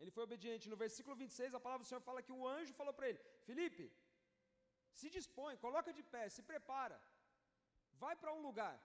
Ele 0.01 0.11
foi 0.11 0.25
obediente. 0.25 0.69
No 0.73 0.79
versículo 0.85 1.15
26, 1.17 1.55
a 1.55 1.61
palavra 1.67 1.85
do 1.85 1.89
Senhor 1.89 2.01
fala 2.09 2.25
que 2.27 2.33
o 2.33 2.47
anjo 2.57 2.75
falou 2.81 2.95
para 2.99 3.09
ele: 3.11 3.21
Felipe, 3.49 3.85
se 4.99 5.09
dispõe, 5.17 5.63
coloca 5.67 5.93
de 5.99 6.03
pé, 6.15 6.25
se 6.37 6.43
prepara. 6.51 6.99
Vai 8.03 8.15
para 8.21 8.35
um 8.37 8.43
lugar. 8.49 8.77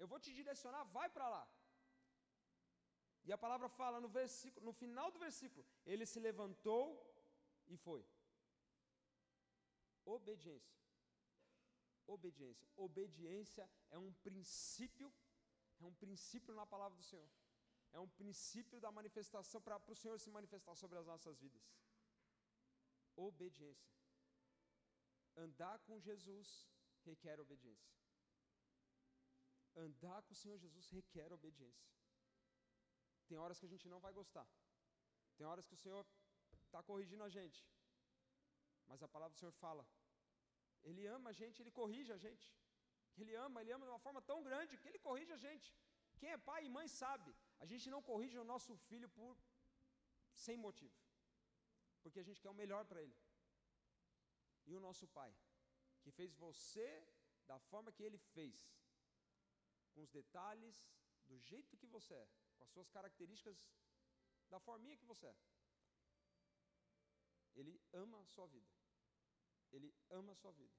Eu 0.00 0.08
vou 0.12 0.20
te 0.24 0.32
direcionar, 0.38 0.84
vai 0.98 1.08
para 1.16 1.28
lá. 1.34 1.44
E 3.26 3.32
a 3.36 3.38
palavra 3.44 3.68
fala 3.80 3.98
no 4.04 4.10
versículo, 4.20 4.66
no 4.68 4.72
final 4.82 5.08
do 5.14 5.18
versículo, 5.26 5.64
ele 5.92 6.06
se 6.12 6.20
levantou 6.28 6.84
e 7.72 7.76
foi. 7.76 8.02
Obediência. 10.16 10.76
Obediência. 12.14 12.68
Obediência 12.86 13.64
é 13.90 13.98
um 14.06 14.12
princípio, 14.26 15.08
é 15.80 15.84
um 15.90 15.94
princípio 16.02 16.52
na 16.60 16.66
palavra 16.74 16.96
do 16.98 17.04
Senhor 17.10 17.30
é 17.92 18.00
um 18.00 18.08
princípio 18.08 18.80
da 18.80 18.90
manifestação 18.90 19.60
para 19.60 19.80
o 19.86 19.94
Senhor 19.94 20.18
se 20.18 20.30
manifestar 20.30 20.74
sobre 20.74 20.98
as 20.98 21.06
nossas 21.06 21.38
vidas. 21.38 21.62
Obediência. 23.14 23.92
Andar 25.36 25.78
com 25.80 25.98
Jesus 25.98 26.68
requer 27.04 27.40
obediência. 27.40 27.92
Andar 29.74 30.22
com 30.22 30.32
o 30.32 30.36
Senhor 30.36 30.58
Jesus 30.58 30.88
requer 30.90 31.32
obediência. 31.32 31.90
Tem 33.26 33.38
horas 33.38 33.58
que 33.58 33.66
a 33.66 33.72
gente 33.74 33.88
não 33.88 34.00
vai 34.00 34.12
gostar. 34.12 34.46
Tem 35.36 35.46
horas 35.46 35.66
que 35.66 35.74
o 35.74 35.82
Senhor 35.84 36.06
está 36.66 36.82
corrigindo 36.82 37.24
a 37.24 37.28
gente. 37.28 37.60
Mas 38.86 39.02
a 39.02 39.08
palavra 39.08 39.34
do 39.34 39.38
Senhor 39.38 39.52
fala. 39.52 39.86
Ele 40.82 41.06
ama 41.06 41.30
a 41.30 41.32
gente, 41.32 41.62
ele 41.62 41.70
corrige 41.70 42.12
a 42.12 42.18
gente. 42.26 42.46
Ele 43.16 43.34
ama, 43.46 43.60
ele 43.62 43.72
ama 43.72 43.86
de 43.86 43.92
uma 43.92 44.04
forma 44.06 44.20
tão 44.30 44.42
grande 44.42 44.76
que 44.76 44.88
ele 44.88 44.98
corrige 44.98 45.32
a 45.32 45.40
gente. 45.46 45.68
Quem 46.18 46.30
é 46.30 46.38
pai 46.38 46.60
e 46.66 46.74
mãe 46.76 46.86
sabe. 46.88 47.34
A 47.58 47.66
gente 47.70 47.88
não 47.94 48.02
corrige 48.10 48.38
o 48.38 48.44
nosso 48.52 48.76
filho 48.88 49.08
por 49.08 49.36
sem 50.44 50.56
motivo. 50.56 50.96
Porque 52.02 52.20
a 52.20 52.26
gente 52.28 52.40
quer 52.40 52.50
o 52.50 52.60
melhor 52.62 52.84
para 52.84 53.02
ele. 53.02 53.16
E 54.66 54.74
o 54.74 54.80
nosso 54.80 55.06
pai, 55.08 55.34
que 56.02 56.10
fez 56.10 56.34
você 56.34 56.88
da 57.46 57.58
forma 57.58 57.92
que 57.92 58.02
ele 58.02 58.18
fez, 58.18 58.56
com 59.92 60.02
os 60.02 60.10
detalhes, 60.10 60.76
do 61.26 61.38
jeito 61.38 61.76
que 61.76 61.86
você 61.86 62.14
é, 62.14 62.28
com 62.56 62.64
as 62.64 62.70
suas 62.70 62.88
características, 62.90 63.58
da 64.48 64.60
forminha 64.60 64.96
que 64.96 65.04
você 65.04 65.26
é. 65.26 65.36
Ele 67.54 67.80
ama 67.92 68.20
a 68.20 68.26
sua 68.26 68.46
vida. 68.46 68.70
Ele 69.70 69.94
ama 70.10 70.32
a 70.32 70.36
sua 70.36 70.52
vida. 70.52 70.74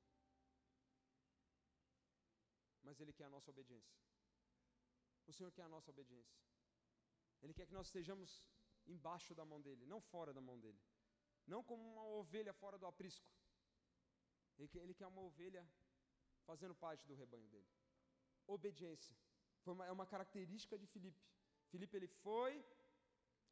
Mas 2.83 2.99
ele 2.99 3.13
quer 3.13 3.25
a 3.25 3.29
nossa 3.29 3.49
obediência. 3.49 3.95
O 5.25 5.33
Senhor 5.33 5.51
quer 5.51 5.63
a 5.63 5.69
nossa 5.69 5.89
obediência. 5.91 6.37
Ele 7.41 7.53
quer 7.53 7.65
que 7.65 7.73
nós 7.73 7.87
estejamos 7.87 8.29
embaixo 8.85 9.33
da 9.33 9.45
mão 9.45 9.61
dele, 9.61 9.85
não 9.85 10.01
fora 10.01 10.33
da 10.33 10.41
mão 10.41 10.59
dele. 10.59 10.81
Não 11.45 11.63
como 11.63 11.83
uma 11.83 12.05
ovelha 12.05 12.53
fora 12.53 12.77
do 12.77 12.85
aprisco. 12.85 13.27
Ele 14.57 14.67
quer, 14.67 14.81
ele 14.85 14.93
quer 14.93 15.07
uma 15.07 15.21
ovelha 15.21 15.63
fazendo 16.49 16.75
parte 16.75 17.05
do 17.07 17.15
rebanho 17.21 17.47
dele. 17.53 17.69
Obediência. 18.47 19.15
Uma, 19.65 19.85
é 19.85 19.91
uma 19.91 20.05
característica 20.05 20.77
de 20.77 20.87
Filipe. 20.93 21.23
Filipe 21.71 21.95
ele 21.97 22.07
foi, 22.07 22.63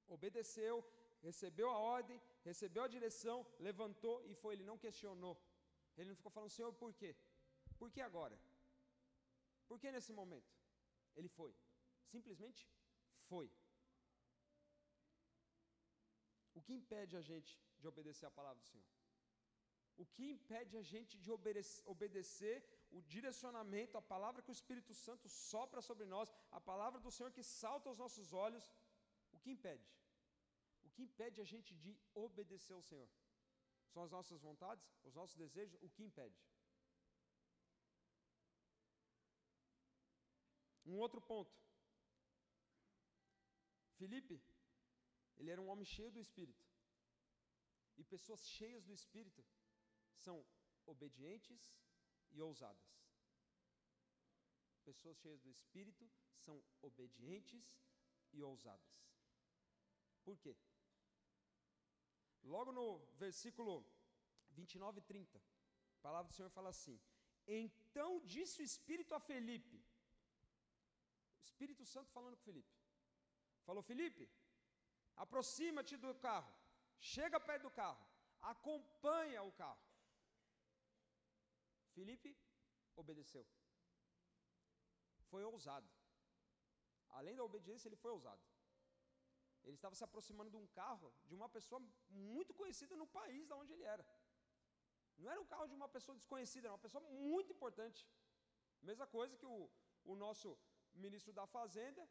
obedeceu, 0.07 0.75
recebeu 1.21 1.69
a 1.69 1.77
ordem, 1.77 2.21
recebeu 2.43 2.83
a 2.83 2.93
direção, 2.95 3.37
levantou 3.59 4.23
e 4.25 4.33
foi. 4.41 4.53
Ele 4.55 4.69
não 4.71 4.77
questionou. 4.77 5.35
Ele 5.97 6.09
não 6.09 6.15
ficou 6.15 6.31
falando, 6.31 6.49
Senhor, 6.49 6.73
por 6.73 6.93
quê? 6.93 7.15
Por 7.79 7.89
que 7.89 8.01
agora? 8.01 8.37
Por 9.67 9.79
que 9.79 9.91
nesse 9.91 10.13
momento? 10.13 10.51
Ele 11.15 11.29
foi. 11.29 11.53
Simplesmente 12.13 12.69
foi. 13.29 13.49
O 16.53 16.61
que 16.61 16.73
impede 16.73 17.15
a 17.15 17.21
gente 17.21 17.59
de 17.79 17.87
obedecer 17.87 18.25
a 18.25 18.31
palavra 18.31 18.61
do 18.61 18.67
Senhor? 18.67 19.00
O 19.97 20.05
que 20.05 20.25
impede 20.35 20.77
a 20.77 20.81
gente 20.81 21.17
de 21.17 21.31
obedecer 21.85 22.57
o 22.91 23.01
direcionamento, 23.01 23.97
a 23.97 24.01
palavra 24.01 24.41
que 24.41 24.51
o 24.51 24.59
Espírito 24.59 24.93
Santo 24.93 25.29
sopra 25.29 25.81
sobre 25.81 26.05
nós, 26.05 26.33
a 26.51 26.59
palavra 26.59 26.99
do 26.99 27.11
Senhor 27.11 27.31
que 27.31 27.43
salta 27.43 27.89
aos 27.89 27.97
nossos 27.97 28.33
olhos? 28.33 28.65
O 29.31 29.39
que 29.39 29.51
impede? 29.51 29.87
O 30.83 30.89
que 30.89 31.03
impede 31.03 31.39
a 31.41 31.43
gente 31.43 31.75
de 31.75 31.97
obedecer 32.13 32.73
ao 32.73 32.81
Senhor? 32.81 33.09
São 33.93 34.03
as 34.03 34.11
nossas 34.11 34.41
vontades, 34.41 34.85
os 35.03 35.13
nossos 35.13 35.35
desejos? 35.35 35.77
O 35.81 35.89
que 35.89 36.03
impede? 36.03 36.39
Um 40.85 40.97
outro 40.97 41.21
ponto. 41.21 41.53
Felipe, 43.99 44.41
ele 45.37 45.51
era 45.51 45.61
um 45.61 45.69
homem 45.69 45.85
cheio 45.85 46.11
do 46.11 46.19
Espírito. 46.19 46.65
E 47.97 48.03
pessoas 48.03 48.47
cheias 48.47 48.83
do 48.85 48.93
Espírito 48.93 49.43
são 50.25 50.37
obedientes 50.93 51.61
e 52.35 52.41
ousadas. 52.41 52.89
Pessoas 54.89 55.17
cheias 55.21 55.41
do 55.45 55.51
Espírito 55.57 56.05
são 56.45 56.55
obedientes 56.81 57.65
e 58.33 58.41
ousadas. 58.41 58.91
Por 60.25 60.37
quê? 60.43 60.55
Logo 62.43 62.71
no 62.71 62.85
versículo 63.23 63.73
29 64.51 64.99
e 64.99 65.03
30, 65.03 65.37
a 65.37 66.01
palavra 66.01 66.29
do 66.29 66.35
Senhor 66.37 66.49
fala 66.57 66.69
assim: 66.69 66.99
Então 67.47 68.09
disse 68.33 68.61
o 68.61 68.67
Espírito 68.71 69.13
a 69.13 69.19
Felipe, 69.19 69.79
Espírito 71.49 71.85
Santo 71.85 72.11
falando 72.17 72.37
com 72.37 72.49
Felipe, 72.49 72.73
falou: 73.67 73.83
Felipe, 73.83 74.25
aproxima-te 75.15 75.95
do 75.97 76.13
carro, 76.27 76.51
chega 77.13 77.39
perto 77.39 77.63
do 77.63 77.71
carro, 77.81 78.03
acompanha 78.53 79.43
o 79.43 79.51
carro. 79.63 79.90
Felipe 81.95 82.31
obedeceu. 82.95 83.45
Foi 85.29 85.43
ousado. 85.43 85.89
Além 87.19 87.35
da 87.35 87.43
obediência, 87.43 87.87
ele 87.87 88.01
foi 88.03 88.11
ousado. 88.11 88.41
Ele 89.63 89.75
estava 89.79 89.95
se 89.99 90.03
aproximando 90.03 90.49
de 90.53 90.57
um 90.61 90.67
carro 90.81 91.13
de 91.29 91.35
uma 91.39 91.49
pessoa 91.55 91.81
muito 92.09 92.53
conhecida 92.53 92.95
no 93.01 93.07
país 93.07 93.47
da 93.47 93.55
onde 93.61 93.73
ele 93.73 93.83
era. 93.95 94.05
Não 95.17 95.29
era 95.31 95.39
um 95.43 95.49
carro 95.53 95.67
de 95.67 95.75
uma 95.79 95.89
pessoa 95.95 96.15
desconhecida, 96.19 96.67
era 96.67 96.73
uma 96.73 96.85
pessoa 96.85 97.03
muito 97.31 97.51
importante. 97.55 98.01
Mesma 98.89 99.05
coisa 99.15 99.37
que 99.37 99.45
o, 99.45 99.69
o 100.03 100.15
nosso 100.15 100.57
ministro 100.93 101.31
da 101.39 101.45
Fazenda, 101.45 102.03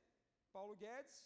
Paulo 0.53 0.77
Guedes, 0.77 1.19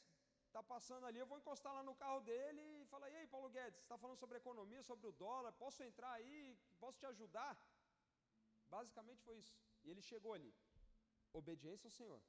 está 0.47 0.63
passando 0.63 1.05
ali, 1.07 1.19
eu 1.19 1.27
vou 1.27 1.39
encostar 1.39 1.73
lá 1.75 1.83
no 1.83 1.95
carro 2.03 2.21
dele 2.21 2.63
e 2.81 2.87
falar: 2.87 3.11
E 3.11 3.17
aí, 3.17 3.27
Paulo 3.27 3.51
Guedes, 3.51 3.81
está 3.81 3.99
falando 3.99 4.19
sobre 4.23 4.39
economia, 4.39 4.83
sobre 4.83 5.07
o 5.09 5.13
dólar, 5.13 5.53
posso 5.65 5.83
entrar 5.83 6.13
aí, 6.13 6.57
posso 6.79 6.99
te 6.99 7.07
ajudar? 7.07 7.53
Basicamente 8.77 9.23
foi 9.27 9.37
isso. 9.43 9.57
E 9.85 9.91
ele 9.91 10.03
chegou 10.11 10.33
ali. 10.35 10.53
Obediência 11.41 11.87
ao 11.89 11.97
Senhor. 11.99 12.21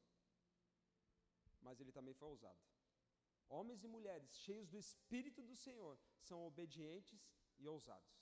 Mas 1.65 1.79
ele 1.81 1.91
também 1.97 2.15
foi 2.19 2.27
ousado. 2.33 2.61
Homens 3.57 3.83
e 3.83 3.93
mulheres 3.95 4.29
cheios 4.43 4.67
do 4.73 4.77
Espírito 4.85 5.41
do 5.49 5.55
Senhor 5.65 5.95
são 6.27 6.39
obedientes 6.49 7.21
e 7.61 7.67
ousados. 7.73 8.13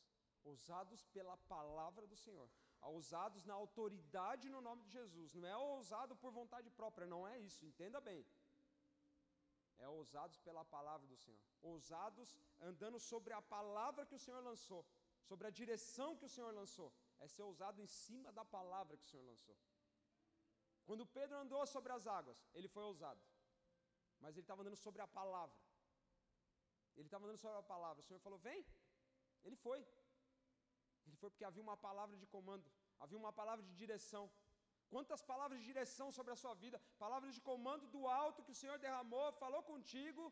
Ousados 0.52 1.02
pela 1.16 1.36
palavra 1.56 2.06
do 2.12 2.18
Senhor. 2.26 2.50
Ousados 2.94 3.44
na 3.50 3.56
autoridade 3.64 4.50
no 4.56 4.62
nome 4.68 4.84
de 4.86 4.92
Jesus. 5.00 5.34
Não 5.34 5.48
é 5.56 5.58
ousado 5.58 6.16
por 6.22 6.32
vontade 6.40 6.70
própria, 6.80 7.08
não 7.14 7.22
é 7.34 7.36
isso, 7.50 7.66
entenda 7.66 8.02
bem. 8.10 8.22
É 9.86 9.88
ousados 10.00 10.38
pela 10.48 10.64
palavra 10.76 11.08
do 11.12 11.18
Senhor. 11.24 11.42
Ousados 11.62 12.30
andando 12.70 13.00
sobre 13.12 13.34
a 13.34 13.42
palavra 13.56 14.06
que 14.06 14.18
o 14.20 14.24
Senhor 14.26 14.42
lançou, 14.50 14.82
sobre 15.30 15.48
a 15.48 15.56
direção 15.62 16.16
que 16.20 16.28
o 16.30 16.34
Senhor 16.36 16.54
lançou. 16.62 16.90
É 17.24 17.28
ser 17.34 17.44
ousado 17.50 17.78
em 17.82 17.90
cima 18.04 18.30
da 18.38 18.46
palavra 18.56 18.98
que 18.98 19.06
o 19.06 19.10
Senhor 19.10 19.26
lançou. 19.32 19.58
Quando 20.88 21.12
Pedro 21.18 21.36
andou 21.44 21.62
sobre 21.74 21.92
as 21.98 22.06
águas, 22.18 22.40
ele 22.58 22.70
foi 22.76 22.84
ousado. 22.92 23.22
Mas 24.22 24.32
ele 24.36 24.46
estava 24.46 24.62
andando 24.62 24.80
sobre 24.86 25.02
a 25.06 25.08
palavra. 25.20 25.58
Ele 26.98 27.08
estava 27.08 27.24
andando 27.26 27.42
sobre 27.46 27.60
a 27.64 27.70
palavra. 27.74 28.02
O 28.02 28.08
Senhor 28.08 28.20
falou: 28.26 28.40
Vem. 28.48 28.62
Ele 29.46 29.58
foi. 29.66 29.80
Ele 31.06 31.18
foi 31.22 31.30
porque 31.30 31.48
havia 31.50 31.64
uma 31.68 31.78
palavra 31.88 32.18
de 32.22 32.28
comando, 32.36 32.66
havia 33.04 33.20
uma 33.24 33.34
palavra 33.40 33.64
de 33.70 33.74
direção. 33.84 34.24
Quantas 34.94 35.22
palavras 35.32 35.60
de 35.60 35.66
direção 35.72 36.08
sobre 36.18 36.32
a 36.34 36.40
sua 36.44 36.54
vida, 36.64 36.78
palavras 37.06 37.34
de 37.38 37.42
comando 37.50 37.86
do 37.96 38.02
alto 38.24 38.44
que 38.46 38.56
o 38.56 38.60
Senhor 38.62 38.78
derramou, 38.86 39.26
falou 39.44 39.64
contigo. 39.72 40.24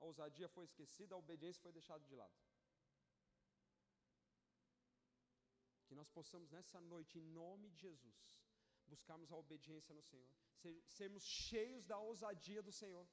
A 0.00 0.04
ousadia 0.10 0.48
foi 0.56 0.64
esquecida, 0.70 1.14
a 1.14 1.22
obediência 1.24 1.62
foi 1.66 1.72
deixada 1.80 2.04
de 2.10 2.14
lado. 2.22 2.47
Que 5.88 5.94
nós 6.00 6.08
possamos 6.18 6.48
nessa 6.56 6.80
noite, 6.92 7.18
em 7.18 7.26
nome 7.42 7.68
de 7.70 7.78
Jesus, 7.86 8.22
buscarmos 8.92 9.30
a 9.32 9.36
obediência 9.44 9.94
no 9.98 10.02
Senhor, 10.10 10.30
sermos 10.98 11.24
cheios 11.24 11.84
da 11.90 11.98
ousadia 12.08 12.62
do 12.68 12.72
Senhor, 12.80 13.06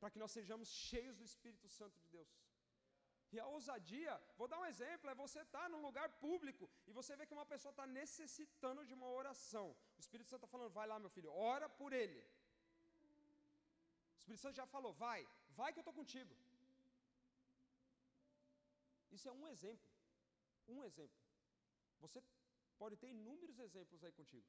para 0.00 0.10
que 0.12 0.18
nós 0.22 0.32
sejamos 0.38 0.68
cheios 0.68 1.16
do 1.20 1.24
Espírito 1.30 1.68
Santo 1.68 1.96
de 2.02 2.08
Deus. 2.16 2.32
E 3.34 3.38
a 3.40 3.46
ousadia, 3.46 4.12
vou 4.38 4.46
dar 4.52 4.58
um 4.62 4.66
exemplo, 4.72 5.08
é 5.08 5.14
você 5.14 5.40
estar 5.40 5.62
tá 5.62 5.68
num 5.72 5.82
lugar 5.88 6.06
público 6.24 6.64
e 6.86 6.92
você 6.98 7.16
vê 7.16 7.24
que 7.26 7.36
uma 7.38 7.46
pessoa 7.52 7.70
está 7.70 7.86
necessitando 7.86 8.84
de 8.88 8.92
uma 8.98 9.08
oração. 9.20 9.66
O 9.96 10.00
Espírito 10.04 10.28
Santo 10.28 10.44
está 10.44 10.50
falando, 10.54 10.72
vai 10.78 10.86
lá, 10.86 10.98
meu 10.98 11.12
filho, 11.16 11.30
ora 11.32 11.68
por 11.80 11.92
ele. 12.00 12.20
O 14.14 14.18
Espírito 14.22 14.42
Santo 14.42 14.56
já 14.62 14.66
falou, 14.66 14.92
vai, 14.92 15.20
vai 15.60 15.72
que 15.72 15.78
eu 15.78 15.86
estou 15.86 15.94
contigo. 15.94 16.34
Isso 19.16 19.28
é 19.30 19.32
um 19.32 19.48
exemplo. 19.54 19.88
Um 20.68 20.82
exemplo. 20.84 21.21
Você 22.04 22.20
pode 22.80 22.96
ter 23.02 23.08
inúmeros 23.16 23.58
exemplos 23.66 24.02
aí 24.04 24.12
contigo. 24.20 24.48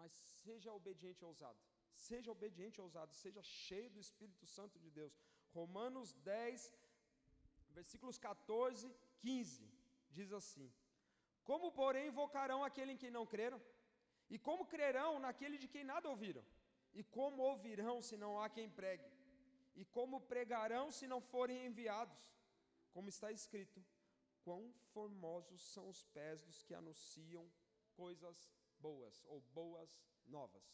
Mas 0.00 0.12
seja 0.44 0.72
obediente 0.80 1.22
e 1.22 1.28
ousado. 1.32 1.60
Seja 2.08 2.30
obediente 2.36 2.76
e 2.78 2.84
ousado. 2.86 3.12
Seja 3.22 3.42
cheio 3.42 3.90
do 3.94 4.00
Espírito 4.06 4.46
Santo 4.56 4.78
de 4.84 4.90
Deus. 4.98 5.14
Romanos 5.58 6.08
10, 6.12 6.72
versículos 7.78 8.18
14, 8.18 8.94
15, 9.20 9.70
diz 10.16 10.32
assim: 10.40 10.68
Como, 11.48 11.70
porém, 11.80 12.08
invocarão 12.08 12.60
aquele 12.68 12.92
em 12.92 13.00
quem 13.02 13.12
não 13.18 13.26
creram? 13.34 13.60
E 14.34 14.38
como 14.46 14.70
crerão 14.74 15.10
naquele 15.26 15.56
de 15.62 15.68
quem 15.74 15.84
nada 15.92 16.08
ouviram? 16.14 16.44
E 16.98 17.02
como 17.16 17.42
ouvirão 17.50 17.96
se 18.08 18.16
não 18.22 18.32
há 18.40 18.48
quem 18.56 18.68
pregue? 18.80 19.08
E 19.80 19.84
como 19.96 20.20
pregarão 20.32 20.84
se 20.98 21.06
não 21.12 21.20
forem 21.32 21.66
enviados? 21.68 22.20
Como 22.94 23.08
está 23.14 23.30
escrito: 23.40 23.78
Quão 24.46 24.62
formosos 24.94 25.60
são 25.74 25.88
os 25.94 26.02
pés 26.16 26.42
dos 26.48 26.62
que 26.62 26.74
anunciam 26.80 27.44
coisas 28.02 28.48
boas 28.86 29.22
ou 29.24 29.40
boas 29.60 29.90
novas. 30.36 30.66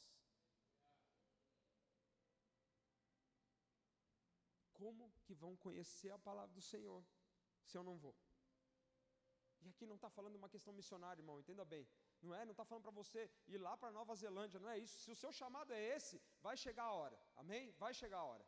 como 4.82 5.04
que 5.24 5.34
vão 5.42 5.54
conhecer 5.64 6.10
a 6.10 6.18
palavra 6.28 6.52
do 6.58 6.62
Senhor 6.70 7.00
se 7.68 7.76
eu 7.78 7.84
não 7.88 7.96
vou? 8.04 8.14
E 9.64 9.68
aqui 9.72 9.84
não 9.90 9.98
está 9.98 10.10
falando 10.16 10.34
uma 10.40 10.48
questão 10.54 10.72
missionária, 10.78 11.20
irmão, 11.22 11.38
entenda 11.38 11.64
bem. 11.64 11.84
Não 12.20 12.34
é? 12.38 12.40
Não 12.44 12.54
está 12.56 12.64
falando 12.64 12.86
para 12.86 12.98
você 13.02 13.20
ir 13.46 13.58
lá 13.66 13.76
para 13.76 13.92
Nova 13.98 14.14
Zelândia, 14.22 14.58
não 14.64 14.70
é 14.74 14.78
isso. 14.84 14.96
Se 15.04 15.10
o 15.12 15.18
seu 15.22 15.30
chamado 15.40 15.72
é 15.72 15.80
esse, 15.96 16.20
vai 16.46 16.56
chegar 16.64 16.86
a 16.86 16.96
hora. 17.00 17.18
Amém? 17.42 17.70
Vai 17.84 17.92
chegar 18.00 18.18
a 18.18 18.28
hora. 18.30 18.44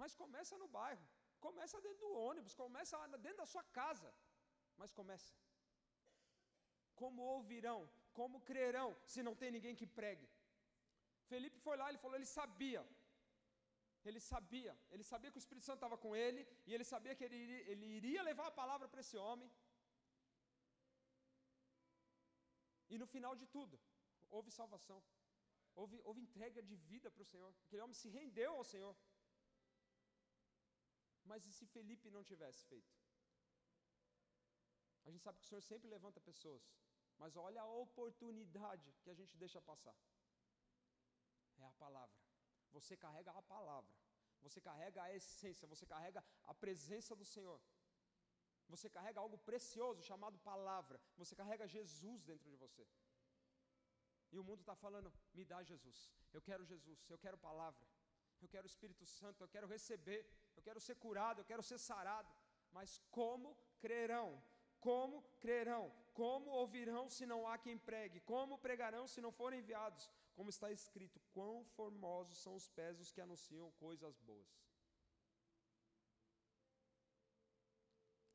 Mas 0.00 0.14
começa 0.22 0.56
no 0.62 0.68
bairro, 0.68 1.04
começa 1.46 1.80
dentro 1.86 2.02
do 2.06 2.18
ônibus, 2.28 2.54
começa 2.64 2.96
dentro 3.26 3.40
da 3.42 3.48
sua 3.54 3.64
casa. 3.78 4.10
Mas 4.80 4.92
começa. 5.00 5.32
Como 7.00 7.22
ouvirão, 7.36 7.80
como 8.18 8.44
crerão, 8.50 8.90
se 9.12 9.22
não 9.28 9.34
tem 9.40 9.50
ninguém 9.56 9.76
que 9.80 9.88
pregue? 10.00 10.28
Felipe 11.30 11.58
foi 11.66 11.76
lá, 11.80 11.86
ele 11.88 12.02
falou, 12.04 12.16
ele 12.18 12.30
sabia 12.38 12.82
ele 14.08 14.20
sabia, 14.20 14.72
ele 14.92 15.04
sabia 15.10 15.30
que 15.30 15.38
o 15.38 15.44
Espírito 15.44 15.66
Santo 15.66 15.80
estava 15.82 15.96
com 16.04 16.14
ele, 16.14 16.40
e 16.66 16.74
ele 16.74 16.84
sabia 16.92 17.14
que 17.16 17.24
ele 17.26 17.36
iria, 17.44 17.62
ele 17.72 17.86
iria 17.98 18.22
levar 18.30 18.46
a 18.48 18.58
palavra 18.62 18.86
para 18.86 19.00
esse 19.04 19.16
homem. 19.16 19.50
E 22.92 22.98
no 23.02 23.06
final 23.14 23.34
de 23.34 23.46
tudo, 23.46 23.80
houve 24.30 24.50
salvação, 24.50 25.02
houve, 25.74 26.00
houve 26.04 26.20
entrega 26.20 26.62
de 26.62 26.76
vida 26.90 27.10
para 27.10 27.22
o 27.22 27.30
Senhor. 27.32 27.52
Aquele 27.64 27.82
homem 27.84 28.00
se 28.02 28.10
rendeu 28.18 28.52
ao 28.56 28.64
Senhor. 28.72 28.94
Mas 31.24 31.46
e 31.46 31.52
se 31.52 31.66
Felipe 31.66 32.10
não 32.10 32.22
tivesse 32.30 32.64
feito? 32.66 32.92
A 35.06 35.10
gente 35.10 35.22
sabe 35.22 35.38
que 35.38 35.44
o 35.44 35.48
Senhor 35.48 35.62
sempre 35.62 35.88
levanta 35.88 36.20
pessoas, 36.20 36.62
mas 37.18 37.36
olha 37.36 37.60
a 37.62 37.72
oportunidade 37.84 38.92
que 39.02 39.10
a 39.10 39.14
gente 39.14 39.36
deixa 39.36 39.60
passar. 39.60 39.96
É 41.58 41.64
a 41.64 41.72
palavra. 41.84 42.16
Você 42.72 42.96
carrega 42.96 43.30
a 43.30 43.42
palavra, 43.42 43.94
você 44.42 44.60
carrega 44.60 45.02
a 45.02 45.14
essência, 45.14 45.68
você 45.68 45.86
carrega 45.86 46.24
a 46.42 46.54
presença 46.54 47.14
do 47.14 47.24
Senhor. 47.24 47.60
Você 48.68 48.88
carrega 48.88 49.20
algo 49.20 49.38
precioso 49.38 50.02
chamado 50.02 50.38
palavra. 50.38 51.00
Você 51.16 51.36
carrega 51.36 51.66
Jesus 51.66 52.22
dentro 52.22 52.50
de 52.50 52.56
você. 52.56 52.86
E 54.32 54.38
o 54.38 54.44
mundo 54.44 54.60
está 54.60 54.74
falando: 54.74 55.12
me 55.34 55.44
dá 55.44 55.62
Jesus. 55.62 55.98
Eu 56.32 56.40
quero 56.40 56.64
Jesus. 56.64 57.08
Eu 57.10 57.18
quero 57.18 57.36
palavra. 57.38 57.86
Eu 58.44 58.50
quero 58.54 58.66
o 58.68 58.72
Espírito 58.74 59.04
Santo. 59.18 59.42
Eu 59.44 59.50
quero 59.54 59.68
receber. 59.76 60.20
Eu 60.56 60.62
quero 60.66 60.80
ser 60.86 60.96
curado. 61.04 61.40
Eu 61.40 61.48
quero 61.52 61.64
ser 61.70 61.78
sarado. 61.90 62.30
Mas 62.76 62.90
como 63.18 63.48
crerão? 63.84 64.28
Como 64.88 65.22
crerão? 65.44 65.84
Como 66.22 66.50
ouvirão 66.62 67.04
se 67.16 67.24
não 67.32 67.40
há 67.48 67.56
quem 67.64 67.76
pregue? 67.90 68.20
Como 68.32 68.62
pregarão 68.66 69.04
se 69.14 69.20
não 69.26 69.32
forem 69.40 69.60
enviados? 69.60 70.04
como 70.36 70.50
está 70.54 70.68
escrito: 70.78 71.20
quão 71.36 71.64
formosos 71.76 72.38
são 72.44 72.54
os 72.60 72.68
pés 72.78 72.98
dos 73.00 73.10
que 73.14 73.20
anunciam 73.26 73.70
coisas 73.84 74.18
boas. 74.30 74.52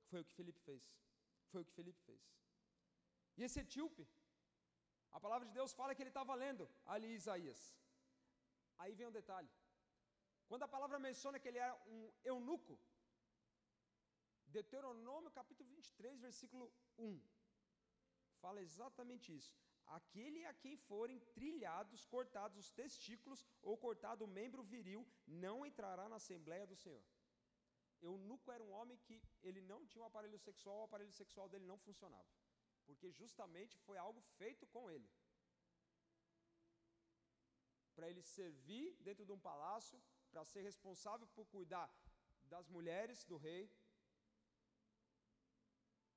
Foi 0.10 0.22
o 0.22 0.26
que 0.28 0.34
Felipe 0.40 0.62
fez. 0.70 0.84
Foi 1.52 1.62
o 1.62 1.66
que 1.66 1.76
Felipe 1.80 2.00
fez. 2.10 2.22
E 3.38 3.44
esse 3.44 3.60
etíope, 3.60 4.06
a 5.12 5.20
palavra 5.26 5.48
de 5.48 5.54
Deus 5.54 5.74
fala 5.80 5.94
que 5.94 6.02
ele 6.04 6.10
estava 6.16 6.34
lendo 6.44 6.68
ali 6.94 7.10
Isaías. 7.14 7.62
Aí 8.78 8.96
vem 8.96 9.08
um 9.08 9.18
detalhe. 9.20 9.50
Quando 10.50 10.64
a 10.64 10.74
palavra 10.76 11.00
menciona 11.08 11.40
que 11.40 11.48
ele 11.50 11.62
era 11.66 11.76
um 11.96 12.12
eunuco, 12.32 12.76
Deuteronômio 14.58 15.32
capítulo 15.40 15.70
23, 15.70 16.20
versículo 16.28 16.66
1, 16.98 17.22
fala 18.42 18.62
exatamente 18.68 19.28
isso 19.40 19.56
aquele 19.98 20.46
a 20.46 20.54
quem 20.54 20.76
forem 20.90 21.20
trilhados, 21.38 22.06
cortados 22.06 22.58
os 22.64 22.72
testículos 22.72 23.46
ou 23.62 23.78
cortado 23.78 24.26
o 24.26 24.34
membro 24.40 24.64
viril, 24.64 25.02
não 25.46 25.66
entrará 25.66 26.08
na 26.08 26.18
Assembleia 26.18 26.66
do 26.68 26.76
Senhor. 26.76 27.04
Eunuco 28.02 28.52
era 28.52 28.64
um 28.64 28.72
homem 28.72 28.98
que 29.06 29.22
ele 29.42 29.62
não 29.62 29.86
tinha 29.86 30.04
um 30.04 30.08
aparelho 30.08 30.40
sexual, 30.40 30.82
o 30.82 30.84
aparelho 30.84 31.12
sexual 31.12 31.50
dele 31.50 31.66
não 31.66 31.78
funcionava, 31.78 32.30
porque 32.86 33.12
justamente 33.12 33.78
foi 33.80 33.98
algo 33.98 34.22
feito 34.38 34.66
com 34.68 34.90
ele. 34.90 35.10
Para 37.96 38.10
ele 38.10 38.22
servir 38.22 38.96
dentro 39.02 39.26
de 39.26 39.34
um 39.34 39.40
palácio, 39.40 40.02
para 40.32 40.46
ser 40.52 40.62
responsável 40.62 41.28
por 41.36 41.46
cuidar 41.56 41.90
das 42.54 42.68
mulheres 42.76 43.24
do 43.32 43.38
rei, 43.38 43.64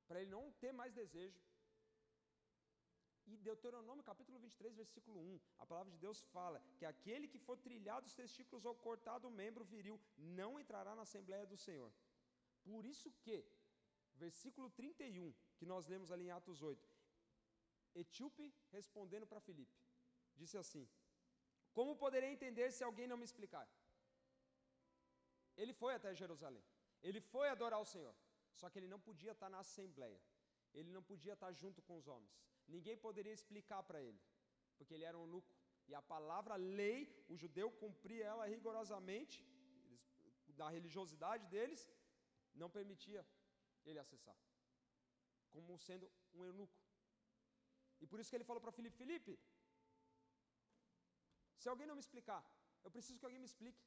para 0.07 0.21
ele 0.21 0.31
não 0.31 0.45
ter 0.63 0.73
mais 0.73 0.93
desejo, 0.93 1.41
e 3.27 3.37
Deuteronômio 3.37 4.05
capítulo 4.05 4.39
23, 4.39 4.75
versículo 4.83 5.19
1, 5.21 5.41
a 5.59 5.67
palavra 5.67 5.93
de 5.93 5.99
Deus 5.99 6.23
fala 6.35 6.61
que 6.79 6.85
aquele 6.85 7.29
que 7.29 7.39
for 7.39 7.57
trilhado 7.57 8.07
os 8.07 8.15
testículos 8.15 8.65
ou 8.65 8.75
cortado 8.75 9.29
o 9.29 9.31
membro 9.31 9.65
viril 9.65 10.01
não 10.17 10.59
entrará 10.59 10.95
na 10.95 11.03
Assembleia 11.03 11.47
do 11.47 11.57
Senhor. 11.57 11.93
Por 12.65 12.85
isso 12.85 13.11
que, 13.23 13.37
versículo 14.15 14.69
31, 14.71 15.33
que 15.57 15.65
nós 15.65 15.87
lemos 15.87 16.11
ali 16.11 16.27
em 16.27 16.31
Atos 16.31 16.63
8, 16.63 16.91
Etíope 17.95 18.53
respondendo 18.71 19.27
para 19.27 19.41
Filipe, 19.41 19.79
disse 20.35 20.59
assim: 20.59 20.89
Como 21.73 21.97
poderei 21.97 22.31
entender 22.33 22.71
se 22.71 22.83
alguém 22.83 23.07
não 23.07 23.17
me 23.17 23.25
explicar? 23.25 23.67
Ele 25.57 25.73
foi 25.73 25.95
até 25.95 26.15
Jerusalém, 26.15 26.65
ele 27.03 27.21
foi 27.21 27.49
adorar 27.49 27.81
o 27.81 27.85
Senhor, 27.95 28.15
só 28.53 28.69
que 28.71 28.79
ele 28.79 28.89
não 28.95 29.01
podia 29.01 29.33
estar 29.33 29.49
na 29.55 29.61
assembleia, 29.61 30.21
ele 30.73 30.91
não 30.91 31.03
podia 31.03 31.35
estar 31.35 31.53
junto 31.53 31.83
com 31.83 31.97
os 31.97 32.07
homens, 32.09 32.35
ninguém 32.67 32.97
poderia 32.97 33.33
explicar 33.33 33.83
para 33.83 34.01
ele, 34.01 34.21
porque 34.77 34.95
ele 34.95 35.05
era 35.05 35.19
um 35.19 35.23
eunuco, 35.23 35.55
e 35.89 35.95
a 35.95 36.03
palavra 36.03 36.55
lei, 36.57 36.99
o 37.29 37.37
judeu 37.37 37.71
cumpria 37.71 38.25
ela 38.25 38.47
rigorosamente, 38.47 39.37
eles, 39.85 40.03
da 40.61 40.69
religiosidade 40.69 41.45
deles, 41.55 41.83
não 42.55 42.71
permitia 42.71 43.27
ele 43.85 43.99
acessar, 43.99 44.39
como 45.51 45.79
sendo 45.79 46.11
um 46.35 46.45
eunuco. 46.45 46.79
E 48.01 48.07
por 48.07 48.19
isso 48.21 48.31
que 48.31 48.37
ele 48.37 48.51
falou 48.51 48.61
para 48.61 48.73
Filipe: 48.79 48.97
Filipe, 48.97 49.35
se 51.61 51.69
alguém 51.69 51.87
não 51.87 51.95
me 51.99 52.05
explicar, 52.07 52.43
eu 52.85 52.91
preciso 52.91 53.19
que 53.19 53.27
alguém 53.29 53.43
me 53.45 53.51
explique. 53.53 53.83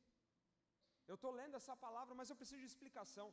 Eu 1.07 1.15
estou 1.15 1.31
lendo 1.39 1.55
essa 1.59 1.75
palavra, 1.85 2.13
mas 2.19 2.29
eu 2.29 2.35
preciso 2.35 2.61
de 2.63 2.69
explicação. 2.71 3.27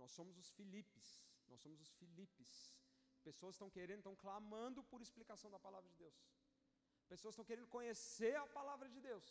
Nós 0.00 0.10
somos 0.12 0.36
os 0.42 0.50
Filipes, 0.58 1.06
nós 1.50 1.60
somos 1.64 1.80
os 1.80 1.92
Filipes. 2.00 2.50
Pessoas 3.28 3.54
estão 3.54 3.70
querendo, 3.76 4.00
estão 4.00 4.16
clamando 4.24 4.82
por 4.90 5.00
explicação 5.00 5.50
da 5.54 5.60
palavra 5.66 5.88
de 5.92 5.96
Deus. 5.96 6.16
Pessoas 7.12 7.32
estão 7.32 7.44
querendo 7.50 7.68
conhecer 7.76 8.34
a 8.36 8.46
palavra 8.58 8.88
de 8.94 9.00
Deus. 9.00 9.26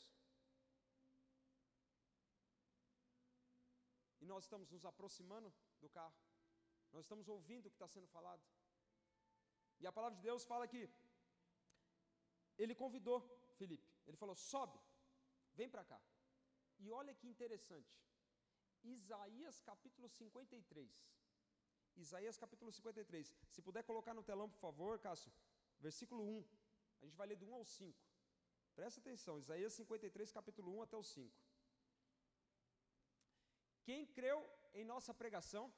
E 4.22 4.26
nós 4.26 4.46
estamos 4.46 4.70
nos 4.74 4.86
aproximando 4.92 5.54
do 5.82 5.90
carro. 5.90 6.16
Nós 6.94 7.04
estamos 7.06 7.28
ouvindo 7.28 7.66
o 7.66 7.72
que 7.72 7.76
está 7.76 7.88
sendo 7.96 8.08
falado. 8.08 8.44
E 9.82 9.86
a 9.86 9.92
palavra 9.92 10.16
de 10.18 10.24
Deus 10.30 10.46
fala 10.52 10.68
que 10.74 10.82
ele 12.58 12.76
convidou 12.76 13.18
Felipe. 13.58 13.88
Ele 14.08 14.18
falou: 14.18 14.36
sobe, 14.36 14.80
vem 15.56 15.70
para 15.70 15.84
cá. 15.84 16.00
E 16.80 16.92
olha 16.92 17.14
que 17.14 17.28
interessante. 17.28 17.94
Isaías 18.84 19.62
capítulo 19.62 20.10
53. 20.10 20.92
Isaías 21.96 22.38
capítulo 22.38 22.72
53. 22.72 23.34
Se 23.50 23.62
puder 23.62 23.84
colocar 23.84 24.14
no 24.14 24.24
telão, 24.24 24.50
por 24.50 24.60
favor, 24.60 25.00
Cássio. 25.00 25.32
Versículo 25.80 26.24
1. 26.24 26.46
A 27.02 27.06
gente 27.06 27.16
vai 27.16 27.28
ler 27.28 27.38
do 27.38 27.46
1 27.46 27.54
ao 27.56 27.66
5. 27.66 28.00
Presta 28.76 29.00
atenção, 29.00 29.38
Isaías 29.38 29.74
53, 29.74 30.32
capítulo 30.32 30.76
1 30.78 30.82
até 30.82 30.98
o 30.98 31.04
5. 31.04 31.32
Quem 33.84 34.06
creu 34.18 34.38
em 34.74 34.84
nossa 34.84 35.14
pregação? 35.14 35.72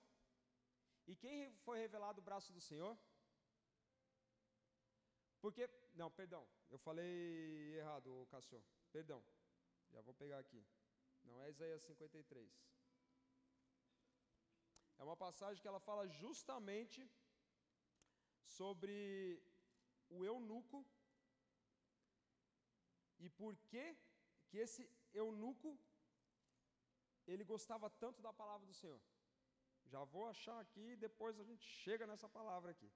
E 1.08 1.16
quem 1.16 1.52
foi 1.66 1.78
revelado 1.78 2.22
o 2.22 2.24
braço 2.24 2.54
do 2.54 2.62
Senhor? 2.62 2.98
Porque, 5.46 5.70
não, 5.94 6.10
perdão, 6.10 6.44
eu 6.72 6.80
falei 6.80 7.76
errado, 7.80 8.28
Cássio, 8.32 8.60
perdão, 8.92 9.24
já 9.92 10.02
vou 10.02 10.16
pegar 10.22 10.40
aqui. 10.40 10.62
Não 11.24 11.40
é 11.44 11.52
Isaías 11.52 11.84
53. 11.84 12.52
É 14.98 15.04
uma 15.04 15.16
passagem 15.16 15.62
que 15.62 15.68
ela 15.68 15.80
fala 15.80 16.08
justamente 16.08 17.08
sobre 18.58 19.40
o 20.10 20.26
eunuco 20.26 20.84
e 23.20 23.30
por 23.30 23.56
que 23.70 23.86
que 24.48 24.58
esse 24.58 24.90
eunuco 25.14 25.78
ele 27.28 27.44
gostava 27.44 27.88
tanto 27.88 28.20
da 28.20 28.34
palavra 28.34 28.66
do 28.66 28.74
Senhor. 28.74 29.00
Já 29.94 30.04
vou 30.06 30.26
achar 30.28 30.60
aqui 30.60 30.94
e 30.94 31.02
depois 31.08 31.40
a 31.40 31.44
gente 31.44 31.64
chega 31.84 32.08
nessa 32.08 32.28
palavra 32.28 32.72
aqui. 32.72 32.92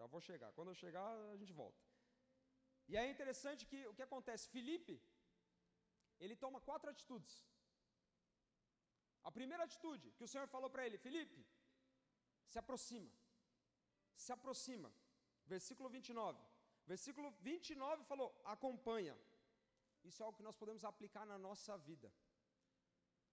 Já 0.00 0.06
vou 0.12 0.20
chegar. 0.28 0.50
Quando 0.56 0.70
eu 0.72 0.78
chegar, 0.82 1.08
a 1.34 1.36
gente 1.40 1.54
volta. 1.62 1.80
E 2.90 2.96
é 3.00 3.04
interessante 3.14 3.66
que 3.70 3.80
o 3.90 3.94
que 3.96 4.04
acontece? 4.06 4.44
Felipe, 4.54 4.94
ele 6.24 6.36
toma 6.44 6.58
quatro 6.68 6.88
atitudes. 6.92 7.34
A 9.28 9.30
primeira 9.38 9.64
atitude 9.68 10.06
que 10.16 10.24
o 10.26 10.30
Senhor 10.32 10.46
falou 10.54 10.70
para 10.74 10.86
ele, 10.86 10.98
Felipe, 11.06 11.40
se 12.52 12.58
aproxima. 12.62 13.10
Se 14.24 14.32
aproxima. 14.36 14.90
Versículo 15.54 15.90
29. 15.96 16.42
Versículo 16.92 17.30
29 17.50 18.04
falou: 18.12 18.28
acompanha. 18.56 19.16
Isso 20.08 20.22
é 20.22 20.24
algo 20.24 20.38
que 20.38 20.48
nós 20.48 20.56
podemos 20.62 20.82
aplicar 20.92 21.26
na 21.32 21.38
nossa 21.46 21.76
vida. 21.90 22.10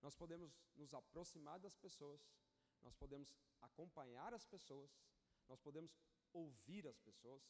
Nós 0.05 0.15
podemos 0.21 0.51
nos 0.75 0.93
aproximar 1.01 1.57
das 1.65 1.77
pessoas, 1.85 2.21
nós 2.85 2.95
podemos 3.03 3.29
acompanhar 3.67 4.31
as 4.39 4.45
pessoas, 4.45 4.91
nós 5.47 5.59
podemos 5.67 5.91
ouvir 6.45 6.87
as 6.87 6.99
pessoas. 7.07 7.43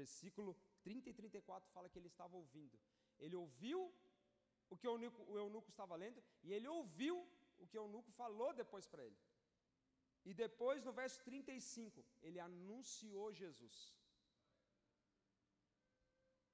Versículo 0.00 0.56
30 0.82 1.10
e 1.10 1.14
34 1.14 1.70
fala 1.70 1.88
que 1.88 1.98
ele 1.98 2.08
estava 2.14 2.36
ouvindo. 2.36 2.78
Ele 3.18 3.36
ouviu 3.44 3.80
o 4.68 4.76
que 4.76 4.86
o 4.86 4.92
eunuco, 4.92 5.22
o 5.32 5.38
eunuco 5.38 5.70
estava 5.70 5.94
lendo 5.96 6.22
e 6.42 6.52
ele 6.52 6.68
ouviu 6.68 7.16
o 7.58 7.66
que 7.66 7.78
o 7.78 7.82
eunuco 7.84 8.10
falou 8.12 8.52
depois 8.52 8.86
para 8.86 9.04
ele. 9.04 9.18
E 10.28 10.34
depois, 10.34 10.82
no 10.84 10.92
verso 10.92 11.22
35, 11.22 12.04
ele 12.20 12.40
anunciou 12.40 13.32
Jesus. 13.32 13.94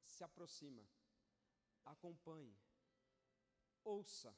Se 0.05 0.23
aproxima, 0.23 0.85
acompanhe, 1.93 2.55
ouça, 3.83 4.37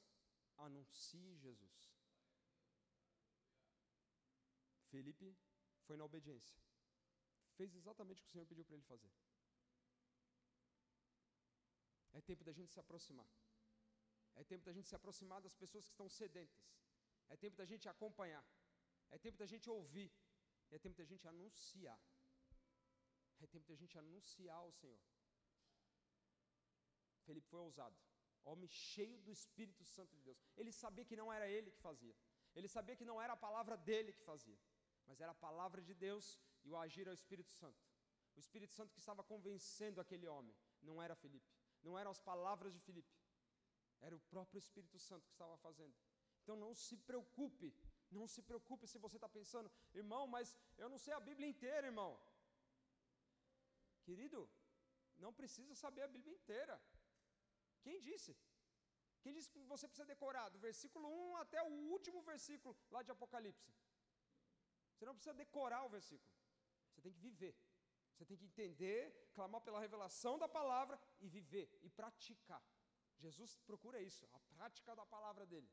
anuncie 0.56 1.36
Jesus. 1.36 1.92
Felipe 4.92 5.36
foi 5.86 5.96
na 5.96 6.04
obediência. 6.04 6.56
Fez 7.58 7.74
exatamente 7.80 8.20
o 8.20 8.24
que 8.24 8.30
o 8.30 8.32
Senhor 8.34 8.46
pediu 8.46 8.64
para 8.64 8.76
ele 8.76 8.86
fazer. 8.92 9.12
É 12.12 12.20
tempo 12.30 12.44
da 12.48 12.52
gente 12.52 12.72
se 12.72 12.80
aproximar. 12.84 13.28
É 14.34 14.44
tempo 14.44 14.64
da 14.64 14.72
gente 14.72 14.88
se 14.88 14.96
aproximar 15.00 15.40
das 15.40 15.54
pessoas 15.62 15.84
que 15.86 15.94
estão 15.96 16.08
sedentas. 16.08 16.64
É 17.28 17.36
tempo 17.36 17.56
da 17.56 17.66
gente 17.72 17.88
acompanhar. 17.88 18.44
É 19.10 19.18
tempo 19.18 19.38
da 19.38 19.46
gente 19.46 19.68
ouvir. 19.70 20.10
É 20.70 20.78
tempo 20.78 20.96
da 20.96 21.04
gente 21.04 21.26
anunciar. 21.26 22.00
É 23.40 23.46
tempo 23.46 23.66
da 23.66 23.76
gente 23.82 23.96
anunciar 23.98 24.56
ao 24.56 24.72
Senhor. 24.72 25.00
Felipe 27.26 27.48
foi 27.48 27.60
ousado 27.60 27.96
homem 28.44 28.68
cheio 28.68 29.18
do 29.18 29.30
Espírito 29.32 29.84
Santo 29.84 30.14
de 30.16 30.22
Deus. 30.22 30.38
Ele 30.56 30.72
sabia 30.72 31.04
que 31.04 31.16
não 31.16 31.32
era 31.32 31.48
ele 31.48 31.70
que 31.70 31.80
fazia, 31.80 32.14
ele 32.54 32.68
sabia 32.68 32.96
que 32.96 33.04
não 33.04 33.20
era 33.20 33.32
a 33.32 33.36
palavra 33.36 33.76
dele 33.76 34.12
que 34.12 34.22
fazia, 34.22 34.58
mas 35.06 35.20
era 35.20 35.32
a 35.32 35.34
palavra 35.46 35.80
de 35.82 35.94
Deus 35.94 36.38
e 36.64 36.70
o 36.70 36.76
agir 36.76 37.06
ao 37.08 37.14
Espírito 37.14 37.52
Santo. 37.52 37.80
O 38.36 38.40
Espírito 38.44 38.72
Santo 38.72 38.92
que 38.94 39.02
estava 39.04 39.22
convencendo 39.22 40.00
aquele 40.00 40.26
homem, 40.26 40.54
não 40.82 40.96
era 41.02 41.14
Felipe, 41.14 41.52
não 41.82 41.98
eram 41.98 42.10
as 42.10 42.20
palavras 42.30 42.72
de 42.72 42.80
Felipe, 42.80 43.14
era 44.00 44.16
o 44.16 44.20
próprio 44.32 44.58
Espírito 44.58 44.98
Santo 44.98 45.26
que 45.26 45.32
estava 45.32 45.56
fazendo. 45.58 45.94
Então 46.42 46.56
não 46.56 46.72
se 46.74 46.96
preocupe, 46.96 47.68
não 48.10 48.26
se 48.34 48.42
preocupe 48.42 48.86
se 48.86 48.98
você 48.98 49.16
está 49.16 49.28
pensando, 49.28 49.70
irmão, 49.94 50.26
mas 50.26 50.54
eu 50.76 50.88
não 50.88 50.98
sei 50.98 51.12
a 51.14 51.20
Bíblia 51.28 51.48
inteira, 51.48 51.86
irmão. 51.86 52.12
Querido, 54.06 54.40
não 55.16 55.32
precisa 55.32 55.74
saber 55.74 56.02
a 56.02 56.12
Bíblia 56.16 56.34
inteira. 56.34 56.76
Quem 57.82 58.00
disse? 58.00 58.36
Quem 59.22 59.32
disse 59.32 59.48
que 59.52 59.60
você 59.72 59.86
precisa 59.88 60.06
decorar 60.14 60.46
do 60.54 60.58
versículo 60.58 61.06
1 61.08 61.36
até 61.44 61.62
o 61.62 61.72
último 61.96 62.20
versículo 62.22 62.76
lá 62.90 63.02
de 63.02 63.10
Apocalipse? 63.10 63.72
Você 64.92 65.06
não 65.06 65.14
precisa 65.14 65.34
decorar 65.34 65.82
o 65.84 65.88
versículo. 65.88 66.33
Tem 67.04 67.12
que 67.12 67.20
viver. 67.20 67.54
Você 68.12 68.24
tem 68.24 68.38
que 68.40 68.46
entender, 68.50 68.98
clamar 69.36 69.60
pela 69.60 69.80
revelação 69.86 70.34
da 70.42 70.48
palavra 70.48 70.98
e 71.20 71.28
viver 71.28 71.66
e 71.82 71.90
praticar. 71.90 72.62
Jesus 73.24 73.50
procura 73.70 74.00
isso, 74.00 74.26
a 74.32 74.40
prática 74.52 74.94
da 75.00 75.04
palavra 75.14 75.44
dele. 75.52 75.70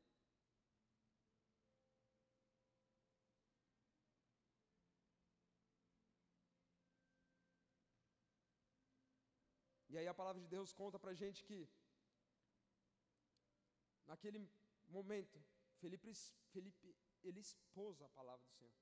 E 9.92 9.98
aí 9.98 10.08
a 10.08 10.14
palavra 10.20 10.40
de 10.40 10.48
Deus 10.48 10.72
conta 10.72 10.98
pra 10.98 11.14
gente 11.22 11.44
que 11.48 11.58
naquele 14.06 14.40
momento, 14.88 15.38
Felipe, 15.80 16.12
Felipe, 16.52 16.94
ele 17.22 17.40
expôs 17.40 18.00
a 18.02 18.08
palavra 18.08 18.44
do 18.44 18.52
Senhor. 18.58 18.72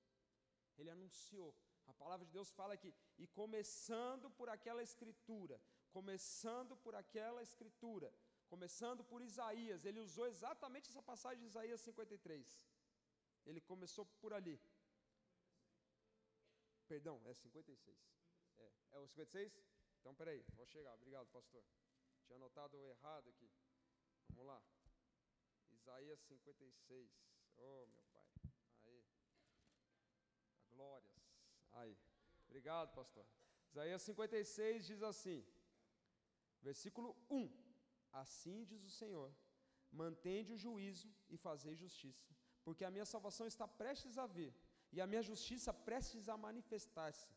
Ele 0.78 0.90
anunciou. 0.90 1.50
A 1.90 1.94
palavra 2.02 2.24
de 2.26 2.32
Deus 2.38 2.50
fala 2.58 2.74
aqui, 2.74 2.90
e 3.22 3.26
começando 3.40 4.26
por 4.38 4.48
aquela 4.48 4.82
escritura, 4.88 5.56
começando 5.96 6.76
por 6.84 6.94
aquela 6.94 7.42
escritura, 7.48 8.08
começando 8.52 9.02
por 9.10 9.20
Isaías, 9.30 9.84
ele 9.84 10.00
usou 10.06 10.26
exatamente 10.34 10.88
essa 10.90 11.02
passagem 11.10 11.40
de 11.40 11.46
Isaías 11.52 11.80
53. 11.80 12.68
Ele 13.46 13.60
começou 13.60 14.04
por 14.22 14.32
ali. 14.38 14.56
Perdão, 16.86 17.16
é 17.26 17.34
56. 17.34 17.98
É, 18.58 18.72
é 18.92 18.98
o 18.98 19.06
56? 19.08 19.58
Então, 20.00 20.14
peraí, 20.14 20.44
vou 20.54 20.66
chegar. 20.66 20.94
Obrigado, 20.94 21.28
pastor. 21.28 21.64
Tinha 22.26 22.36
anotado 22.36 22.76
errado 22.88 23.28
aqui. 23.28 23.50
Vamos 24.30 24.46
lá. 24.46 24.62
Isaías 25.72 26.20
56. 26.20 27.10
Oh, 27.56 27.86
meu 27.86 28.02
Pai. 28.12 28.28
Aí. 28.84 29.04
Glórias. 30.70 31.09
Aí. 31.72 31.96
Obrigado, 32.46 32.94
pastor. 32.94 33.26
Isaías 33.70 34.02
56 34.02 34.86
diz 34.86 35.02
assim, 35.02 35.44
versículo 36.60 37.16
1: 37.30 37.48
Assim 38.12 38.64
diz 38.64 38.82
o 38.84 38.90
Senhor: 38.90 39.32
Mantende 39.90 40.52
o 40.52 40.58
juízo 40.64 41.08
e 41.28 41.36
fazei 41.36 41.74
justiça, 41.76 42.34
porque 42.64 42.84
a 42.84 42.90
minha 42.90 43.04
salvação 43.04 43.46
está 43.46 43.66
prestes 43.66 44.18
a 44.18 44.26
vir 44.26 44.52
e 44.92 45.00
a 45.00 45.06
minha 45.06 45.22
justiça 45.22 45.72
prestes 45.72 46.28
a 46.28 46.36
manifestar-se. 46.36 47.28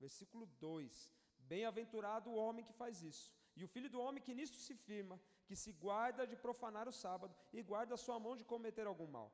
Versículo 0.00 0.46
2: 0.58 1.12
Bem-aventurado 1.38 2.30
o 2.30 2.36
homem 2.36 2.64
que 2.64 2.72
faz 2.72 3.02
isso, 3.02 3.32
e 3.56 3.62
o 3.64 3.68
filho 3.68 3.90
do 3.90 4.00
homem 4.00 4.22
que 4.22 4.34
nisto 4.34 4.58
se 4.66 4.74
firma, 4.74 5.20
que 5.46 5.56
se 5.62 5.72
guarda 5.72 6.26
de 6.26 6.36
profanar 6.36 6.88
o 6.88 6.92
sábado 7.04 7.34
e 7.52 7.62
guarda 7.62 7.94
a 7.94 8.02
sua 8.04 8.18
mão 8.18 8.34
de 8.36 8.44
cometer 8.44 8.86
algum 8.86 9.06
mal. 9.06 9.28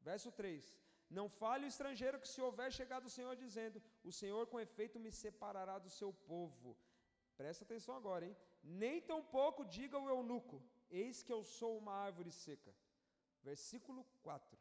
Verso 0.00 0.30
3: 0.30 0.78
Não 1.08 1.28
fale 1.28 1.64
o 1.64 1.68
estrangeiro 1.68 2.20
que 2.20 2.28
se 2.28 2.40
houver 2.40 2.70
chegado 2.72 3.06
o 3.06 3.14
Senhor 3.16 3.34
dizendo: 3.36 3.82
O 4.02 4.12
Senhor 4.12 4.46
com 4.46 4.60
efeito 4.60 4.98
me 4.98 5.10
separará 5.10 5.78
do 5.78 5.90
seu 5.90 6.12
povo. 6.12 6.76
Presta 7.36 7.64
atenção 7.64 7.94
agora, 7.94 8.26
hein? 8.26 8.36
Nem 8.62 9.00
tampouco 9.00 9.64
diga 9.64 9.98
o 9.98 10.08
eunuco: 10.08 10.62
Eis 10.90 11.22
que 11.22 11.32
eu 11.32 11.42
sou 11.44 11.78
uma 11.78 11.92
árvore 11.92 12.32
seca. 12.32 12.74
Versículo 13.42 14.04
4: 14.22 14.58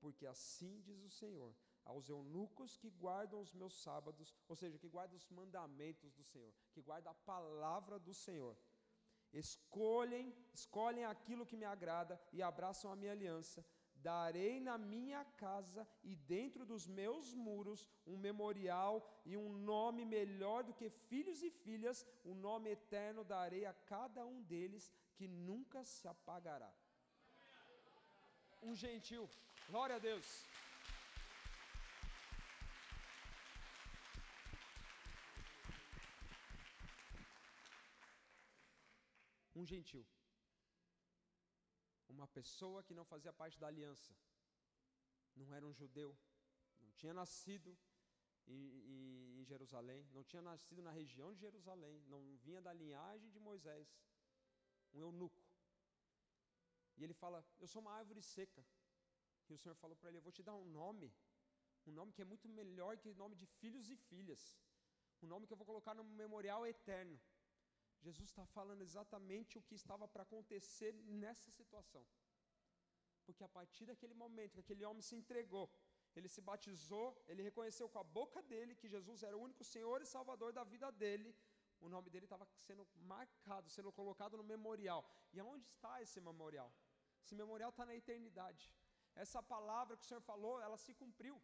Porque 0.00 0.26
assim 0.26 0.80
diz 0.80 1.02
o 1.02 1.10
Senhor: 1.10 1.52
aos 1.88 2.08
eunucos 2.08 2.76
que 2.76 2.90
guardam 2.90 3.40
os 3.40 3.52
meus 3.54 3.74
sábados, 3.82 4.34
ou 4.46 4.54
seja, 4.54 4.78
que 4.78 4.88
guardam 4.88 5.16
os 5.16 5.28
mandamentos 5.30 6.12
do 6.12 6.22
Senhor, 6.22 6.52
que 6.72 6.82
guardam 6.82 7.10
a 7.10 7.14
palavra 7.14 7.98
do 7.98 8.12
Senhor. 8.12 8.54
Escolhem, 9.32 10.34
escolhem 10.52 11.04
aquilo 11.04 11.46
que 11.46 11.56
me 11.56 11.64
agrada 11.64 12.20
e 12.32 12.42
abraçam 12.42 12.92
a 12.92 12.96
minha 12.96 13.12
aliança. 13.12 13.64
Darei 14.02 14.60
na 14.60 14.76
minha 14.78 15.24
casa 15.36 15.86
e 16.04 16.14
dentro 16.14 16.64
dos 16.64 16.86
meus 16.86 17.34
muros 17.34 17.88
um 18.06 18.16
memorial 18.16 18.94
e 19.24 19.36
um 19.36 19.48
nome 19.52 20.04
melhor 20.04 20.62
do 20.62 20.72
que 20.72 20.88
filhos 20.88 21.42
e 21.42 21.50
filhas, 21.50 22.06
um 22.24 22.34
nome 22.34 22.70
eterno 22.70 23.24
darei 23.24 23.64
a 23.66 23.72
cada 23.72 24.24
um 24.24 24.42
deles 24.42 24.92
que 25.14 25.26
nunca 25.26 25.82
se 25.84 26.06
apagará. 26.06 26.72
Um 28.62 28.74
gentil, 28.74 29.28
glória 29.68 29.96
a 29.96 29.98
Deus. 29.98 30.46
um 39.58 39.66
gentil, 39.66 40.06
uma 42.08 42.26
pessoa 42.26 42.82
que 42.82 42.94
não 42.94 43.04
fazia 43.04 43.32
parte 43.32 43.58
da 43.58 43.66
aliança, 43.66 44.14
não 45.36 45.52
era 45.54 45.66
um 45.66 45.72
judeu, 45.72 46.16
não 46.80 46.90
tinha 46.92 47.14
nascido 47.14 47.76
em, 48.46 48.62
em, 48.92 49.40
em, 49.40 49.44
Jerusalém, 49.44 50.08
não 50.12 50.24
tinha 50.24 50.42
nascido 50.42 50.82
na 50.82 50.90
região 50.90 51.32
de 51.34 51.40
Jerusalém, 51.40 52.02
não 52.06 52.36
vinha 52.38 52.60
da 52.60 52.72
linhagem 52.72 53.30
de 53.30 53.38
Moisés, 53.38 53.88
um 54.94 55.00
eunuco. 55.00 55.42
E 56.96 57.04
ele 57.04 57.14
fala: 57.14 57.44
Eu 57.60 57.68
sou 57.68 57.80
uma 57.82 57.92
árvore 57.92 58.22
seca. 58.22 58.64
E 59.48 59.54
o 59.54 59.58
Senhor 59.58 59.74
falou 59.76 59.96
para 59.96 60.08
ele: 60.08 60.18
Eu 60.18 60.22
vou 60.22 60.32
te 60.32 60.42
dar 60.42 60.54
um 60.54 60.64
nome, 60.64 61.12
um 61.86 61.92
nome 61.92 62.12
que 62.12 62.22
é 62.22 62.24
muito 62.24 62.48
melhor 62.48 62.96
que 62.98 63.08
o 63.08 63.14
nome 63.14 63.36
de 63.36 63.46
filhos 63.46 63.88
e 63.88 63.96
filhas, 63.96 64.58
um 65.22 65.26
nome 65.26 65.46
que 65.46 65.52
eu 65.52 65.56
vou 65.56 65.66
colocar 65.66 65.94
no 65.94 66.04
memorial 66.04 66.66
eterno. 66.66 67.20
Jesus 68.06 68.28
está 68.30 68.46
falando 68.46 68.82
exatamente 68.82 69.58
o 69.58 69.62
que 69.62 69.74
estava 69.74 70.06
para 70.06 70.22
acontecer 70.22 70.92
nessa 71.22 71.50
situação. 71.50 72.04
Porque 73.26 73.44
a 73.44 73.48
partir 73.48 73.84
daquele 73.86 74.14
momento 74.14 74.54
que 74.54 74.60
aquele 74.60 74.84
homem 74.84 75.02
se 75.02 75.14
entregou, 75.20 75.66
ele 76.16 76.28
se 76.34 76.40
batizou, 76.40 77.06
ele 77.28 77.42
reconheceu 77.42 77.88
com 77.88 77.98
a 77.98 78.04
boca 78.18 78.42
dele 78.42 78.74
que 78.74 78.88
Jesus 78.88 79.22
era 79.22 79.36
o 79.36 79.42
único 79.48 79.64
Senhor 79.64 80.00
e 80.00 80.06
Salvador 80.06 80.52
da 80.52 80.64
vida 80.64 80.90
dele, 80.90 81.34
o 81.80 81.88
nome 81.88 82.08
dele 82.10 82.26
estava 82.26 82.46
sendo 82.66 82.86
marcado, 83.12 83.68
sendo 83.70 83.92
colocado 83.92 84.36
no 84.36 84.42
memorial. 84.42 85.02
E 85.32 85.38
aonde 85.38 85.66
está 85.66 86.02
esse 86.02 86.20
memorial? 86.20 86.72
Esse 87.24 87.34
memorial 87.34 87.70
está 87.70 87.84
na 87.84 87.94
eternidade. 87.94 88.72
Essa 89.14 89.42
palavra 89.42 89.96
que 89.96 90.04
o 90.04 90.06
Senhor 90.06 90.20
falou, 90.20 90.60
ela 90.60 90.76
se 90.76 90.94
cumpriu 90.94 91.40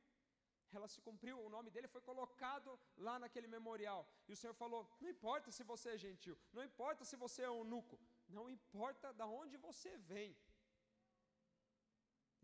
ela 0.78 0.88
se 0.94 1.00
cumpriu, 1.06 1.36
o 1.38 1.52
nome 1.56 1.70
dele 1.74 1.88
foi 1.94 2.02
colocado 2.10 2.78
lá 3.06 3.18
naquele 3.22 3.48
memorial. 3.56 4.02
E 4.28 4.32
o 4.32 4.36
Senhor 4.40 4.54
falou: 4.62 4.82
Não 5.00 5.10
importa 5.16 5.50
se 5.56 5.62
você 5.72 5.90
é 5.94 5.98
gentil, 6.06 6.36
não 6.52 6.64
importa 6.70 7.04
se 7.10 7.16
você 7.24 7.42
é 7.42 7.46
eunuco, 7.46 7.98
não 8.28 8.48
importa 8.56 9.12
de 9.12 9.26
onde 9.42 9.56
você 9.68 9.96
vem, 10.12 10.36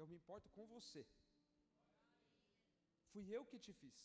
eu 0.00 0.06
me 0.10 0.16
importo 0.20 0.48
com 0.56 0.66
você. 0.76 1.02
Fui 3.12 3.24
eu 3.36 3.44
que 3.50 3.58
te 3.58 3.72
fiz. 3.80 3.98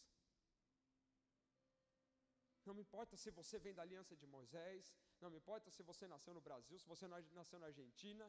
Não 2.65 2.73
me 2.77 2.81
importa 2.85 3.15
se 3.23 3.29
você 3.39 3.55
vem 3.65 3.73
da 3.77 3.83
aliança 3.83 4.15
de 4.21 4.27
Moisés, 4.35 4.93
não 5.21 5.29
me 5.29 5.37
importa 5.41 5.69
se 5.75 5.83
você 5.89 6.07
nasceu 6.13 6.33
no 6.37 6.41
Brasil, 6.47 6.77
se 6.79 6.87
você 6.93 7.07
nasceu 7.39 7.59
na 7.59 7.67
Argentina. 7.67 8.25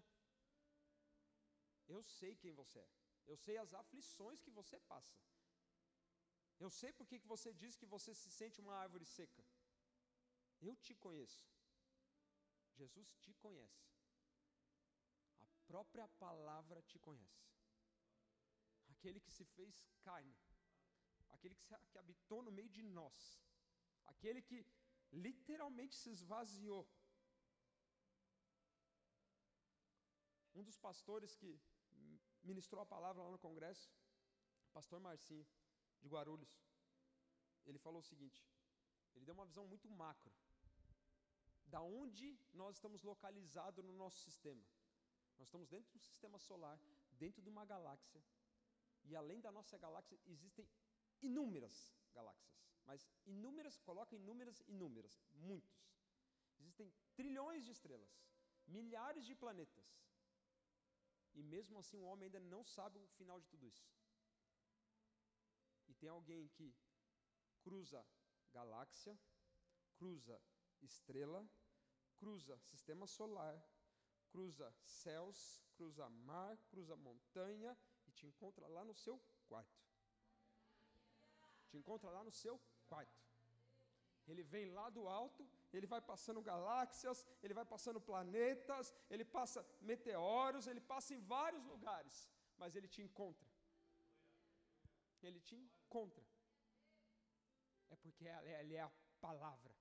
Eu 1.94 2.03
sei 2.03 2.32
quem 2.42 2.53
você 2.53 2.78
é. 2.78 2.88
Eu 3.26 3.36
sei 3.44 3.57
as 3.57 3.72
aflições 3.82 4.40
que 4.44 4.51
você 4.51 4.78
passa. 4.92 5.16
Eu 6.59 6.70
sei 6.70 6.92
por 6.92 7.07
que 7.07 7.18
você 7.34 7.52
diz 7.52 7.76
que 7.76 7.86
você 7.94 8.14
se 8.14 8.30
sente 8.30 8.61
uma 8.61 8.76
árvore 8.84 9.04
seca. 9.04 9.44
Eu 10.61 10.74
te 10.76 10.94
conheço. 10.94 11.44
Jesus 12.80 13.09
te 13.24 13.32
conhece. 13.34 13.84
A 15.42 15.46
própria 15.66 16.07
palavra 16.24 16.80
te 16.82 16.98
conhece. 16.98 17.44
Aquele 18.88 19.20
que 19.20 19.30
se 19.30 19.44
fez 19.44 19.84
carne. 20.02 20.36
Aquele 21.28 21.54
que, 21.54 21.64
se, 21.64 21.74
que 21.90 21.98
habitou 21.98 22.42
no 22.42 22.50
meio 22.50 22.70
de 22.70 22.82
nós. 22.82 23.16
Aquele 24.07 24.40
que 24.40 24.66
literalmente 25.12 25.94
se 25.94 26.11
esvaziou. 26.11 26.88
Um 30.54 30.62
dos 30.62 30.78
pastores 30.78 31.34
que 31.34 31.61
ministrou 32.42 32.80
a 32.80 32.86
palavra 32.86 33.22
lá 33.22 33.30
no 33.30 33.38
congresso, 33.38 33.90
pastor 34.72 34.98
Marcinho, 35.00 35.46
de 36.07 36.12
Guarulhos, 36.14 36.52
ele 37.66 37.78
falou 37.78 38.00
o 38.00 38.09
seguinte: 38.11 38.40
ele 39.14 39.24
deu 39.24 39.34
uma 39.34 39.46
visão 39.50 39.66
muito 39.66 39.90
macro 39.90 40.32
da 41.66 41.80
onde 41.82 42.26
nós 42.52 42.76
estamos 42.76 43.02
localizados 43.02 43.84
no 43.84 43.92
nosso 43.92 44.18
sistema. 44.26 44.64
Nós 45.36 45.48
estamos 45.48 45.68
dentro 45.68 45.92
do 45.92 45.98
sistema 45.98 46.38
solar, 46.38 46.78
dentro 47.11 47.42
de 47.42 47.48
uma 47.54 47.64
galáxia, 47.64 48.22
e 49.04 49.14
além 49.14 49.40
da 49.40 49.50
nossa 49.50 49.76
galáxia 49.76 50.18
existem 50.26 50.66
inúmeras 51.20 51.76
galáxias, 52.14 52.57
mas 52.84 53.07
inúmeras, 53.26 53.78
coloca 53.88 54.14
inúmeras, 54.14 54.62
inúmeras, 54.66 55.20
muitos. 55.32 55.76
Existem 56.59 56.90
trilhões 57.14 57.64
de 57.64 57.72
estrelas, 57.72 58.12
milhares 58.66 59.26
de 59.26 59.34
planetas. 59.34 59.86
E 61.34 61.42
mesmo 61.42 61.78
assim 61.78 61.98
o 62.00 62.07
homem 62.07 62.26
ainda 62.26 62.40
não 62.40 62.64
sabe 62.64 62.98
o 62.98 63.09
final 63.18 63.38
de 63.38 63.48
tudo 63.48 63.66
isso 63.66 63.86
tem 65.97 66.09
alguém 66.09 66.49
que 66.49 66.74
cruza 67.62 68.05
galáxia, 68.53 69.18
cruza 69.97 70.40
estrela, 70.82 71.40
cruza 72.16 72.59
sistema 72.59 73.07
solar, 73.07 73.57
cruza 74.30 74.68
céus, 74.82 75.38
cruza 75.76 76.09
mar, 76.09 76.57
cruza 76.70 76.97
montanha 76.97 77.76
e 78.07 78.12
te 78.12 78.26
encontra 78.26 78.66
lá 78.76 78.84
no 78.84 78.94
seu 78.94 79.16
quarto. 79.49 79.84
Te 81.68 81.76
encontra 81.76 82.11
lá 82.11 82.22
no 82.22 82.30
seu 82.30 82.61
quarto. 82.88 83.20
Ele 84.28 84.42
vem 84.42 84.66
lá 84.78 84.86
do 84.97 85.03
alto, 85.09 85.42
ele 85.72 85.86
vai 85.86 86.01
passando 86.01 86.42
galáxias, 86.42 87.18
ele 87.42 87.55
vai 87.55 87.64
passando 87.64 88.01
planetas, 88.01 88.92
ele 89.09 89.24
passa 89.24 89.64
meteoros, 89.80 90.66
ele 90.66 90.80
passa 90.80 91.14
em 91.14 91.20
vários 91.34 91.64
lugares, 91.72 92.28
mas 92.59 92.74
ele 92.74 92.88
te 92.88 93.03
encontra. 93.03 93.49
Ele 95.22 95.40
te 95.40 95.57
contra. 95.89 96.24
É 97.91 97.97
porque 97.97 98.24
ele 98.61 98.74
é 98.74 98.82
a 98.82 98.93
palavra. 99.20 99.74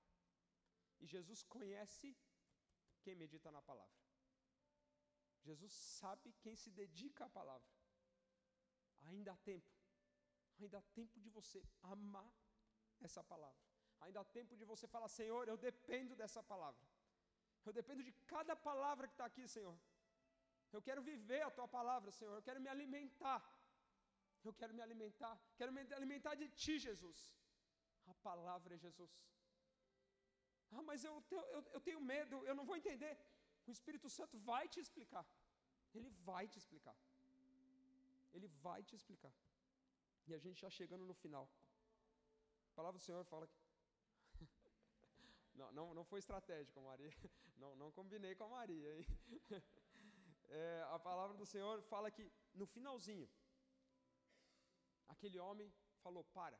E 1.00 1.06
Jesus 1.06 1.42
conhece 1.42 2.16
quem 3.02 3.14
medita 3.14 3.50
na 3.50 3.62
palavra. 3.62 3.94
Jesus 5.42 5.72
sabe 5.72 6.32
quem 6.42 6.56
se 6.56 6.70
dedica 6.70 7.24
à 7.26 7.28
palavra. 7.28 7.68
Ainda 9.10 9.32
há 9.32 9.36
tempo. 9.36 9.70
Ainda 10.58 10.78
há 10.78 10.82
tempo 11.00 11.20
de 11.20 11.30
você 11.30 11.62
amar 11.82 12.30
essa 13.00 13.22
palavra. 13.22 13.62
Ainda 14.00 14.20
há 14.20 14.24
tempo 14.24 14.56
de 14.56 14.64
você 14.64 14.86
falar: 14.94 15.08
Senhor, 15.08 15.46
eu 15.48 15.56
dependo 15.56 16.14
dessa 16.16 16.42
palavra. 16.42 16.84
Eu 17.64 17.72
dependo 17.72 18.02
de 18.02 18.12
cada 18.32 18.54
palavra 18.56 19.06
que 19.08 19.14
está 19.14 19.26
aqui, 19.26 19.46
Senhor. 19.46 19.76
Eu 20.72 20.82
quero 20.82 21.02
viver 21.02 21.42
a 21.42 21.50
tua 21.50 21.68
palavra, 21.68 22.10
Senhor. 22.10 22.34
Eu 22.34 22.42
quero 22.42 22.60
me 22.60 22.68
alimentar. 22.68 23.38
Eu 24.48 24.54
quero 24.60 24.74
me 24.78 24.82
alimentar, 24.86 25.34
quero 25.58 25.72
me 25.76 25.80
alimentar 26.00 26.34
de 26.40 26.46
Ti, 26.60 26.74
Jesus. 26.86 27.20
A 28.12 28.14
palavra 28.28 28.74
é 28.76 28.78
Jesus. 28.86 29.14
Ah, 30.74 30.82
mas 30.90 31.04
eu, 31.08 31.14
eu, 31.30 31.62
eu 31.76 31.80
tenho 31.80 32.00
medo, 32.00 32.36
eu 32.48 32.54
não 32.58 32.64
vou 32.68 32.76
entender. 32.80 33.12
O 33.66 33.72
Espírito 33.76 34.08
Santo 34.16 34.38
vai 34.50 34.64
te 34.68 34.78
explicar. 34.84 35.24
Ele 35.96 36.10
vai 36.28 36.44
te 36.52 36.58
explicar. 36.62 36.96
Ele 38.34 38.48
vai 38.66 38.80
te 38.88 38.94
explicar. 38.98 39.32
E 40.26 40.34
a 40.34 40.38
gente 40.38 40.60
já 40.60 40.70
chegando 40.78 41.04
no 41.10 41.14
final. 41.14 41.48
A 42.70 42.74
palavra 42.78 42.98
do 42.98 43.04
Senhor 43.04 43.24
fala 43.24 43.46
que. 43.46 43.58
não, 45.54 45.72
não, 45.72 45.94
não 45.94 46.04
foi 46.04 46.20
estratégico, 46.20 46.80
Maria. 46.82 47.10
Não, 47.56 47.74
não 47.74 47.90
combinei 47.90 48.34
com 48.34 48.44
a 48.44 48.48
Maria? 48.48 48.90
É, 50.48 50.86
a 50.90 50.98
palavra 50.98 51.36
do 51.36 51.44
Senhor 51.44 51.82
fala 51.82 52.08
que 52.08 52.30
no 52.54 52.66
finalzinho, 52.66 53.28
aquele 55.14 55.38
homem 55.46 55.68
falou: 56.04 56.24
Para, 56.38 56.58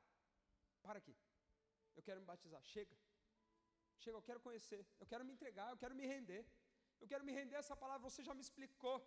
para 0.82 0.98
aqui. 1.02 1.16
Eu 1.96 2.02
quero 2.06 2.20
me 2.22 2.26
batizar. 2.32 2.62
Chega. 2.74 2.96
Chega, 4.02 4.16
eu 4.18 4.26
quero 4.28 4.40
conhecer. 4.46 4.82
Eu 5.00 5.06
quero 5.12 5.24
me 5.28 5.32
entregar. 5.36 5.68
Eu 5.70 5.78
quero 5.82 5.94
me 6.00 6.06
render. 6.14 6.42
Eu 7.00 7.06
quero 7.12 7.24
me 7.28 7.32
render 7.38 7.56
a 7.56 7.62
essa 7.64 7.76
palavra. 7.82 8.08
Você 8.10 8.22
já 8.28 8.34
me 8.34 8.44
explicou. 8.46 8.98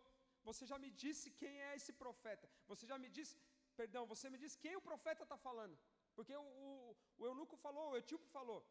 Você 0.50 0.66
já 0.72 0.78
me 0.84 0.90
disse 1.04 1.28
quem 1.42 1.54
é 1.68 1.76
esse 1.80 1.94
profeta. 2.04 2.50
Você 2.72 2.86
já 2.92 2.98
me 3.04 3.10
disse, 3.18 3.36
perdão, 3.76 4.04
você 4.14 4.30
me 4.34 4.38
disse 4.44 4.58
quem 4.58 4.76
o 4.76 4.86
profeta 4.90 5.24
está 5.24 5.38
falando. 5.48 5.78
Porque 6.16 6.36
o, 6.36 6.46
o, 6.66 6.98
o 7.18 7.26
eunuco 7.30 7.56
falou, 7.66 7.86
o 7.92 7.98
etíope 7.98 8.28
falou. 8.38 8.62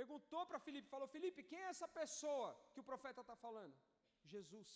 Perguntou 0.00 0.42
para 0.46 0.60
Filipe, 0.66 0.88
falou: 0.88 1.08
Filipe, 1.08 1.42
quem 1.42 1.60
é 1.62 1.70
essa 1.74 1.88
pessoa 1.88 2.48
que 2.72 2.80
o 2.80 2.88
profeta 2.90 3.20
está 3.22 3.36
falando? 3.46 3.76
Jesus. 4.24 4.70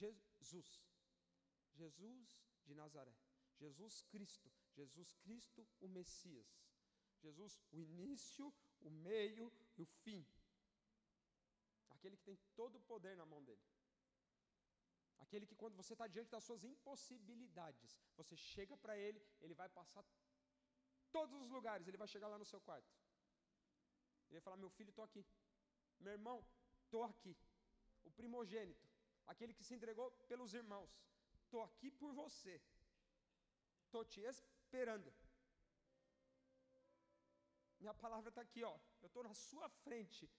Jesus. 0.00 0.70
Jesus 1.80 2.28
de 2.66 2.74
Nazaré. 2.74 3.14
Jesus 3.58 4.02
Cristo. 4.10 4.50
Jesus 4.74 5.12
Cristo, 5.22 5.66
o 5.80 5.88
Messias. 5.88 6.48
Jesus, 7.20 7.58
o 7.72 7.80
início, 7.80 8.52
o 8.80 8.90
meio 8.90 9.52
e 9.76 9.82
o 9.82 9.86
fim. 9.86 10.24
Aquele 11.90 12.16
que 12.16 12.24
tem 12.24 12.38
todo 12.54 12.76
o 12.76 12.80
poder 12.80 13.16
na 13.16 13.26
mão 13.26 13.42
dele. 13.42 13.62
Aquele 15.18 15.46
que, 15.46 15.56
quando 15.56 15.74
você 15.74 15.92
está 15.94 16.06
diante 16.06 16.30
das 16.30 16.44
suas 16.44 16.62
impossibilidades, 16.62 17.98
você 18.16 18.36
chega 18.36 18.76
para 18.76 18.96
ele, 18.96 19.20
ele 19.40 19.54
vai 19.54 19.68
passar 19.68 20.04
todos 21.10 21.40
os 21.42 21.50
lugares, 21.50 21.86
ele 21.86 21.96
vai 21.96 22.06
chegar 22.06 22.28
lá 22.28 22.38
no 22.38 22.44
seu 22.44 22.60
quarto. 22.60 22.88
Ele 24.26 24.38
vai 24.38 24.40
falar: 24.40 24.56
Meu 24.56 24.70
filho, 24.70 24.90
estou 24.90 25.04
aqui. 25.04 25.26
Meu 25.98 26.12
irmão, 26.12 26.46
estou 26.84 27.02
aqui. 27.02 27.36
O 28.04 28.10
primogênito, 28.10 28.88
aquele 29.26 29.52
que 29.52 29.64
se 29.64 29.74
entregou 29.74 30.10
pelos 30.28 30.54
irmãos, 30.54 30.90
estou 31.42 31.62
aqui 31.62 31.90
por 31.90 32.12
você. 32.12 32.60
Estou 33.88 34.04
te 34.04 34.20
esperando. 34.20 35.10
Minha 37.80 37.94
palavra 37.94 38.28
está 38.28 38.42
aqui, 38.42 38.62
ó. 38.62 38.74
Eu 39.02 39.06
estou 39.06 39.22
na 39.28 39.32
sua 39.32 39.68
frente. 39.84 40.30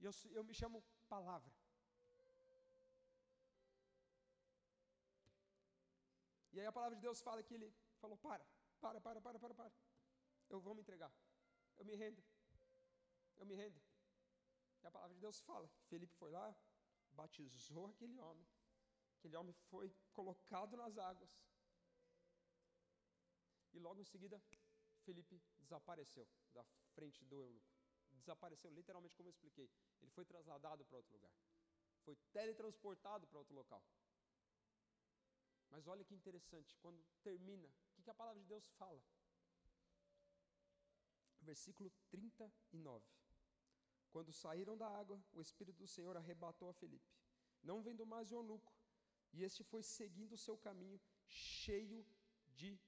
E 0.00 0.04
eu, 0.04 0.12
eu 0.30 0.44
me 0.44 0.54
chamo 0.54 0.84
palavra. 1.08 1.52
E 6.52 6.60
aí 6.60 6.66
a 6.66 6.76
palavra 6.78 6.94
de 6.94 7.02
Deus 7.02 7.20
fala 7.20 7.42
que 7.42 7.54
ele 7.54 7.68
falou: 8.02 8.16
para, 8.16 8.46
para, 8.80 9.00
para, 9.00 9.20
para, 9.20 9.38
para, 9.40 9.54
para. 9.54 9.72
Eu 10.48 10.60
vou 10.60 10.74
me 10.76 10.82
entregar. 10.82 11.12
Eu 11.78 11.84
me 11.84 11.96
rendo. 11.96 12.22
Eu 13.38 13.46
me 13.46 13.56
rendo. 13.56 13.80
E 14.82 14.86
a 14.86 14.90
palavra 14.90 15.14
de 15.16 15.20
Deus 15.20 15.40
fala: 15.40 15.68
Felipe 15.88 16.14
foi 16.14 16.30
lá, 16.30 16.46
batizou 17.10 17.86
aquele 17.86 18.20
homem. 18.20 18.46
Aquele 19.16 19.36
homem 19.36 19.54
foi 19.70 19.92
colocado 20.12 20.76
nas 20.76 20.96
águas. 20.96 21.30
E 23.78 23.80
logo 23.80 24.00
em 24.00 24.04
seguida, 24.04 24.42
Felipe 25.04 25.40
desapareceu 25.56 26.26
da 26.52 26.64
frente 26.94 27.24
do 27.24 27.36
eunuco. 27.40 27.72
Desapareceu, 28.10 28.72
literalmente, 28.72 29.14
como 29.14 29.28
eu 29.28 29.30
expliquei. 29.30 29.70
Ele 30.02 30.10
foi 30.10 30.24
trasladado 30.24 30.84
para 30.84 30.96
outro 30.96 31.14
lugar. 31.14 31.32
Foi 32.04 32.16
teletransportado 32.32 33.28
para 33.28 33.38
outro 33.38 33.54
local. 33.54 33.80
Mas 35.70 35.86
olha 35.86 36.04
que 36.04 36.12
interessante, 36.12 36.76
quando 36.78 37.00
termina, 37.22 37.68
o 37.68 37.92
que, 37.94 38.02
que 38.02 38.10
a 38.10 38.14
palavra 38.14 38.40
de 38.40 38.48
Deus 38.48 38.66
fala? 38.80 39.00
Versículo 41.40 41.92
39. 42.10 43.06
Quando 44.10 44.32
saíram 44.32 44.76
da 44.76 44.88
água, 44.88 45.22
o 45.32 45.40
Espírito 45.40 45.78
do 45.78 45.86
Senhor 45.86 46.16
arrebatou 46.16 46.68
a 46.68 46.74
Felipe, 46.74 47.14
não 47.62 47.80
vendo 47.80 48.04
mais 48.04 48.32
o 48.32 48.36
eunuco, 48.36 48.74
e 49.32 49.44
este 49.44 49.62
foi 49.62 49.82
seguindo 49.84 50.32
o 50.32 50.44
seu 50.46 50.56
caminho, 50.58 51.00
cheio 51.26 52.04
de 52.48 52.80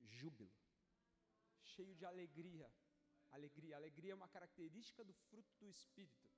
júbilo, 0.00 0.52
cheio 1.62 1.94
de 1.94 2.04
alegria. 2.04 2.70
Alegria, 3.30 3.76
alegria 3.76 4.12
é 4.12 4.14
uma 4.14 4.28
característica 4.28 5.04
do 5.04 5.12
fruto 5.12 5.54
do 5.60 5.68
Espírito. 5.68 6.28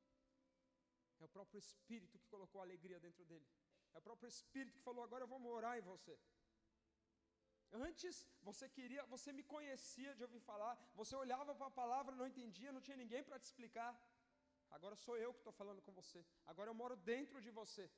É 1.20 1.24
o 1.24 1.28
próprio 1.28 1.58
Espírito 1.58 2.18
que 2.18 2.28
colocou 2.28 2.60
alegria 2.60 2.98
dentro 2.98 3.24
dele. 3.24 3.46
É 3.94 3.98
o 3.98 4.02
próprio 4.02 4.28
Espírito 4.28 4.78
que 4.78 4.88
falou: 4.88 5.04
agora 5.04 5.24
eu 5.24 5.28
vou 5.28 5.38
morar 5.38 5.78
em 5.78 5.82
você. 5.82 6.18
Antes 7.72 8.26
você 8.42 8.68
queria, 8.68 9.04
você 9.06 9.32
me 9.32 9.44
conhecia 9.44 10.14
de 10.16 10.24
ouvir 10.24 10.40
falar, 10.40 10.76
você 11.00 11.14
olhava 11.14 11.54
para 11.54 11.68
a 11.68 11.78
palavra, 11.82 12.16
não 12.16 12.26
entendia, 12.26 12.72
não 12.72 12.80
tinha 12.80 12.96
ninguém 12.96 13.22
para 13.22 13.38
te 13.38 13.44
explicar. 13.44 13.92
Agora 14.70 14.96
sou 14.96 15.16
eu 15.16 15.32
que 15.32 15.40
estou 15.40 15.52
falando 15.52 15.80
com 15.82 15.92
você. 15.92 16.24
Agora 16.46 16.70
eu 16.70 16.74
moro 16.74 16.96
dentro 16.96 17.40
de 17.40 17.50
você. 17.50 17.88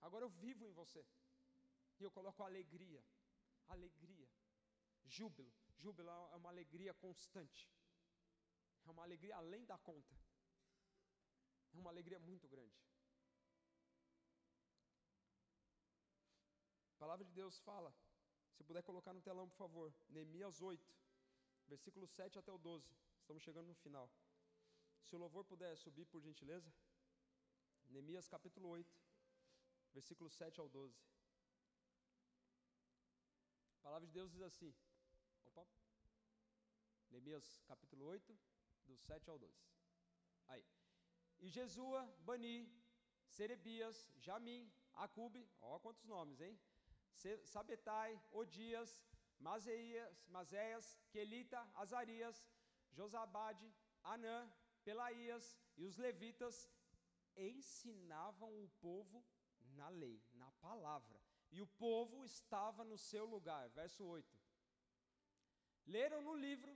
Agora 0.00 0.24
eu 0.24 0.28
vivo 0.28 0.66
em 0.66 0.72
você. 0.72 1.04
E 1.98 2.02
eu 2.02 2.10
coloco 2.10 2.42
alegria, 2.42 3.02
alegria, 3.68 4.25
júbilo. 5.06 5.52
Júbilo 5.78 6.10
é 6.10 6.36
uma 6.36 6.50
alegria 6.50 6.94
constante. 6.94 7.68
É 8.86 8.90
uma 8.90 9.02
alegria 9.02 9.36
além 9.36 9.64
da 9.64 9.78
conta. 9.78 10.14
É 11.72 11.78
uma 11.78 11.90
alegria 11.90 12.18
muito 12.18 12.48
grande. 12.48 12.74
A 16.94 16.98
palavra 16.98 17.24
de 17.24 17.32
Deus 17.32 17.58
fala, 17.60 17.94
se 18.54 18.64
puder 18.64 18.82
colocar 18.82 19.12
no 19.12 19.20
telão, 19.20 19.48
por 19.48 19.56
favor, 19.56 19.94
Neemias 20.08 20.62
8, 20.62 20.82
versículo 21.66 22.06
7 22.06 22.38
até 22.38 22.50
o 22.50 22.58
12. 22.58 22.90
Estamos 23.20 23.42
chegando 23.42 23.66
no 23.66 23.74
final. 23.74 24.10
Se 25.04 25.14
o 25.14 25.18
louvor 25.18 25.44
puder 25.44 25.76
subir, 25.76 26.06
por 26.06 26.20
gentileza. 26.20 26.72
Neemias 27.88 28.28
capítulo 28.28 28.68
8, 28.68 28.98
versículo 29.92 30.30
7 30.30 30.58
ao 30.58 30.68
12. 30.68 30.96
A 33.78 33.82
palavra 33.82 34.06
de 34.06 34.12
Deus 34.12 34.32
diz 34.32 34.42
assim: 34.42 34.74
Opa. 35.46 35.66
Neemias 37.10 37.62
capítulo 37.66 38.04
8, 38.06 38.38
do 38.86 38.96
7 38.96 39.30
ao 39.30 39.38
12. 39.38 39.54
Aí. 40.48 40.64
E 41.38 41.48
Jesua, 41.48 42.02
Bani, 42.20 42.70
Serebias, 43.28 44.10
Jamim, 44.18 44.72
Acube, 44.94 45.48
ó 45.60 45.78
quantos 45.78 46.04
nomes, 46.04 46.40
hein? 46.40 46.58
Sabetai, 47.44 48.20
Odias, 48.30 49.02
Mazeias, 49.38 50.26
Mazéias, 50.28 50.98
Quelita, 51.10 51.60
Azarias, 51.74 52.46
Josabade, 52.92 53.72
Anã, 54.02 54.50
Pelaías 54.84 55.58
e 55.76 55.84
os 55.84 55.96
levitas 55.96 56.70
ensinavam 57.36 58.50
o 58.64 58.68
povo 58.80 59.24
na 59.74 59.88
lei, 59.88 60.22
na 60.34 60.50
palavra. 60.52 61.20
E 61.50 61.60
o 61.60 61.66
povo 61.66 62.24
estava 62.24 62.84
no 62.84 62.96
seu 62.96 63.24
lugar. 63.24 63.68
Verso 63.70 64.04
8. 64.04 64.35
Leram 65.86 66.20
no 66.22 66.34
livro, 66.34 66.72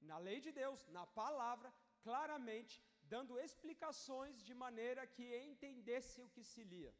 na 0.00 0.18
lei 0.18 0.40
de 0.40 0.52
Deus, 0.52 0.86
na 0.88 1.06
palavra, 1.06 1.72
claramente, 2.02 2.82
dando 3.02 3.38
explicações 3.38 4.42
de 4.48 4.54
maneira 4.54 5.06
que 5.06 5.24
entendesse 5.50 6.20
o 6.22 6.28
que 6.28 6.42
se 6.42 6.62
lia. 6.64 6.94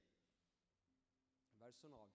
Verso 1.58 1.88
9. 1.88 2.10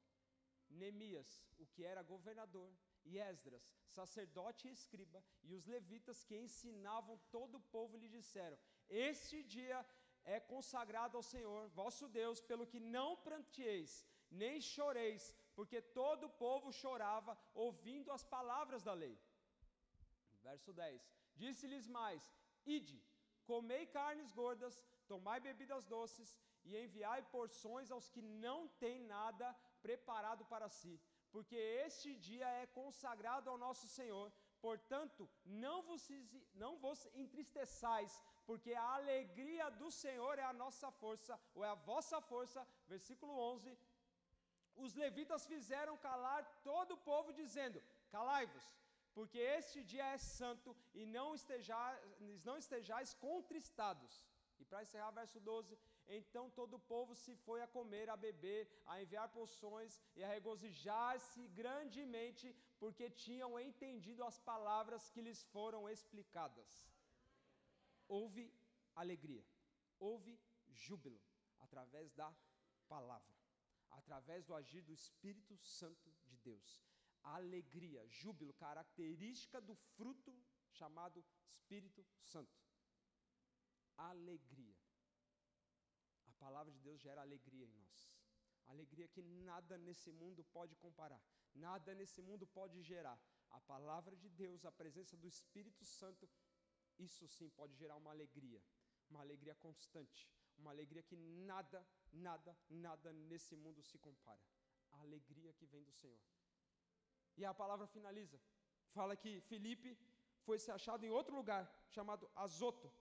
Neemias, 0.70 1.32
o 1.58 1.66
que 1.68 1.84
era 1.84 2.02
governador, 2.02 2.72
e 3.06 3.20
Esdras, 3.20 3.66
sacerdote 3.98 4.68
e 4.68 4.72
escriba, 4.72 5.24
e 5.44 5.54
os 5.54 5.66
levitas 5.68 6.24
que 6.24 6.36
ensinavam 6.36 7.20
todo 7.36 7.56
o 7.56 7.66
povo 7.76 7.98
lhe 7.98 8.10
disseram: 8.10 8.58
Este 8.90 9.44
dia 9.44 9.86
é 10.24 10.40
consagrado 10.40 11.16
ao 11.18 11.24
Senhor, 11.24 11.70
vosso 11.70 12.08
Deus, 12.10 12.42
pelo 12.42 12.68
que 12.72 12.80
não 12.80 13.16
pranteeis, 13.28 14.04
nem 14.32 14.60
choreis, 14.60 15.24
porque 15.56 15.80
todo 15.82 16.26
o 16.26 16.36
povo 16.46 16.72
chorava 16.82 17.38
ouvindo 17.54 18.12
as 18.12 18.24
palavras 18.24 18.84
da 18.84 18.94
lei. 18.94 19.16
Verso 20.50 20.72
10: 20.74 21.02
Disse-lhes 21.42 21.88
mais: 22.00 22.24
Ide, 22.78 22.98
comei 23.52 23.84
carnes 23.98 24.32
gordas, 24.42 24.76
tomai 25.12 25.40
bebidas 25.48 25.86
doces, 25.96 26.30
e 26.68 26.72
enviai 26.84 27.22
porções 27.36 27.92
aos 27.96 28.08
que 28.14 28.22
não 28.46 28.60
têm 28.84 29.00
nada 29.16 29.48
preparado 29.86 30.44
para 30.54 30.68
si, 30.80 30.94
porque 31.34 31.58
este 31.88 32.10
dia 32.28 32.48
é 32.62 32.66
consagrado 32.82 33.50
ao 33.50 33.62
nosso 33.66 33.88
Senhor. 33.98 34.28
Portanto, 34.66 35.30
não 35.66 35.78
vos, 35.88 36.04
não 36.64 36.72
vos 36.84 37.00
entristeçais, 37.24 38.14
porque 38.48 38.72
a 38.74 38.88
alegria 39.00 39.68
do 39.82 39.90
Senhor 40.04 40.40
é 40.40 40.46
a 40.48 40.58
nossa 40.64 40.90
força, 41.02 41.40
ou 41.54 41.64
é 41.64 41.70
a 41.70 41.82
vossa 41.92 42.20
força. 42.32 42.62
Versículo 42.94 43.34
11. 43.54 43.78
Os 44.86 44.94
levitas 45.04 45.46
fizeram 45.54 45.96
calar 46.08 46.42
todo 46.70 46.94
o 46.96 47.04
povo, 47.12 47.38
dizendo: 47.42 47.82
Calai-vos, 48.16 48.66
porque 49.16 49.40
este 49.60 49.80
dia 49.92 50.06
é 50.14 50.18
santo, 50.18 50.70
e 50.94 51.06
não 51.18 51.28
estejais, 51.34 52.00
não 52.48 52.58
estejais 52.64 53.14
contristados. 53.28 54.14
E 54.60 54.66
para 54.70 54.84
encerrar, 54.84 55.12
verso 55.12 55.40
12: 55.40 55.78
Então 56.18 56.44
todo 56.60 56.74
o 56.76 56.86
povo 56.94 57.16
se 57.24 57.34
foi 57.46 57.60
a 57.62 57.68
comer, 57.76 58.10
a 58.10 58.18
beber, 58.26 58.62
a 58.86 59.02
enviar 59.02 59.28
poções 59.30 59.94
e 60.18 60.24
a 60.24 60.32
regozijar-se 60.36 61.48
grandemente, 61.62 62.48
porque 62.82 63.10
tinham 63.10 63.52
entendido 63.68 64.24
as 64.24 64.38
palavras 64.52 65.10
que 65.10 65.22
lhes 65.28 65.44
foram 65.56 65.90
explicadas. 65.96 66.72
Houve 68.08 68.44
alegria, 69.04 69.46
houve 69.98 70.34
júbilo 70.86 71.22
através 71.60 72.12
da 72.14 72.30
palavra, 72.90 73.34
através 73.92 74.46
do 74.46 74.54
agir 74.54 74.82
do 74.82 74.94
Espírito 74.94 75.56
Santo 75.58 76.12
de 76.28 76.38
Deus. 76.50 76.95
Alegria, 77.26 78.06
júbilo, 78.08 78.54
característica 78.54 79.60
do 79.60 79.76
fruto 79.96 80.34
chamado 80.70 81.24
Espírito 81.52 82.06
Santo. 82.32 82.56
Alegria. 83.98 84.78
A 86.28 86.34
palavra 86.34 86.72
de 86.72 86.80
Deus 86.80 87.02
gera 87.02 87.22
alegria 87.22 87.66
em 87.66 87.72
nós. 87.72 88.12
Alegria 88.68 89.08
que 89.08 89.22
nada 89.22 89.78
nesse 89.78 90.12
mundo 90.12 90.44
pode 90.46 90.76
comparar, 90.76 91.22
nada 91.54 91.94
nesse 91.94 92.22
mundo 92.22 92.46
pode 92.48 92.82
gerar. 92.82 93.20
A 93.52 93.60
palavra 93.62 94.16
de 94.16 94.30
Deus, 94.30 94.66
a 94.66 94.72
presença 94.72 95.16
do 95.16 95.28
Espírito 95.28 95.86
Santo, 95.86 96.30
isso 96.98 97.28
sim 97.28 97.50
pode 97.50 97.76
gerar 97.76 97.96
uma 97.96 98.12
alegria, 98.12 98.62
uma 99.10 99.22
alegria 99.22 99.56
constante, 99.56 100.28
uma 100.58 100.72
alegria 100.72 101.04
que 101.04 101.16
nada, 101.16 101.86
nada, 102.12 102.58
nada 102.70 103.14
nesse 103.14 103.56
mundo 103.56 103.84
se 103.84 103.98
compara. 104.00 104.42
A 104.92 105.02
alegria 105.02 105.54
que 105.54 105.66
vem 105.66 105.84
do 105.84 105.92
Senhor. 105.92 106.22
E 107.38 107.46
a 107.46 107.54
palavra 107.54 107.88
finaliza. 107.88 108.40
Fala 108.98 109.16
que 109.16 109.42
Felipe 109.42 109.98
foi 110.46 110.58
se 110.60 110.72
achado 110.72 111.06
em 111.06 111.10
outro 111.10 111.36
lugar, 111.36 111.64
chamado 111.90 112.30
Azoto. 112.36 112.92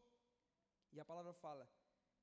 E 0.92 1.00
a 1.00 1.04
palavra 1.04 1.32
fala: 1.32 1.68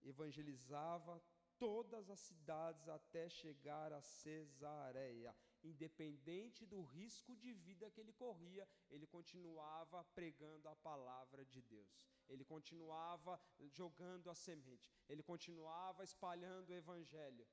evangelizava 0.03 1.21
todas 1.57 2.09
as 2.09 2.19
cidades 2.19 2.87
até 2.89 3.29
chegar 3.29 3.93
a 3.93 4.01
Cesareia. 4.01 5.35
Independente 5.63 6.65
do 6.65 6.81
risco 6.81 7.35
de 7.35 7.53
vida 7.53 7.91
que 7.91 8.01
ele 8.01 8.13
corria, 8.13 8.67
ele 8.89 9.05
continuava 9.05 10.03
pregando 10.15 10.67
a 10.67 10.75
palavra 10.75 11.45
de 11.45 11.61
Deus. 11.61 12.07
Ele 12.27 12.43
continuava 12.43 13.39
jogando 13.79 14.27
a 14.31 14.33
semente. 14.33 14.91
Ele 15.07 15.21
continuava 15.21 16.03
espalhando 16.03 16.71
o 16.71 16.73
evangelho. 16.73 17.47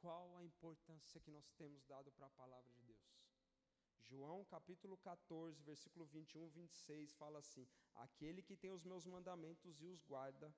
Qual 0.00 0.34
a 0.38 0.44
importância 0.44 1.20
que 1.20 1.30
nós 1.30 1.50
temos 1.60 1.84
dado 1.84 2.10
para 2.12 2.26
a 2.26 2.30
palavra 2.30 2.72
de 2.72 2.82
Deus? 2.84 2.95
João 4.10 4.44
capítulo 4.44 4.96
14, 4.98 5.62
versículo 5.62 6.06
21, 6.06 6.48
26 6.48 7.14
fala 7.14 7.38
assim: 7.38 7.66
Aquele 7.94 8.42
que 8.42 8.56
tem 8.56 8.70
os 8.70 8.84
meus 8.84 9.04
mandamentos 9.04 9.80
e 9.80 9.86
os 9.86 10.02
guarda, 10.02 10.48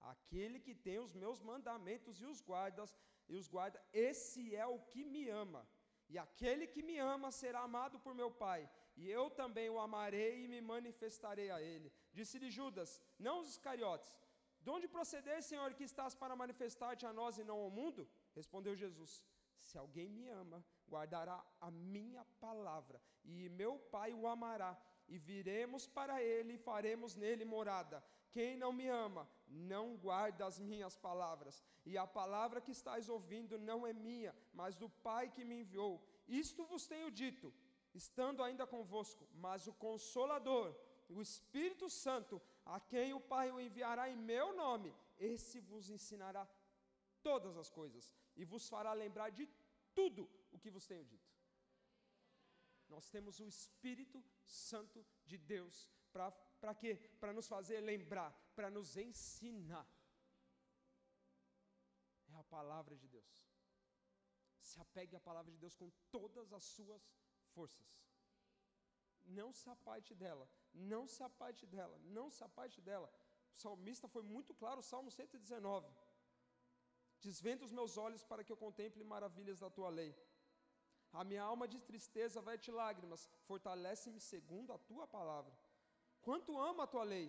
Aquele 0.00 0.58
que 0.60 0.74
tem 0.74 0.98
os 0.98 1.14
meus 1.14 1.40
mandamentos 1.40 2.20
e 2.20 2.26
os 2.26 2.40
guardas 2.40 2.90
e 3.28 3.34
os 3.34 3.48
guarda, 3.48 3.82
esse 3.92 4.54
é 4.54 4.66
o 4.66 4.78
que 4.78 5.04
me 5.04 5.28
ama. 5.28 5.66
E 6.08 6.16
aquele 6.18 6.66
que 6.66 6.82
me 6.82 6.96
ama 6.98 7.32
será 7.32 7.60
amado 7.60 7.98
por 7.98 8.14
meu 8.14 8.30
Pai, 8.30 8.70
e 8.96 9.10
eu 9.10 9.28
também 9.28 9.68
o 9.68 9.80
amarei 9.80 10.44
e 10.44 10.48
me 10.48 10.60
manifestarei 10.60 11.50
a 11.50 11.60
ele. 11.60 11.92
Disse-lhe 12.12 12.50
Judas, 12.50 13.02
não 13.18 13.40
os 13.40 13.48
Iscariotes: 13.48 14.14
De 14.60 14.70
onde 14.70 14.86
proceder, 14.86 15.42
Senhor, 15.42 15.74
que 15.74 15.84
estás 15.84 16.14
para 16.14 16.36
manifestar-te 16.36 17.04
a 17.06 17.12
nós 17.12 17.38
e 17.38 17.44
não 17.44 17.58
ao 17.58 17.70
mundo? 17.70 18.08
Respondeu 18.34 18.76
Jesus: 18.76 19.24
Se 19.60 19.76
alguém 19.76 20.08
me 20.18 20.28
ama, 20.28 20.64
guardará 20.88 21.44
a 21.60 21.70
minha 21.70 22.24
palavra, 22.40 23.00
e 23.24 23.48
meu 23.48 23.78
Pai 23.78 24.12
o 24.12 24.26
amará, 24.26 24.76
e 25.08 25.18
viremos 25.18 25.86
para 25.86 26.22
ele 26.22 26.54
e 26.54 26.58
faremos 26.58 27.14
nele 27.14 27.44
morada. 27.44 28.02
Quem 28.30 28.56
não 28.56 28.72
me 28.72 28.88
ama, 28.88 29.28
não 29.48 29.96
guarda 29.96 30.44
as 30.46 30.58
minhas 30.58 30.96
palavras, 30.96 31.62
e 31.84 31.96
a 31.96 32.06
palavra 32.06 32.60
que 32.60 32.72
estáis 32.72 33.08
ouvindo 33.08 33.58
não 33.58 33.86
é 33.86 33.92
minha, 33.92 34.34
mas 34.52 34.76
do 34.76 34.88
Pai 34.88 35.30
que 35.30 35.44
me 35.44 35.60
enviou. 35.60 36.02
Isto 36.28 36.64
vos 36.64 36.86
tenho 36.86 37.10
dito, 37.10 37.52
estando 37.94 38.42
ainda 38.42 38.66
convosco, 38.66 39.26
mas 39.34 39.66
o 39.66 39.72
Consolador, 39.72 40.74
o 41.08 41.22
Espírito 41.22 41.88
Santo, 41.88 42.42
a 42.64 42.80
quem 42.80 43.14
o 43.14 43.20
Pai 43.20 43.50
o 43.50 43.60
enviará 43.60 44.10
em 44.10 44.16
meu 44.16 44.54
nome, 44.54 44.94
esse 45.18 45.60
vos 45.60 45.88
ensinará 45.88 46.46
todas 47.22 47.56
as 47.56 47.70
coisas 47.70 48.12
e 48.36 48.44
vos 48.44 48.68
fará 48.68 48.92
lembrar 48.92 49.30
de 49.30 49.48
tudo 49.94 50.28
o 50.56 50.62
que 50.64 50.74
vos 50.76 50.86
tenho 50.86 51.04
dito. 51.04 51.30
Nós 52.88 53.08
temos 53.14 53.40
o 53.40 53.46
Espírito 53.46 54.18
Santo 54.44 55.04
de 55.24 55.36
Deus 55.38 55.90
para 56.60 56.74
quê? 56.74 56.92
Para 57.20 57.32
nos 57.32 57.48
fazer 57.54 57.80
lembrar, 57.80 58.30
para 58.54 58.70
nos 58.70 58.96
ensinar. 58.96 59.86
É 62.28 62.36
a 62.36 62.44
palavra 62.44 62.96
de 62.96 63.08
Deus. 63.08 63.34
Se 64.60 64.80
apegue 64.80 65.14
à 65.16 65.20
palavra 65.20 65.50
de 65.52 65.58
Deus 65.58 65.74
com 65.74 65.90
todas 66.10 66.52
as 66.52 66.64
suas 66.64 67.02
forças. 67.54 67.86
Não 69.24 69.52
se 69.52 69.68
aparte 69.68 70.14
dela, 70.14 70.48
não 70.72 71.06
se 71.06 71.22
aparte 71.22 71.66
dela, 71.66 71.98
não 72.18 72.30
se 72.30 72.42
aparte 72.44 72.80
dela. 72.80 73.12
O 73.54 73.58
salmista 73.64 74.06
foi 74.08 74.22
muito 74.22 74.54
claro, 74.54 74.82
Salmo 74.82 75.10
119. 75.10 75.92
Desvenda 77.20 77.64
os 77.64 77.72
meus 77.72 77.96
olhos 77.96 78.22
para 78.22 78.44
que 78.44 78.52
eu 78.52 78.56
contemple 78.56 79.02
maravilhas 79.02 79.58
da 79.60 79.70
tua 79.70 79.88
lei. 79.88 80.14
A 81.20 81.24
minha 81.28 81.42
alma 81.50 81.66
de 81.72 81.78
tristeza 81.90 82.42
verte 82.48 82.70
lágrimas, 82.70 83.22
fortalece-me 83.48 84.20
segundo 84.20 84.72
a 84.72 84.78
tua 84.90 85.06
palavra. 85.06 85.52
Quanto 86.26 86.58
amo 86.70 86.82
a 86.82 86.86
tua 86.86 87.04
lei, 87.04 87.26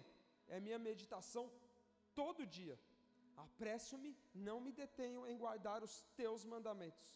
é 0.56 0.60
minha 0.60 0.80
meditação 0.88 1.46
todo 2.14 2.46
dia. 2.58 2.78
Apresso-me, 3.46 4.12
não 4.34 4.60
me 4.60 4.72
detenho 4.82 5.26
em 5.26 5.38
guardar 5.38 5.84
os 5.88 6.02
teus 6.20 6.44
mandamentos. 6.44 7.08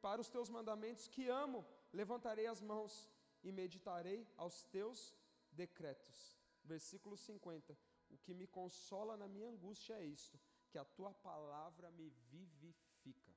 Para 0.00 0.20
os 0.24 0.30
teus 0.30 0.48
mandamentos 0.48 1.08
que 1.08 1.28
amo, 1.28 1.60
levantarei 1.92 2.46
as 2.46 2.62
mãos 2.62 3.10
e 3.42 3.52
meditarei 3.52 4.26
aos 4.36 4.62
teus 4.76 5.14
decretos. 5.52 6.38
Versículo 6.64 7.16
50. 7.18 7.76
O 8.10 8.16
que 8.16 8.32
me 8.32 8.46
consola 8.46 9.14
na 9.16 9.28
minha 9.28 9.48
angústia 9.50 9.94
é 9.94 10.04
isto: 10.04 10.40
que 10.70 10.78
a 10.78 10.84
tua 10.84 11.12
palavra 11.12 11.90
me 11.90 12.08
vivifica. 12.30 13.35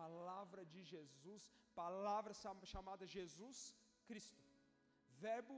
Palavra 0.00 0.62
de 0.72 0.82
Jesus, 0.92 1.42
palavra 1.82 2.32
chamada 2.72 3.06
Jesus 3.16 3.58
Cristo, 4.08 4.42
Verbo 5.24 5.56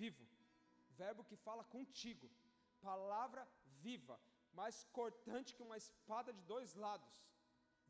vivo. 0.00 0.24
Verbo 1.00 1.24
que 1.28 1.36
fala 1.46 1.64
contigo, 1.76 2.26
palavra 2.80 3.42
viva, 3.86 4.16
mais 4.60 4.76
cortante 4.98 5.54
que 5.56 5.66
uma 5.68 5.78
espada 5.84 6.32
de 6.32 6.42
dois 6.52 6.74
lados, 6.84 7.12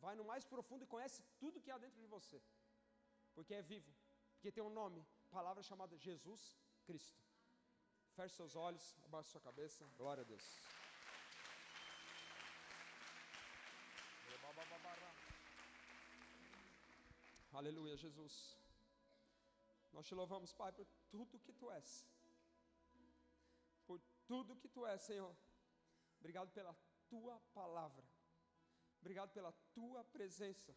vai 0.05 0.15
no 0.17 0.25
mais 0.31 0.45
profundo 0.53 0.85
e 0.85 0.93
conhece 0.95 1.21
tudo 1.41 1.61
que 1.61 1.71
há 1.71 1.79
dentro 1.79 2.01
de 2.01 2.07
você, 2.07 2.41
porque 3.35 3.55
é 3.55 3.63
vivo, 3.73 3.93
porque 4.35 4.53
tem 4.53 4.63
um 4.63 4.77
nome, 4.83 5.05
palavra 5.31 5.63
chamada 5.71 6.03
Jesus 6.09 6.43
Cristo. 6.87 7.21
Feche 8.17 8.35
seus 8.35 8.55
olhos, 8.55 8.87
abaixe 9.05 9.31
sua 9.31 9.41
cabeça, 9.41 9.87
glória 9.97 10.23
a 10.23 10.31
Deus. 10.33 10.47
Aleluia, 17.53 17.97
Jesus. 17.97 18.57
Nós 19.93 20.07
te 20.07 20.15
louvamos, 20.15 20.53
Pai, 20.53 20.73
por 20.73 20.87
tudo 21.11 21.39
que 21.39 21.53
tu 21.53 21.71
és 21.71 22.13
tudo 24.33 24.57
que 24.57 24.69
tu 24.69 24.87
és, 24.87 25.01
Senhor. 25.03 25.35
Obrigado 26.21 26.51
pela 26.53 26.75
tua 27.09 27.39
palavra. 27.53 28.05
Obrigado 29.01 29.31
pela 29.31 29.53
tua 29.75 30.05
presença. 30.05 30.75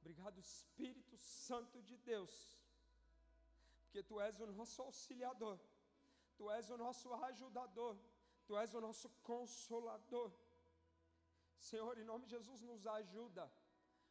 Obrigado, 0.00 0.38
Espírito 0.38 1.16
Santo 1.16 1.82
de 1.82 1.96
Deus. 1.96 2.34
Porque 3.84 4.02
tu 4.02 4.20
és 4.20 4.40
o 4.40 4.46
nosso 4.60 4.82
auxiliador. 4.82 5.58
Tu 6.36 6.50
és 6.50 6.68
o 6.70 6.76
nosso 6.76 7.12
ajudador. 7.14 7.96
Tu 8.46 8.56
és 8.58 8.74
o 8.74 8.80
nosso 8.80 9.08
consolador. 9.22 10.30
Senhor, 11.58 11.96
em 11.98 12.04
nome 12.04 12.26
de 12.26 12.32
Jesus, 12.36 12.60
nos 12.62 12.86
ajuda. 12.86 13.50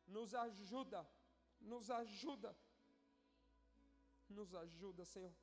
Nos 0.08 0.34
ajuda. 0.34 1.08
Nos 1.60 1.90
ajuda. 1.90 2.56
Nos 4.30 4.54
ajuda, 4.54 5.06
Senhor. 5.06 5.34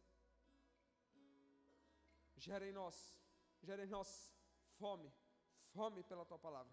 Gera 2.37 2.67
em 2.69 2.73
nós, 2.73 2.97
gera 3.63 3.85
em 3.85 3.89
nós 3.89 4.31
fome, 4.79 5.11
fome 5.73 6.03
pela 6.05 6.25
tua 6.25 6.39
palavra, 6.39 6.73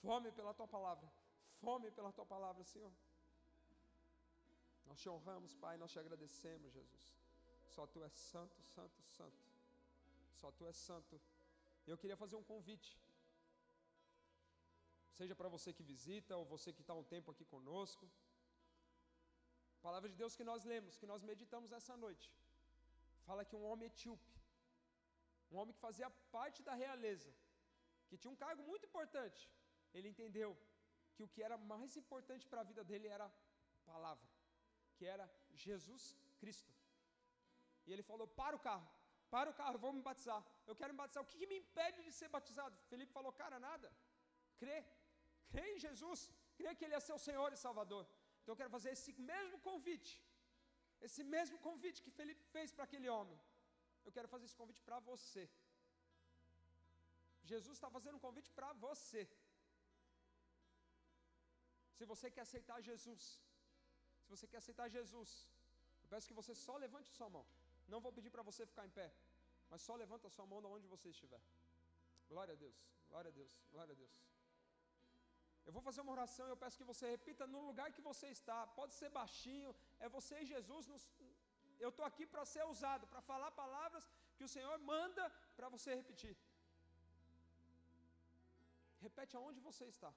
fome 0.00 0.32
pela 0.32 0.54
tua 0.54 0.66
palavra, 0.66 1.12
fome 1.60 1.90
pela 1.90 2.10
tua 2.10 2.24
palavra, 2.24 2.64
Senhor. 2.64 2.92
Nós 4.86 4.98
te 4.98 5.08
honramos, 5.08 5.54
Pai, 5.54 5.76
nós 5.76 5.92
te 5.92 5.98
agradecemos, 5.98 6.72
Jesus. 6.72 7.14
Só 7.68 7.86
tu 7.86 8.02
és 8.02 8.12
santo, 8.12 8.62
santo, 8.62 9.02
santo. 9.02 9.44
Só 10.34 10.50
tu 10.50 10.66
és 10.66 10.76
santo. 10.76 11.20
Eu 11.86 11.98
queria 11.98 12.16
fazer 12.16 12.36
um 12.36 12.42
convite. 12.42 12.98
Seja 15.12 15.34
para 15.34 15.48
você 15.48 15.72
que 15.72 15.82
visita 15.82 16.36
ou 16.36 16.44
você 16.44 16.72
que 16.72 16.80
está 16.80 16.94
um 16.94 17.04
tempo 17.04 17.30
aqui 17.30 17.44
conosco. 17.44 18.10
A 19.84 19.86
palavra 19.86 20.08
de 20.12 20.16
Deus 20.20 20.34
que 20.38 20.44
nós 20.50 20.62
lemos, 20.70 20.96
que 21.00 21.08
nós 21.10 21.22
meditamos 21.30 21.70
essa 21.78 21.94
noite, 22.04 22.26
fala 23.26 23.44
que 23.48 23.56
um 23.58 23.64
homem 23.70 23.88
etíope, 23.90 24.30
um 25.50 25.56
homem 25.58 25.74
que 25.74 25.82
fazia 25.88 26.08
parte 26.36 26.60
da 26.68 26.74
realeza, 26.82 27.30
que 28.08 28.16
tinha 28.20 28.32
um 28.34 28.40
cargo 28.44 28.62
muito 28.70 28.86
importante, 28.90 29.42
ele 29.96 30.08
entendeu 30.12 30.50
que 31.14 31.22
o 31.26 31.28
que 31.34 31.42
era 31.48 31.58
mais 31.72 31.98
importante 32.02 32.48
para 32.50 32.62
a 32.62 32.68
vida 32.70 32.82
dele 32.90 33.08
era 33.16 33.26
palavra, 33.90 34.26
que 34.96 35.04
era 35.14 35.26
Jesus 35.66 36.16
Cristo. 36.40 36.72
E 37.86 37.92
ele 37.92 38.06
falou: 38.10 38.26
Para 38.40 38.56
o 38.56 38.64
carro, 38.68 38.88
para 39.36 39.50
o 39.52 39.56
carro, 39.60 39.76
eu 39.76 39.84
vou 39.86 39.92
me 39.98 40.04
batizar. 40.10 40.42
Eu 40.70 40.78
quero 40.80 40.94
me 40.94 41.00
batizar. 41.04 41.22
O 41.24 41.30
que, 41.30 41.40
que 41.42 41.52
me 41.54 41.58
impede 41.64 42.02
de 42.08 42.12
ser 42.20 42.30
batizado? 42.38 42.74
Felipe 42.92 43.12
falou: 43.18 43.34
Cara, 43.44 43.58
nada. 43.70 43.90
Crê, 44.62 44.78
crê 45.52 45.66
em 45.74 45.80
Jesus, 45.86 46.20
crê 46.58 46.72
que 46.74 46.86
Ele 46.86 46.98
é 47.00 47.08
seu 47.10 47.20
Senhor 47.28 47.52
e 47.52 47.64
Salvador. 47.68 48.04
Então 48.44 48.52
eu 48.52 48.60
quero 48.60 48.72
fazer 48.76 48.90
esse 48.96 49.12
mesmo 49.32 49.58
convite, 49.68 50.12
esse 51.06 51.22
mesmo 51.34 51.58
convite 51.66 52.02
que 52.04 52.10
Felipe 52.18 52.42
fez 52.54 52.70
para 52.74 52.84
aquele 52.88 53.08
homem. 53.14 53.38
Eu 54.06 54.12
quero 54.16 54.28
fazer 54.32 54.44
esse 54.48 54.58
convite 54.62 54.82
para 54.88 54.98
você. 55.10 55.44
Jesus 57.52 57.74
está 57.76 57.88
fazendo 57.96 58.16
um 58.18 58.24
convite 58.26 58.50
para 58.58 58.70
você. 58.84 59.22
Se 61.96 62.04
você 62.12 62.30
quer 62.34 62.42
aceitar 62.48 62.78
Jesus, 62.90 63.24
se 64.22 64.28
você 64.34 64.46
quer 64.52 64.60
aceitar 64.62 64.88
Jesus, 64.98 65.30
eu 66.02 66.08
peço 66.12 66.28
que 66.30 66.38
você 66.40 66.54
só 66.66 66.76
levante 66.84 67.08
sua 67.18 67.30
mão. 67.36 67.46
Não 67.92 68.00
vou 68.04 68.12
pedir 68.18 68.30
para 68.36 68.46
você 68.50 68.62
ficar 68.72 68.86
em 68.86 68.94
pé, 69.00 69.08
mas 69.70 69.80
só 69.88 69.94
levanta 70.04 70.34
sua 70.36 70.46
mão 70.52 70.60
de 70.60 70.68
onde 70.76 70.86
você 70.94 71.08
estiver. 71.16 71.42
Glória 72.28 72.54
a 72.56 72.60
Deus, 72.64 72.78
glória 73.08 73.30
a 73.32 73.36
Deus, 73.40 73.54
glória 73.72 73.92
a 73.96 74.00
Deus. 74.02 74.14
Eu 75.66 75.72
vou 75.76 75.82
fazer 75.88 76.00
uma 76.04 76.14
oração 76.16 76.46
e 76.46 76.52
eu 76.52 76.60
peço 76.62 76.78
que 76.80 76.90
você 76.92 77.04
repita 77.16 77.44
no 77.54 77.60
lugar 77.68 77.86
que 77.96 78.06
você 78.10 78.26
está. 78.38 78.58
Pode 78.78 78.94
ser 79.00 79.10
baixinho, 79.20 79.70
é 80.04 80.08
você 80.16 80.34
e 80.42 80.50
Jesus. 80.54 80.86
Nos, 80.92 81.04
eu 81.84 81.90
estou 81.92 82.06
aqui 82.10 82.24
para 82.32 82.44
ser 82.54 82.64
usado, 82.74 83.06
para 83.12 83.22
falar 83.30 83.50
palavras 83.62 84.04
que 84.36 84.46
o 84.48 84.52
Senhor 84.56 84.76
manda 84.92 85.24
para 85.56 85.68
você 85.74 85.90
repetir. 86.00 86.34
Repete 89.06 89.34
aonde 89.36 89.60
você 89.68 89.84
está. 89.94 90.12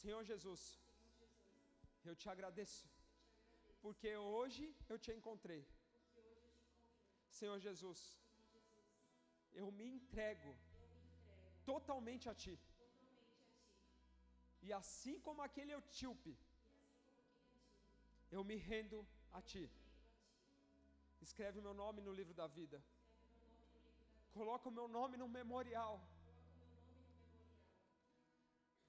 Senhor 0.00 0.22
Jesus, 0.30 0.62
eu 2.08 2.14
te 2.20 2.28
agradeço, 2.34 2.82
porque 3.84 4.10
hoje 4.38 4.64
eu 4.92 4.98
te 5.04 5.10
encontrei. 5.18 5.62
Senhor 7.38 7.58
Jesus, 7.66 8.00
eu 9.60 9.68
me 9.78 9.86
entrego 9.96 10.52
totalmente 11.70 12.26
a 12.32 12.34
Ti. 12.42 12.54
E 14.66 14.72
assim 14.80 15.16
como 15.26 15.42
aquele 15.46 15.72
etíope, 15.80 16.32
eu 18.36 18.42
me 18.50 18.56
rendo 18.70 18.98
a 19.38 19.40
Ti. 19.50 19.64
Escreve 21.26 21.58
o 21.58 21.66
meu 21.66 21.74
nome 21.82 22.00
no 22.06 22.12
livro 22.18 22.34
da 22.40 22.46
vida. 22.58 22.78
Coloca 24.38 24.68
o 24.68 24.76
meu 24.78 24.86
nome 24.98 25.16
no 25.22 25.28
memorial. 25.38 25.94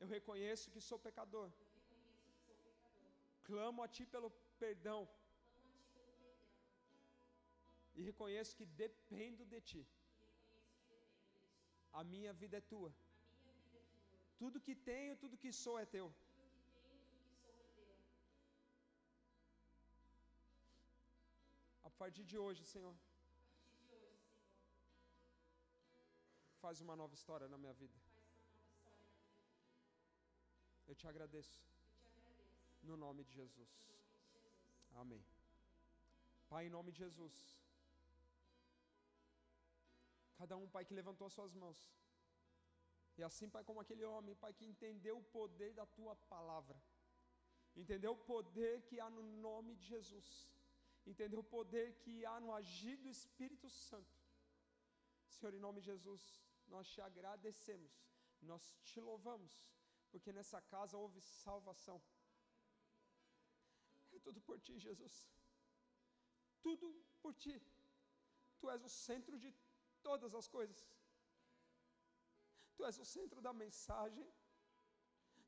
Eu 0.02 0.07
reconheço 0.18 0.72
que 0.73 0.81
sou 0.89 0.99
pecador. 1.07 1.49
Clamo 3.48 3.84
a 3.85 3.88
Ti 3.95 4.06
pelo 4.14 4.30
perdão. 4.64 5.02
E 7.95 8.02
reconheço 8.10 8.56
que 8.60 8.65
dependo 8.84 9.45
de 9.53 9.60
Ti. 9.69 9.81
A 11.99 12.03
minha 12.14 12.34
vida 12.41 12.57
é 12.57 12.68
Tua. 12.73 12.91
Tudo 14.41 14.63
que 14.65 14.73
tenho, 14.89 15.19
tudo 15.23 15.39
que 15.41 15.51
sou 15.63 15.76
é 15.81 15.85
Teu. 15.95 16.07
A 21.89 21.91
partir 22.01 22.23
de 22.31 22.38
hoje, 22.43 22.63
Senhor, 22.72 22.95
faz 26.63 26.81
uma 26.85 26.95
nova 27.01 27.13
história 27.19 27.47
na 27.53 27.59
minha 27.63 27.76
vida. 27.84 27.99
Eu 30.89 30.95
te 31.01 31.07
agradeço. 31.11 31.57
No 32.89 32.97
nome 33.05 33.23
de 33.27 33.34
Jesus. 33.39 33.73
Amém. 35.03 35.23
Pai, 36.51 36.63
em 36.65 36.76
nome 36.77 36.91
de 36.91 36.99
Jesus. 37.05 37.35
Cada 40.39 40.57
um, 40.61 40.68
Pai, 40.76 40.84
que 40.88 40.99
levantou 41.01 41.27
as 41.27 41.35
suas 41.39 41.53
mãos. 41.63 41.80
E 43.18 43.24
assim, 43.24 43.50
Pai, 43.50 43.64
como 43.64 43.82
aquele 43.82 44.06
homem, 44.06 44.36
Pai, 44.36 44.54
que 44.54 44.66
entendeu 44.66 45.18
o 45.18 45.24
poder 45.38 45.74
da 45.74 45.86
tua 45.86 46.16
palavra. 46.34 46.82
Entendeu 47.76 48.12
o 48.14 48.24
poder 48.34 48.82
que 48.88 49.00
há 49.00 49.10
no 49.10 49.24
nome 49.48 49.76
de 49.76 49.86
Jesus. 49.94 50.30
Entendeu 51.06 51.40
o 51.40 51.52
poder 51.58 51.88
que 52.04 52.26
há 52.26 52.40
no 52.40 52.54
agir 52.54 52.98
do 52.98 53.10
Espírito 53.10 53.70
Santo. 53.70 54.16
Senhor, 55.36 55.54
em 55.54 55.60
nome 55.60 55.80
de 55.82 55.88
Jesus, 55.88 56.24
nós 56.68 56.88
te 56.94 57.02
agradecemos. 57.02 57.94
Nós 58.42 58.64
te 58.84 59.00
louvamos. 59.00 59.54
Porque 60.12 60.32
nessa 60.38 60.62
casa 60.62 60.98
houve 60.98 61.22
salvação. 61.22 62.02
É 64.12 64.20
tudo 64.20 64.42
por 64.42 64.60
ti, 64.60 64.78
Jesus. 64.78 65.16
Tudo 66.62 66.88
por 67.22 67.34
ti. 67.34 67.56
Tu 68.60 68.70
és 68.70 68.84
o 68.84 68.90
centro 68.90 69.40
de 69.40 69.52
todas 70.04 70.36
as 70.36 70.48
coisas. 70.48 70.80
Tu 72.82 72.86
és 72.90 72.98
o 73.03 73.06
centro 73.16 73.40
da 73.45 73.52
mensagem, 73.64 74.28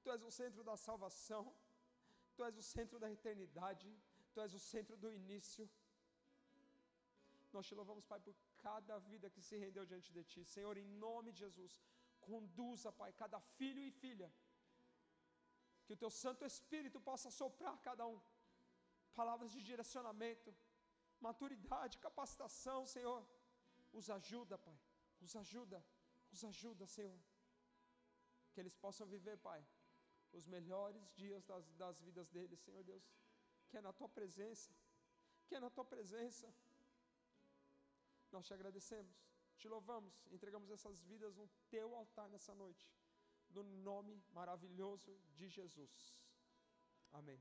Tu 0.01 0.09
és 0.15 0.23
o 0.27 0.31
centro 0.39 0.63
da 0.67 0.75
salvação, 0.87 1.43
Tu 2.35 2.41
és 2.47 2.55
o 2.61 2.65
centro 2.73 2.97
da 3.03 3.09
eternidade, 3.15 3.87
Tu 4.33 4.41
és 4.43 4.51
o 4.57 4.59
centro 4.71 4.95
do 5.03 5.09
início. 5.19 5.63
Nós 7.55 7.65
te 7.69 7.75
louvamos, 7.79 8.05
Pai, 8.11 8.19
por 8.27 8.35
cada 8.65 8.97
vida 9.11 9.31
que 9.35 9.41
se 9.47 9.55
rendeu 9.63 9.85
diante 9.91 10.11
de 10.17 10.23
Ti. 10.31 10.43
Senhor, 10.53 10.75
em 10.83 10.87
nome 11.05 11.31
de 11.31 11.39
Jesus, 11.45 11.73
conduza, 12.27 12.91
Pai, 13.01 13.11
cada 13.23 13.39
filho 13.57 13.81
e 13.87 13.89
filha. 14.03 14.29
Que 15.85 15.95
o 15.95 16.01
Teu 16.03 16.11
Santo 16.23 16.45
Espírito 16.51 17.01
possa 17.09 17.31
soprar 17.41 17.75
cada 17.89 18.05
um. 18.13 18.21
Palavras 19.21 19.51
de 19.55 19.63
direcionamento, 19.71 20.55
maturidade, 21.27 21.97
capacitação, 22.07 22.79
Senhor. 22.95 23.21
Os 23.91 24.07
ajuda, 24.19 24.55
Pai. 24.69 24.79
Os 25.25 25.35
ajuda. 25.43 25.83
Os 26.33 26.43
ajuda, 26.43 26.85
Senhor. 26.87 27.19
Que 28.51 28.59
eles 28.61 28.75
possam 28.85 29.05
viver, 29.15 29.37
Pai, 29.37 29.61
os 30.31 30.45
melhores 30.55 31.05
dias 31.21 31.43
das, 31.45 31.65
das 31.83 31.99
vidas 32.07 32.27
deles, 32.29 32.59
Senhor 32.59 32.83
Deus. 32.83 33.05
Que 33.69 33.77
é 33.77 33.81
na 33.81 33.93
Tua 33.93 34.09
presença. 34.09 34.71
Que 35.47 35.55
é 35.55 35.59
na 35.59 35.69
Tua 35.69 35.85
presença. 35.85 36.53
Nós 38.31 38.47
te 38.47 38.53
agradecemos, 38.53 39.15
te 39.59 39.67
louvamos, 39.67 40.13
entregamos 40.31 40.71
essas 40.71 40.99
vidas 41.03 41.35
no 41.35 41.47
Teu 41.69 41.95
altar 41.95 42.27
nessa 42.29 42.53
noite. 42.55 42.91
No 43.49 43.63
nome 43.63 44.23
maravilhoso 44.31 45.15
de 45.35 45.47
Jesus. 45.47 46.15
Amém. 47.11 47.39